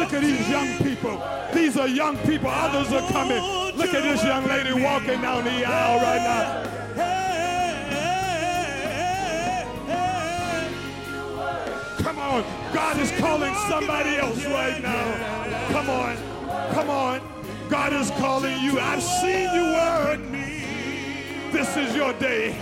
Look 0.00 0.14
at 0.14 0.22
these 0.22 0.48
young 0.48 0.78
people. 0.78 1.22
These 1.52 1.76
are 1.76 1.86
young 1.86 2.16
people. 2.26 2.48
Others 2.48 2.90
are 2.90 3.06
coming. 3.12 3.42
Look 3.76 3.92
at 3.92 4.02
this 4.02 4.24
young 4.24 4.46
lady 4.46 4.72
walking 4.72 5.20
down 5.20 5.44
the 5.44 5.62
aisle 5.62 6.00
right 6.00 6.22
now. 6.22 6.62
Come 11.98 12.18
on. 12.18 12.44
God 12.72 12.98
is 12.98 13.12
calling 13.20 13.54
somebody 13.68 14.16
else 14.16 14.42
right 14.46 14.82
now. 14.82 15.68
Come 15.68 15.90
on. 15.90 16.16
Come 16.72 16.88
on. 16.88 17.20
God 17.68 17.92
is 17.92 18.10
calling 18.12 18.58
you. 18.62 18.80
I've 18.80 19.02
seen 19.02 19.52
you. 19.54 19.70
This 21.52 21.76
is 21.76 21.94
your 21.94 22.14
day. 22.14 22.56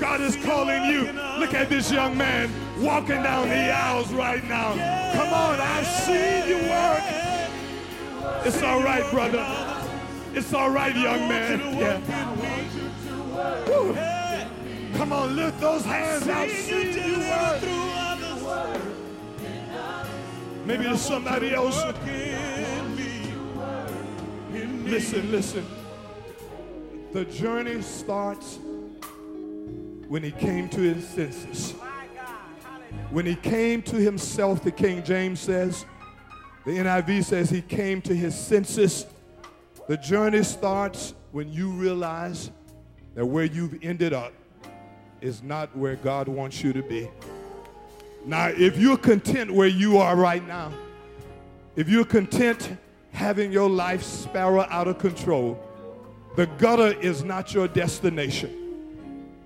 God 0.00 0.22
is 0.22 0.36
calling 0.36 0.84
you. 0.84 1.12
Look 1.38 1.52
at 1.52 1.68
this 1.68 1.92
young 1.92 2.16
man 2.16 2.50
walking 2.80 3.22
down 3.22 3.48
the 3.48 3.70
aisles 3.70 4.10
right 4.12 4.42
now. 4.44 4.72
Come 5.12 5.32
on. 5.32 5.60
I've 5.60 5.86
seen 5.86 6.48
you 6.48 6.56
work. 6.70 7.20
It's 8.46 8.62
all 8.62 8.82
right, 8.82 9.08
brother. 9.10 9.44
It's 10.32 10.54
all 10.54 10.70
right, 10.70 10.96
young 10.96 11.28
man. 11.28 11.60
Yeah. 11.76 12.00
Woo. 13.68 13.94
Come 14.96 15.12
on, 15.12 15.36
lift 15.36 15.60
those 15.60 15.84
hands. 15.84 16.26
I've 16.28 16.50
seen 16.50 16.92
you 16.94 17.18
work. 17.18 17.62
Maybe 20.64 20.84
there's 20.84 21.00
somebody 21.00 21.54
else. 21.54 21.76
Listen, 24.84 25.30
listen. 25.30 25.66
The 27.12 27.24
journey 27.26 27.82
starts 27.82 28.58
when 30.10 30.24
he 30.24 30.32
came 30.32 30.68
to 30.68 30.80
his 30.80 31.06
senses. 31.06 31.70
When 33.10 33.24
he 33.24 33.36
came 33.36 33.80
to 33.82 33.94
himself, 33.94 34.60
the 34.64 34.72
King 34.72 35.04
James 35.04 35.38
says, 35.38 35.86
the 36.66 36.72
NIV 36.72 37.22
says 37.22 37.48
he 37.48 37.62
came 37.62 38.02
to 38.02 38.12
his 38.12 38.36
senses. 38.36 39.06
The 39.86 39.96
journey 39.96 40.42
starts 40.42 41.14
when 41.30 41.52
you 41.52 41.70
realize 41.70 42.50
that 43.14 43.24
where 43.24 43.44
you've 43.44 43.78
ended 43.84 44.12
up 44.12 44.32
is 45.20 45.44
not 45.44 45.76
where 45.76 45.94
God 45.94 46.26
wants 46.26 46.60
you 46.60 46.72
to 46.72 46.82
be. 46.82 47.08
Now, 48.26 48.48
if 48.48 48.78
you're 48.78 48.98
content 48.98 49.48
where 49.48 49.68
you 49.68 49.98
are 49.98 50.16
right 50.16 50.44
now, 50.44 50.72
if 51.76 51.88
you're 51.88 52.04
content 52.04 52.76
having 53.12 53.52
your 53.52 53.70
life 53.70 54.02
spiral 54.02 54.66
out 54.70 54.88
of 54.88 54.98
control, 54.98 55.56
the 56.34 56.46
gutter 56.46 56.98
is 56.98 57.22
not 57.22 57.54
your 57.54 57.68
destination. 57.68 58.59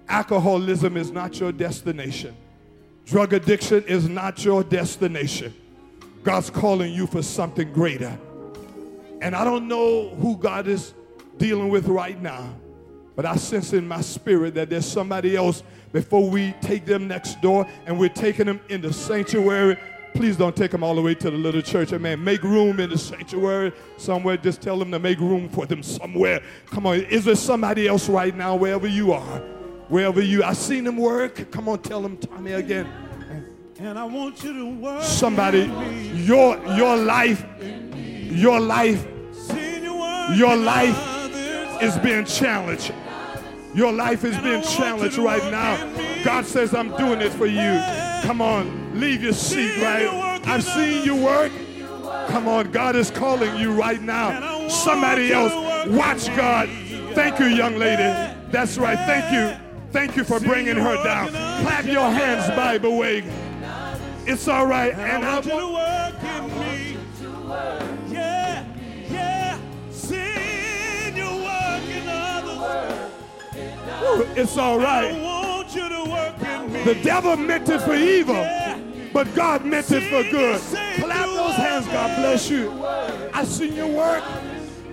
Alcoholism 0.08 0.96
is 0.96 1.10
not 1.10 1.38
your 1.40 1.52
destination. 1.52 2.36
Drug 3.06 3.32
addiction 3.32 3.84
is 3.84 4.08
not 4.08 4.44
your 4.44 4.64
destination. 4.64 5.54
God's 6.22 6.50
calling 6.50 6.92
you 6.92 7.06
for 7.06 7.22
something 7.22 7.72
greater. 7.72 8.18
And 9.20 9.34
I 9.34 9.44
don't 9.44 9.68
know 9.68 10.10
who 10.16 10.36
God 10.36 10.68
is 10.68 10.94
dealing 11.38 11.68
with 11.68 11.86
right 11.86 12.20
now, 12.20 12.54
but 13.16 13.26
I 13.26 13.36
sense 13.36 13.72
in 13.72 13.86
my 13.86 14.00
spirit 14.00 14.54
that 14.54 14.70
there's 14.70 14.86
somebody 14.86 15.36
else 15.36 15.62
before 15.92 16.28
we 16.28 16.52
take 16.60 16.86
them 16.86 17.08
next 17.08 17.40
door 17.40 17.66
and 17.86 17.98
we're 17.98 18.08
taking 18.08 18.46
them 18.46 18.60
in 18.68 18.80
the 18.80 18.92
sanctuary. 18.92 19.78
Please 20.14 20.36
don't 20.36 20.54
take 20.54 20.70
them 20.70 20.84
all 20.84 20.94
the 20.94 21.02
way 21.02 21.14
to 21.14 21.30
the 21.30 21.36
little 21.36 21.62
church. 21.62 21.92
Amen. 21.92 22.22
Make 22.22 22.42
room 22.42 22.80
in 22.80 22.90
the 22.90 22.98
sanctuary 22.98 23.72
somewhere. 23.96 24.36
Just 24.36 24.62
tell 24.62 24.78
them 24.78 24.90
to 24.92 24.98
make 24.98 25.18
room 25.18 25.48
for 25.48 25.66
them 25.66 25.82
somewhere. 25.82 26.40
Come 26.66 26.86
on. 26.86 27.00
Is 27.00 27.24
there 27.24 27.34
somebody 27.34 27.88
else 27.88 28.08
right 28.08 28.34
now, 28.34 28.56
wherever 28.56 28.86
you 28.86 29.12
are? 29.12 29.42
Wherever 29.88 30.20
you 30.20 30.42
I 30.42 30.52
seen 30.54 30.84
them 30.84 30.96
work. 30.96 31.50
Come 31.50 31.68
on, 31.68 31.80
tell 31.80 32.00
them, 32.00 32.16
Tommy, 32.16 32.52
again. 32.52 32.86
And 33.78 33.98
I 33.98 34.04
want 34.04 34.42
you 34.42 34.52
to 34.52 34.80
work. 34.80 35.02
Somebody, 35.02 35.70
your 36.14 36.56
your 36.74 36.96
life, 36.96 37.44
your 37.60 38.60
life 38.60 39.06
Seen 39.32 39.84
you 39.84 39.98
work 39.98 40.36
Your 40.36 40.56
life 40.56 41.82
is 41.82 41.98
being 41.98 42.24
challenged. 42.24 42.92
Your 43.74 43.92
life 43.92 44.24
is 44.24 44.38
being 44.38 44.62
challenged 44.62 45.18
right 45.18 45.42
now. 45.50 45.76
God 46.24 46.46
says, 46.46 46.72
I'm 46.74 46.96
doing 46.96 47.20
it 47.20 47.32
for 47.32 47.46
you. 47.46 47.82
Come 48.22 48.40
on, 48.40 48.98
leave 48.98 49.22
your 49.22 49.32
seat, 49.32 49.82
right? 49.82 50.40
I've 50.46 50.62
seen 50.64 51.04
you 51.04 51.16
work. 51.16 51.52
Come 52.28 52.46
on, 52.48 52.70
God 52.70 52.94
is 52.96 53.10
calling 53.10 53.56
you 53.56 53.72
right 53.72 54.00
now. 54.00 54.68
Somebody 54.68 55.32
else, 55.32 55.52
watch 55.88 56.26
God. 56.36 56.68
Thank 57.14 57.40
you, 57.40 57.46
young 57.46 57.76
lady. 57.76 58.02
That's 58.50 58.78
right. 58.78 58.96
Thank 58.96 59.32
you. 59.32 59.64
Thank 59.94 60.16
you 60.16 60.24
for 60.24 60.40
bringing 60.40 60.74
her 60.74 61.04
down. 61.04 61.28
Clap 61.28 61.84
your 61.84 62.10
hands, 62.10 62.48
the 62.82 62.90
way. 62.90 63.22
It's 64.26 64.48
all 64.48 64.66
right. 64.66 64.92
And 64.92 65.24
I 65.24 65.34
want 65.34 65.46
you 65.46 65.52
to 65.52 65.72
work 65.72 66.20
in 66.20 66.58
me. 66.58 66.98
Yeah, 68.12 68.66
yeah. 69.08 69.56
Seen 69.92 71.14
you 71.14 71.44
work 71.44 71.84
in 71.84 72.08
others. 72.08 73.12
it's 74.36 74.58
all 74.58 74.84
I 74.84 75.12
want 75.12 75.72
you 75.76 75.88
to 75.88 76.10
work 76.10 76.42
in 76.42 76.72
me. 76.72 76.82
The 76.82 76.96
devil 77.00 77.36
meant 77.36 77.68
it 77.68 77.80
for 77.82 77.94
evil. 77.94 78.44
But 79.12 79.32
God 79.36 79.64
meant 79.64 79.92
it 79.92 80.10
for 80.10 80.28
good. 80.28 80.60
Clap 80.60 81.26
those 81.26 81.54
hands. 81.54 81.86
God 81.86 82.16
bless 82.18 82.50
you. 82.50 82.84
I 83.32 83.44
seen 83.44 83.76
your 83.76 83.96
work. 83.96 84.24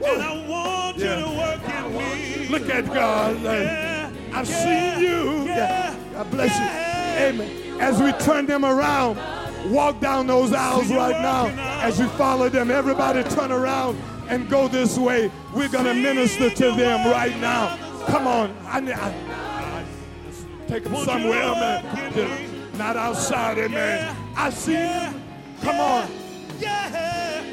And 0.05 0.21
I 0.21 0.47
want 0.47 0.97
you 0.97 1.05
to 1.05 1.27
work 1.27 1.67
in 1.67 1.97
me. 1.97 2.47
Look 2.49 2.69
at 2.69 2.85
God. 2.85 3.41
Like, 3.41 3.90
I've 4.33 4.49
yeah, 4.49 4.95
seen 4.95 5.03
you. 5.03 5.43
yeah, 5.45 5.95
God 6.13 6.31
bless 6.31 6.57
you. 6.57 6.65
Amen. 7.27 7.81
As 7.81 8.01
we 8.01 8.11
turn 8.23 8.45
them 8.45 8.63
around, 8.65 9.17
walk 9.71 9.99
down 9.99 10.27
those 10.27 10.53
aisles 10.53 10.87
See 10.87 10.95
right 10.95 11.21
now. 11.21 11.47
out. 11.47 11.83
As 11.83 11.99
we 11.99 12.07
follow 12.09 12.49
them, 12.49 12.71
everybody 12.71 13.23
turn 13.23 13.51
around 13.51 13.97
and 14.29 14.49
go 14.49 14.67
this 14.67 14.97
way. 14.97 15.31
We're 15.53 15.69
going 15.69 15.85
to 15.85 15.93
minister 15.93 16.49
to 16.49 16.71
them 16.71 17.09
right 17.11 17.37
now. 17.39 17.77
Come 18.07 18.27
on. 18.27 18.55
I, 18.65 18.79
I, 18.79 19.13
I, 19.79 19.83
take 20.67 20.83
them 20.83 20.93
Want 20.93 21.07
you 21.07 21.13
to 21.13 21.19
somewhere, 21.21 21.41
man. 21.55 22.07
in 22.07 22.13
Just 22.13 22.41
me. 22.53 22.77
Not 22.77 22.95
outside, 22.97 23.57
amen. 23.57 23.99
Yeah. 24.05 24.15
I 24.37 24.49
see 24.49 24.73
Yeah. 24.73 25.11
you. 25.11 25.19
Come 25.61 25.79
on. 25.79 26.09
Yeah. 26.59 27.43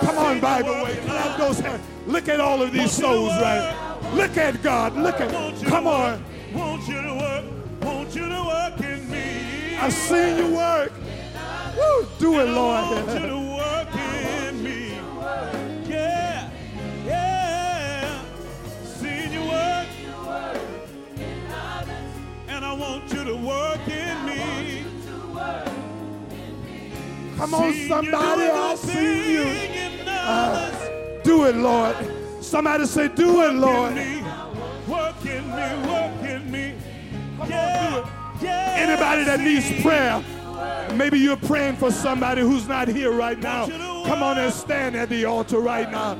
Come 0.00 0.18
on, 0.18 0.40
Bible 0.40 0.82
way. 0.82 0.96
Clap 1.04 1.38
those 1.38 1.60
hands. 1.60 1.82
Look 2.06 2.28
at 2.28 2.40
all 2.40 2.60
of 2.62 2.72
these 2.72 2.80
Want 2.80 2.92
you 2.98 3.02
to 3.04 3.30
souls, 3.30 3.42
right? 3.42 3.89
Look 4.14 4.36
at 4.36 4.62
God. 4.62 4.96
Look 4.96 5.20
at. 5.20 5.30
Come 5.66 5.86
on. 5.86 6.24
Want 6.52 6.86
you 6.88 7.00
to 7.00 7.14
work. 7.14 7.44
Want 7.82 8.14
you 8.14 8.28
to 8.28 8.44
work 8.44 8.80
in 8.80 9.10
me. 9.10 9.76
I've 9.78 9.92
seen 9.92 10.36
you 10.36 10.54
work. 10.54 10.92
Woo, 11.76 12.06
do 12.18 12.40
it, 12.40 12.48
I 12.48 12.54
want 12.54 13.08
you 13.08 13.26
Lord. 13.26 13.30
to 13.30 13.56
work 13.56 13.94
in 13.94 14.62
me. 14.62 14.98
Yeah, 15.88 16.50
yeah. 17.06 18.22
Seen 18.84 19.32
you 19.32 19.42
work. 19.44 19.86
And 22.48 22.64
I 22.64 22.72
want 22.72 23.12
you 23.12 23.24
to 23.24 23.36
work 23.36 23.88
in 23.88 24.26
me. 24.26 24.84
Come 27.36 27.54
on, 27.54 27.72
somebody. 27.88 28.42
I 28.50 28.74
see 28.74 29.32
you. 29.32 30.00
Uh, 30.06 31.22
do 31.22 31.44
it, 31.46 31.56
Lord. 31.56 32.19
Somebody 32.50 32.84
say, 32.86 33.06
do 33.06 33.42
it, 33.42 33.52
Lord. 33.54 33.94
Work 33.94 35.24
in 35.24 35.46
me. 35.46 35.88
Work 35.88 36.22
in 36.28 36.50
me. 36.50 36.74
Come 37.38 37.42
on, 37.42 37.48
Yeah, 37.48 37.90
do 37.90 37.98
it. 37.98 38.04
yeah. 38.42 38.74
Anybody 38.76 39.22
that 39.22 39.38
needs 39.38 39.80
prayer, 39.80 40.20
maybe 40.96 41.20
you're 41.20 41.36
praying 41.36 41.76
for 41.76 41.92
somebody 41.92 42.40
who's 42.40 42.66
not 42.66 42.88
here 42.88 43.12
right 43.12 43.38
now. 43.38 43.66
Come 44.04 44.24
on 44.24 44.36
and 44.36 44.52
stand 44.52 44.96
at 44.96 45.08
the 45.10 45.26
altar 45.26 45.60
right 45.60 45.88
now. 45.92 46.18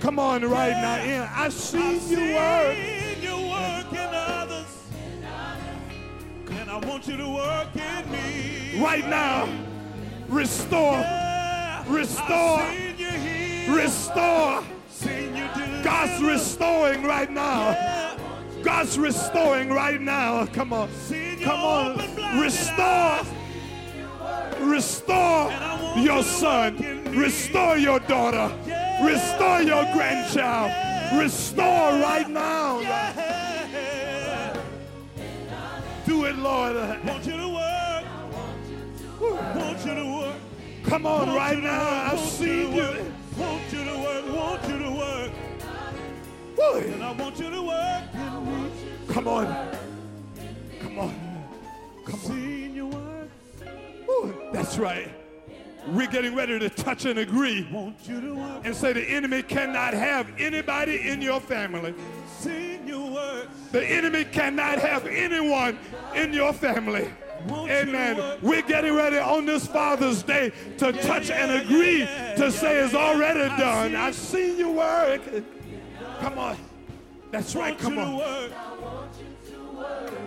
Come 0.00 0.18
on 0.18 0.46
right 0.46 0.70
now. 0.72 0.96
Yeah, 1.04 1.30
I 1.36 1.50
see 1.50 1.98
you 2.08 2.34
work. 2.34 2.74
seen 2.74 3.20
you 3.22 3.36
work 3.50 3.92
in 3.92 4.14
others. 4.14 4.64
Want 6.88 7.06
you 7.06 7.18
to 7.18 7.28
work 7.28 7.68
in 7.76 8.10
me. 8.10 8.80
Right 8.82 9.06
now, 9.06 9.46
restore. 10.28 11.04
Restore. 11.86 12.60
I've 12.60 12.74
seen 12.78 12.98
you 12.98 13.10
heal. 13.10 13.74
restore. 13.76 14.62
Seen 15.86 15.94
you 15.94 16.08
deliver. 16.08 16.20
God's 16.20 16.22
restoring 16.22 17.02
right 17.04 17.30
now. 17.30 18.16
God's 18.62 18.98
restoring 18.98 19.68
right 19.70 20.00
now. 20.00 20.46
Come 20.46 20.72
on. 20.72 20.88
Come 21.42 21.60
on. 21.60 22.40
Restore. 22.40 23.20
Restore 24.60 25.50
And 25.50 25.64
I 25.64 25.82
want 25.82 26.02
your 26.02 26.22
son. 26.24 26.74
work 26.76 26.84
in 26.84 27.04
me. 27.04 27.18
Restore 27.18 27.76
your 27.78 28.00
daughter. 28.00 28.52
Restore 29.02 29.62
your 29.62 29.84
grandchild. 29.92 30.72
Restore 31.20 31.92
right 32.00 32.28
now. 32.28 32.80
Do 36.04 36.24
it, 36.24 36.36
Lord. 36.36 36.76
Want 37.04 37.26
you 37.26 37.36
to 37.36 37.48
work. 37.48 38.04
Want 39.54 39.86
you 39.86 39.94
to 39.94 40.18
work. 40.18 40.36
Come 40.84 41.06
on 41.06 41.34
right 41.34 41.58
now. 41.58 42.12
I've 42.12 42.20
seen 42.20 42.72
you. 42.72 42.82
you. 42.82 43.12
Want 43.36 43.72
you 43.72 43.84
to 43.84 43.98
work. 43.98 44.36
Want 44.36 44.68
you 44.68 44.78
to 44.78 44.90
work. 44.90 45.15
And 46.58 47.02
I 47.02 47.12
want 47.12 47.38
you 47.38 47.50
to 47.50 47.62
work 47.62 48.02
in 48.14 48.64
me. 48.64 48.70
Come 49.08 49.28
on. 49.28 49.76
Come 50.80 50.98
on. 50.98 51.14
Come 52.04 52.14
on. 52.14 52.18
Seen 52.20 52.74
you 52.74 52.86
work. 52.86 54.52
That's 54.52 54.78
right. 54.78 55.08
We're 55.88 56.08
getting 56.08 56.34
ready 56.34 56.58
to 56.58 56.68
touch 56.68 57.04
and 57.04 57.18
agree 57.20 57.68
Want 57.70 57.96
you 58.08 58.20
to 58.20 58.34
work. 58.34 58.62
and 58.64 58.74
say 58.74 58.92
the 58.92 59.02
enemy 59.02 59.42
cannot 59.42 59.94
have 59.94 60.28
anybody 60.38 61.08
in 61.08 61.22
your 61.22 61.40
family. 61.40 61.94
Seen 62.38 62.88
you 62.88 63.02
work. 63.12 63.48
The 63.70 63.84
enemy 63.84 64.24
cannot 64.24 64.78
have 64.80 65.06
anyone 65.06 65.78
in 66.14 66.32
your 66.32 66.52
family. 66.52 67.08
Want 67.46 67.70
you 67.70 67.76
to 67.76 67.82
Amen. 67.82 68.38
We're 68.42 68.62
getting 68.62 68.94
ready 68.94 69.18
on 69.18 69.46
this 69.46 69.66
Father's 69.68 70.22
Day 70.24 70.52
to 70.78 70.92
touch 70.92 71.30
and 71.30 71.62
agree 71.62 72.00
to 72.36 72.50
say 72.50 72.78
it's 72.78 72.94
already 72.94 73.48
done. 73.60 73.94
I've 73.94 74.14
seen 74.16 74.58
you 74.58 74.72
work. 74.72 75.20
Come 76.20 76.38
on. 76.38 76.56
That's 77.30 77.54
right. 77.54 77.78
Come 77.78 77.98
you 77.98 78.00
to 78.00 78.06
on. 78.06 78.50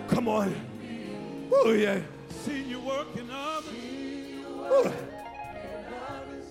Come 0.08 0.28
on. 0.28 0.54
Oh, 1.52 1.72
yeah. 1.72 2.00
Seen 2.44 2.68
you 2.68 2.80
working 2.80 3.28
others. 3.30 3.72
Ooh. 4.72 4.92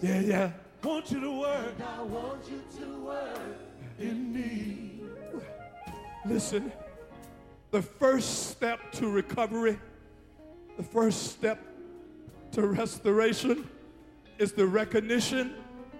Yeah, 0.02 0.20
yeah. 0.20 0.52
Want 0.84 1.12
you 1.12 1.20
to 1.20 1.40
work. 1.40 1.74
In 4.00 4.34
me. 4.34 5.02
Listen, 6.26 6.72
the 7.72 7.82
first 7.82 8.50
step 8.50 8.92
to 8.94 9.10
recovery, 9.10 9.80
the 10.78 10.84
first 10.84 11.32
step 11.32 11.60
to 12.52 12.68
restoration 12.68 13.70
is 14.38 14.54
the 14.54 14.66
recognition 14.66 15.56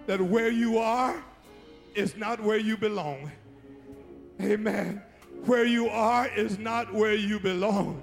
that 0.06 0.20
where 0.20 0.50
you 0.50 0.78
are 0.78 1.22
is 1.94 2.16
not 2.16 2.40
where 2.40 2.58
you 2.58 2.76
belong. 2.76 3.30
Amen. 4.40 5.02
Where 5.44 5.64
you 5.64 5.88
are 5.88 6.28
is 6.28 6.58
not 6.58 6.92
where 6.92 7.14
you 7.14 7.38
belong. 7.40 8.02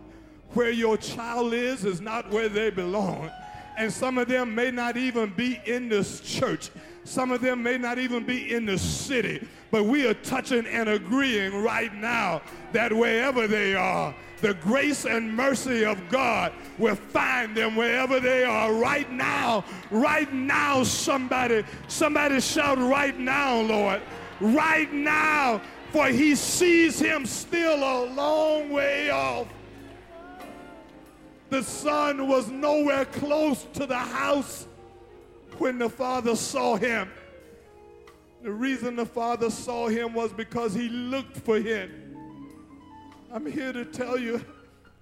Where 0.54 0.72
your 0.72 0.98
child 0.98 1.54
is 1.54 1.86
is 1.86 2.02
not 2.02 2.30
where 2.32 2.50
they 2.50 2.70
belong. 2.70 3.32
And 3.78 3.92
some 3.92 4.18
of 4.18 4.28
them 4.28 4.56
may 4.56 4.72
not 4.72 4.98
even 4.98 5.32
be 5.36 5.60
in 5.66 5.88
this 5.90 6.22
church. 6.22 6.72
Some 7.04 7.32
of 7.32 7.42
them 7.42 7.62
may 7.62 7.78
not 7.78 8.00
even 8.00 8.26
be 8.26 8.54
in 8.54 8.66
the 8.66 8.78
city. 8.78 9.48
But 9.70 9.84
we 9.84 10.08
are 10.08 10.14
touching 10.16 10.66
and 10.66 10.90
agreeing 10.90 11.62
right 11.64 11.94
now 11.94 12.42
that 12.72 12.92
wherever 12.92 13.48
they 13.48 13.76
are, 13.76 14.16
the 14.42 14.54
grace 14.56 15.06
and 15.06 15.36
mercy 15.36 15.84
of 15.84 15.98
God 16.10 16.54
will 16.78 16.96
find 16.96 17.56
them 17.56 17.76
wherever 17.76 18.20
they 18.20 18.44
are 18.44 18.74
right 18.74 19.12
now. 19.12 19.64
Right 19.90 20.32
now, 20.32 20.84
somebody, 20.84 21.64
somebody 21.88 22.40
shout 22.40 22.78
right 22.78 23.18
now, 23.18 23.62
Lord. 23.62 24.02
Right 24.40 24.92
now, 24.94 25.62
for 25.92 26.08
he 26.08 26.36
sees 26.36 27.00
him 27.00 27.26
still 27.26 27.78
a 27.78 28.06
long 28.14 28.70
way 28.70 29.10
off. 29.10 29.48
The 31.50 31.64
son 31.64 32.28
was 32.28 32.50
nowhere 32.50 33.06
close 33.06 33.66
to 33.74 33.86
the 33.86 33.98
house 33.98 34.68
when 35.58 35.80
the 35.80 35.90
father 35.90 36.36
saw 36.36 36.76
him. 36.76 37.10
The 38.44 38.52
reason 38.52 38.96
the 38.96 39.06
father 39.06 39.50
saw 39.50 39.88
him 39.88 40.14
was 40.14 40.32
because 40.32 40.74
he 40.74 40.90
looked 40.90 41.38
for 41.38 41.58
him. 41.58 42.07
I'm 43.32 43.46
here 43.46 43.74
to 43.74 43.84
tell 43.84 44.18
you 44.18 44.44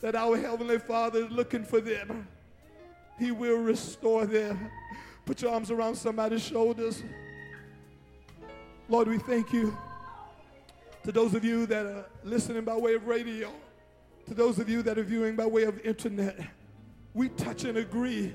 that 0.02 0.16
our 0.16 0.36
Heavenly 0.36 0.80
Father 0.80 1.26
is 1.26 1.32
looking 1.32 1.64
for 1.64 1.80
them. 1.80 2.28
He 3.20 3.32
will 3.32 3.58
restore 3.58 4.26
them. 4.26 4.72
Put 5.26 5.42
your 5.42 5.52
arms 5.52 5.70
around 5.70 5.96
somebody's 5.96 6.44
shoulders. 6.44 7.04
Lord, 8.90 9.08
we 9.08 9.20
thank 9.20 9.54
you. 9.54 9.78
To 11.04 11.12
those 11.12 11.36
of 11.36 11.46
you 11.46 11.68
that 11.68 11.86
are 11.86 12.06
listening 12.24 12.64
by 12.64 12.76
way 12.76 12.96
of 12.96 13.06
radio, 13.06 13.52
to 14.26 14.34
those 14.34 14.58
of 14.58 14.68
you 14.68 14.82
that 14.82 14.98
are 14.98 15.04
viewing 15.04 15.36
by 15.36 15.46
way 15.46 15.64
of 15.64 15.80
internet, 15.86 16.40
we 17.14 17.30
touch 17.30 17.64
and 17.64 17.78
agree 17.78 18.34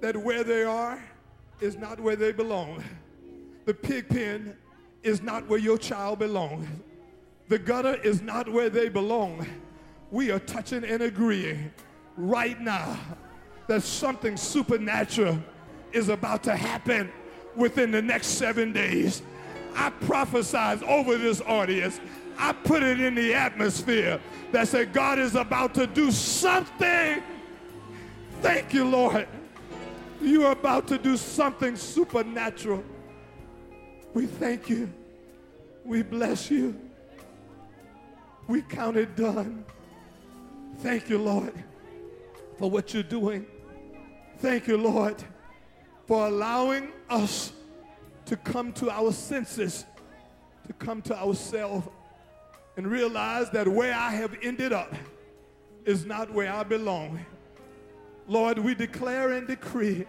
that 0.00 0.16
where 0.16 0.42
they 0.42 0.64
are 0.64 1.02
is 1.60 1.76
not 1.76 2.00
where 2.00 2.16
they 2.16 2.32
belong. 2.32 2.82
The 3.66 3.74
pig 3.74 4.08
pen 4.08 4.56
is 5.02 5.20
not 5.20 5.46
where 5.48 5.58
your 5.58 5.76
child 5.76 6.18
belongs. 6.18 6.66
The 7.50 7.58
gutter 7.58 7.96
is 7.96 8.22
not 8.22 8.48
where 8.48 8.70
they 8.70 8.88
belong. 8.88 9.44
We 10.12 10.30
are 10.30 10.38
touching 10.38 10.84
and 10.84 11.02
agreeing 11.02 11.72
right 12.16 12.60
now 12.60 12.96
that 13.66 13.82
something 13.82 14.36
supernatural 14.36 15.36
is 15.92 16.10
about 16.10 16.44
to 16.44 16.54
happen 16.54 17.10
within 17.56 17.90
the 17.90 18.02
next 18.02 18.28
seven 18.28 18.72
days. 18.72 19.22
I 19.74 19.90
prophesied 19.90 20.84
over 20.84 21.18
this 21.18 21.40
audience. 21.40 22.00
I 22.38 22.52
put 22.52 22.84
it 22.84 23.00
in 23.00 23.16
the 23.16 23.34
atmosphere 23.34 24.20
that 24.52 24.68
said 24.68 24.92
God 24.92 25.18
is 25.18 25.34
about 25.34 25.74
to 25.74 25.88
do 25.88 26.12
something. 26.12 27.20
Thank 28.42 28.72
you, 28.72 28.84
Lord. 28.84 29.26
You 30.22 30.46
are 30.46 30.52
about 30.52 30.86
to 30.86 30.98
do 30.98 31.16
something 31.16 31.74
supernatural. 31.74 32.84
We 34.14 34.26
thank 34.26 34.68
you. 34.68 34.88
We 35.84 36.02
bless 36.02 36.48
you. 36.48 36.89
We 38.50 38.62
count 38.62 38.96
it 38.96 39.14
done. 39.14 39.64
Thank 40.78 41.08
you, 41.08 41.18
Lord, 41.18 41.52
for 42.58 42.68
what 42.68 42.92
you're 42.92 43.04
doing. 43.04 43.46
Thank 44.38 44.66
you, 44.66 44.76
Lord, 44.76 45.22
for 46.08 46.26
allowing 46.26 46.88
us 47.08 47.52
to 48.24 48.36
come 48.36 48.72
to 48.72 48.90
our 48.90 49.12
senses, 49.12 49.84
to 50.66 50.72
come 50.72 51.00
to 51.02 51.16
ourselves, 51.16 51.86
and 52.76 52.88
realize 52.88 53.50
that 53.50 53.68
where 53.68 53.94
I 53.94 54.10
have 54.10 54.36
ended 54.42 54.72
up 54.72 54.96
is 55.84 56.04
not 56.04 56.34
where 56.34 56.52
I 56.52 56.64
belong. 56.64 57.24
Lord, 58.26 58.58
we 58.58 58.74
declare 58.74 59.30
and 59.30 59.46
decree 59.46 60.06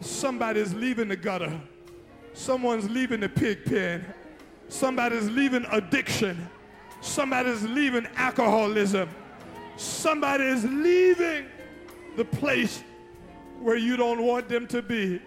somebody's 0.00 0.72
leaving 0.72 1.08
the 1.08 1.16
gutter, 1.16 1.60
someone's 2.32 2.88
leaving 2.88 3.20
the 3.20 3.28
pig 3.28 3.66
pen, 3.66 4.06
somebody's 4.68 5.28
leaving 5.28 5.66
addiction, 5.70 6.48
somebody's 7.00 7.62
leaving 7.64 8.06
alcoholism, 8.16 9.08
somebody 9.76 10.44
is 10.44 10.64
leaving 10.64 11.46
the 12.16 12.24
place 12.24 12.82
where 13.60 13.76
you 13.76 13.96
don't 13.96 14.22
want 14.22 14.48
them 14.48 14.66
to 14.68 14.82
be. 14.82 15.20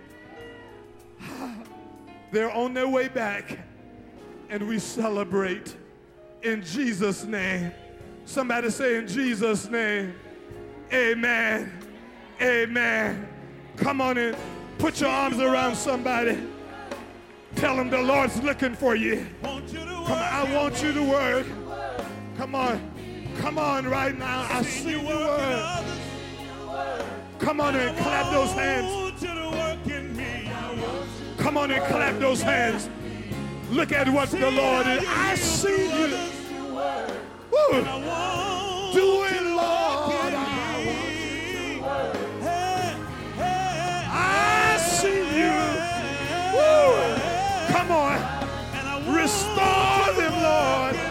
They're 2.31 2.51
on 2.51 2.73
their 2.73 2.87
way 2.87 3.07
back, 3.07 3.59
and 4.49 4.67
we 4.67 4.79
celebrate 4.79 5.75
in 6.43 6.63
Jesus' 6.63 7.23
name. 7.23 7.71
Somebody 8.25 8.69
say, 8.69 8.97
in 8.97 9.07
Jesus' 9.07 9.69
name, 9.69 10.13
Amen. 10.93 11.71
Amen. 12.41 13.27
Come 13.77 14.01
on 14.01 14.17
in. 14.17 14.35
Put 14.77 14.99
your 14.99 15.09
arms 15.09 15.39
around 15.39 15.75
somebody. 15.75 16.37
Tell 17.55 17.75
them 17.77 17.89
the 17.89 18.01
Lord's 18.01 18.41
looking 18.41 18.75
for 18.75 18.95
you. 18.95 19.25
Want 19.41 19.71
you 19.71 19.79
to 19.79 19.85
work. 19.85 20.07
Come 20.07 20.17
on, 20.17 20.23
I 20.23 20.55
want 20.55 20.83
you 20.83 20.91
to 20.93 21.03
work. 21.03 21.45
Come 22.41 22.55
on. 22.55 22.81
Come 23.37 23.59
on 23.59 23.87
right 23.87 24.17
now. 24.17 24.47
I 24.49 24.63
see 24.63 24.99
you 24.99 25.05
work. 25.05 25.85
Come 27.37 27.61
on 27.61 27.75
and 27.75 27.95
clap 27.99 28.33
those 28.33 28.51
hands. 28.53 28.91
Want 28.91 29.21
you 29.21 29.27
to 29.27 29.49
work 29.51 29.85
in 29.85 30.17
me. 30.17 30.51
Come 31.37 31.55
on 31.55 31.69
and 31.69 31.85
clap 31.85 32.17
those 32.17 32.41
hands. 32.41 32.89
Look 33.69 33.91
at 33.91 34.09
what 34.09 34.31
the 34.31 34.49
Lord 34.49 34.87
is. 34.87 35.05
I 35.07 35.35
see 35.35 35.85
you. 35.85 36.17
Woo. 37.51 37.83
Do 38.91 39.23
it, 39.23 39.43
Lord. 39.43 40.33
I 44.09 44.77
see 44.81 45.19
you. 45.37 45.53
Woo. 46.57 47.71
Come 47.71 47.91
on. 47.91 48.17
and 48.73 48.87
I 48.87 48.95
want 49.05 49.15
Restore 49.15 50.13
them, 50.15 50.41
Lord. 50.41 51.10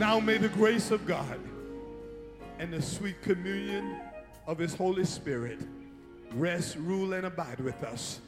Now 0.00 0.18
may 0.18 0.38
the 0.38 0.48
grace 0.48 0.90
of 0.90 1.04
God 1.04 1.38
and 2.58 2.72
the 2.72 2.80
sweet 2.80 3.20
communion 3.20 4.00
of 4.46 4.56
his 4.56 4.74
Holy 4.74 5.04
Spirit 5.04 5.58
rest, 6.32 6.76
rule, 6.76 7.12
and 7.12 7.26
abide 7.26 7.60
with 7.60 7.84
us 7.84 8.22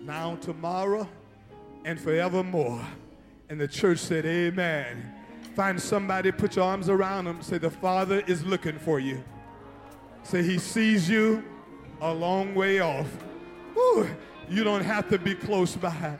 now, 0.00 0.36
tomorrow, 0.36 1.06
and 1.84 2.00
forevermore. 2.00 2.80
And 3.50 3.60
the 3.60 3.68
church 3.68 3.98
said, 3.98 4.24
Amen. 4.24 5.12
Find 5.54 5.78
somebody, 5.78 6.32
put 6.32 6.56
your 6.56 6.64
arms 6.64 6.88
around 6.88 7.26
them, 7.26 7.42
say, 7.42 7.58
The 7.58 7.68
Father 7.68 8.22
is 8.26 8.42
looking 8.46 8.78
for 8.78 8.98
you. 8.98 9.22
Say, 10.22 10.42
He 10.42 10.56
sees 10.56 11.06
you 11.06 11.44
a 12.00 12.14
long 12.14 12.54
way 12.54 12.80
off. 12.80 13.14
Woo, 13.74 14.08
you 14.48 14.64
don't 14.64 14.84
have 14.84 15.10
to 15.10 15.18
be 15.18 15.34
close 15.34 15.76
by. 15.76 16.18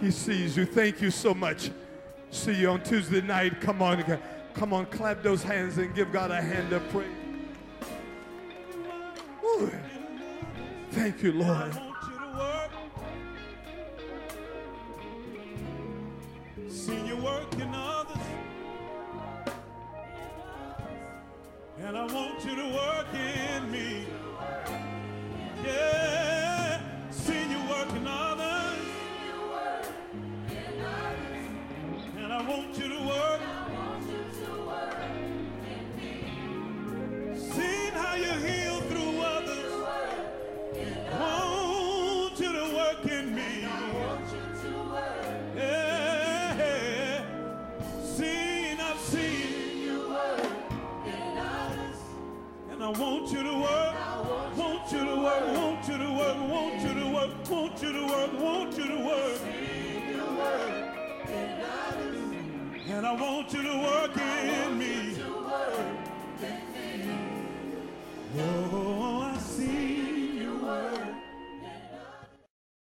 He 0.00 0.12
sees 0.12 0.56
you. 0.56 0.64
Thank 0.64 1.02
you 1.02 1.10
so 1.10 1.34
much. 1.34 1.72
See 2.32 2.54
you 2.54 2.70
on 2.70 2.82
Tuesday 2.82 3.20
night. 3.20 3.60
Come 3.60 3.82
on, 3.82 4.02
come 4.54 4.72
on, 4.72 4.86
clap 4.86 5.22
those 5.22 5.42
hands 5.42 5.76
and 5.76 5.94
give 5.94 6.10
God 6.12 6.30
a 6.30 6.40
hand 6.40 6.72
of 6.72 6.82
praise. 6.88 7.06
Thank 10.92 11.22
you, 11.22 11.32
Lord. 11.32 11.74
want 11.74 11.96
you 12.06 12.16
work. 12.38 12.70
See 16.70 17.14
working 17.14 17.74
others. 17.74 18.16
And 21.80 21.96
I 21.96 22.04
want 22.06 22.44
you 22.44 22.56
to 22.56 22.68
work 22.74 23.06
in 23.14 23.70
me. 23.70 24.06
Yeah. 25.64 26.41
Want 32.52 32.76
you 32.78 32.88
to 32.88 33.00
work. 33.06 33.40
In 35.70 35.84
me. 35.96 36.12
Seen 37.38 37.92
how 37.92 38.14
you 38.14 38.32
heal 38.46 38.80
through 38.82 39.20
others. 39.20 39.72
I 41.12 41.20
want 41.20 42.40
you 42.40 42.52
to 42.52 42.66
work 42.74 43.04
in 43.06 43.34
me. 43.34 43.50
You 43.62 43.68
work. 43.94 44.20
Yeah. 45.56 47.24
Seen, 48.04 48.80
I've 48.80 48.98
seen. 48.98 49.78
You 49.86 50.08
work 50.08 50.40
in 51.06 51.38
others. 51.38 52.00
And 52.70 52.82
I 52.82 52.88
want 52.88 53.32
you 53.32 53.42
to 53.42 53.54
work. 53.66 53.94
Want 54.56 54.92
you 54.92 54.98
to 54.98 55.16
work. 55.16 55.44
Want 55.56 55.88
you 55.88 55.98
to 55.98 56.10
work. 56.12 56.38
Want 56.48 56.82
you 56.82 56.94
to 57.00 57.06
work. 57.14 57.50
Want 57.50 57.82
you 57.82 57.92
to 57.92 58.06
work. 58.06 58.32
Want 58.40 58.78
you 58.78 58.86
to 58.88 58.98
work. 59.04 59.40
And 62.88 63.06
I 63.06 63.12
want 63.12 63.52
you 63.52 63.62
to 63.62 63.78
work 63.78 64.16
in 64.16 64.78
me. 64.78 65.14
Work 65.22 65.78
in 66.40 67.08
me. 67.08 67.14
Oh, 68.38 69.22
I 69.22 69.38
see. 69.38 70.01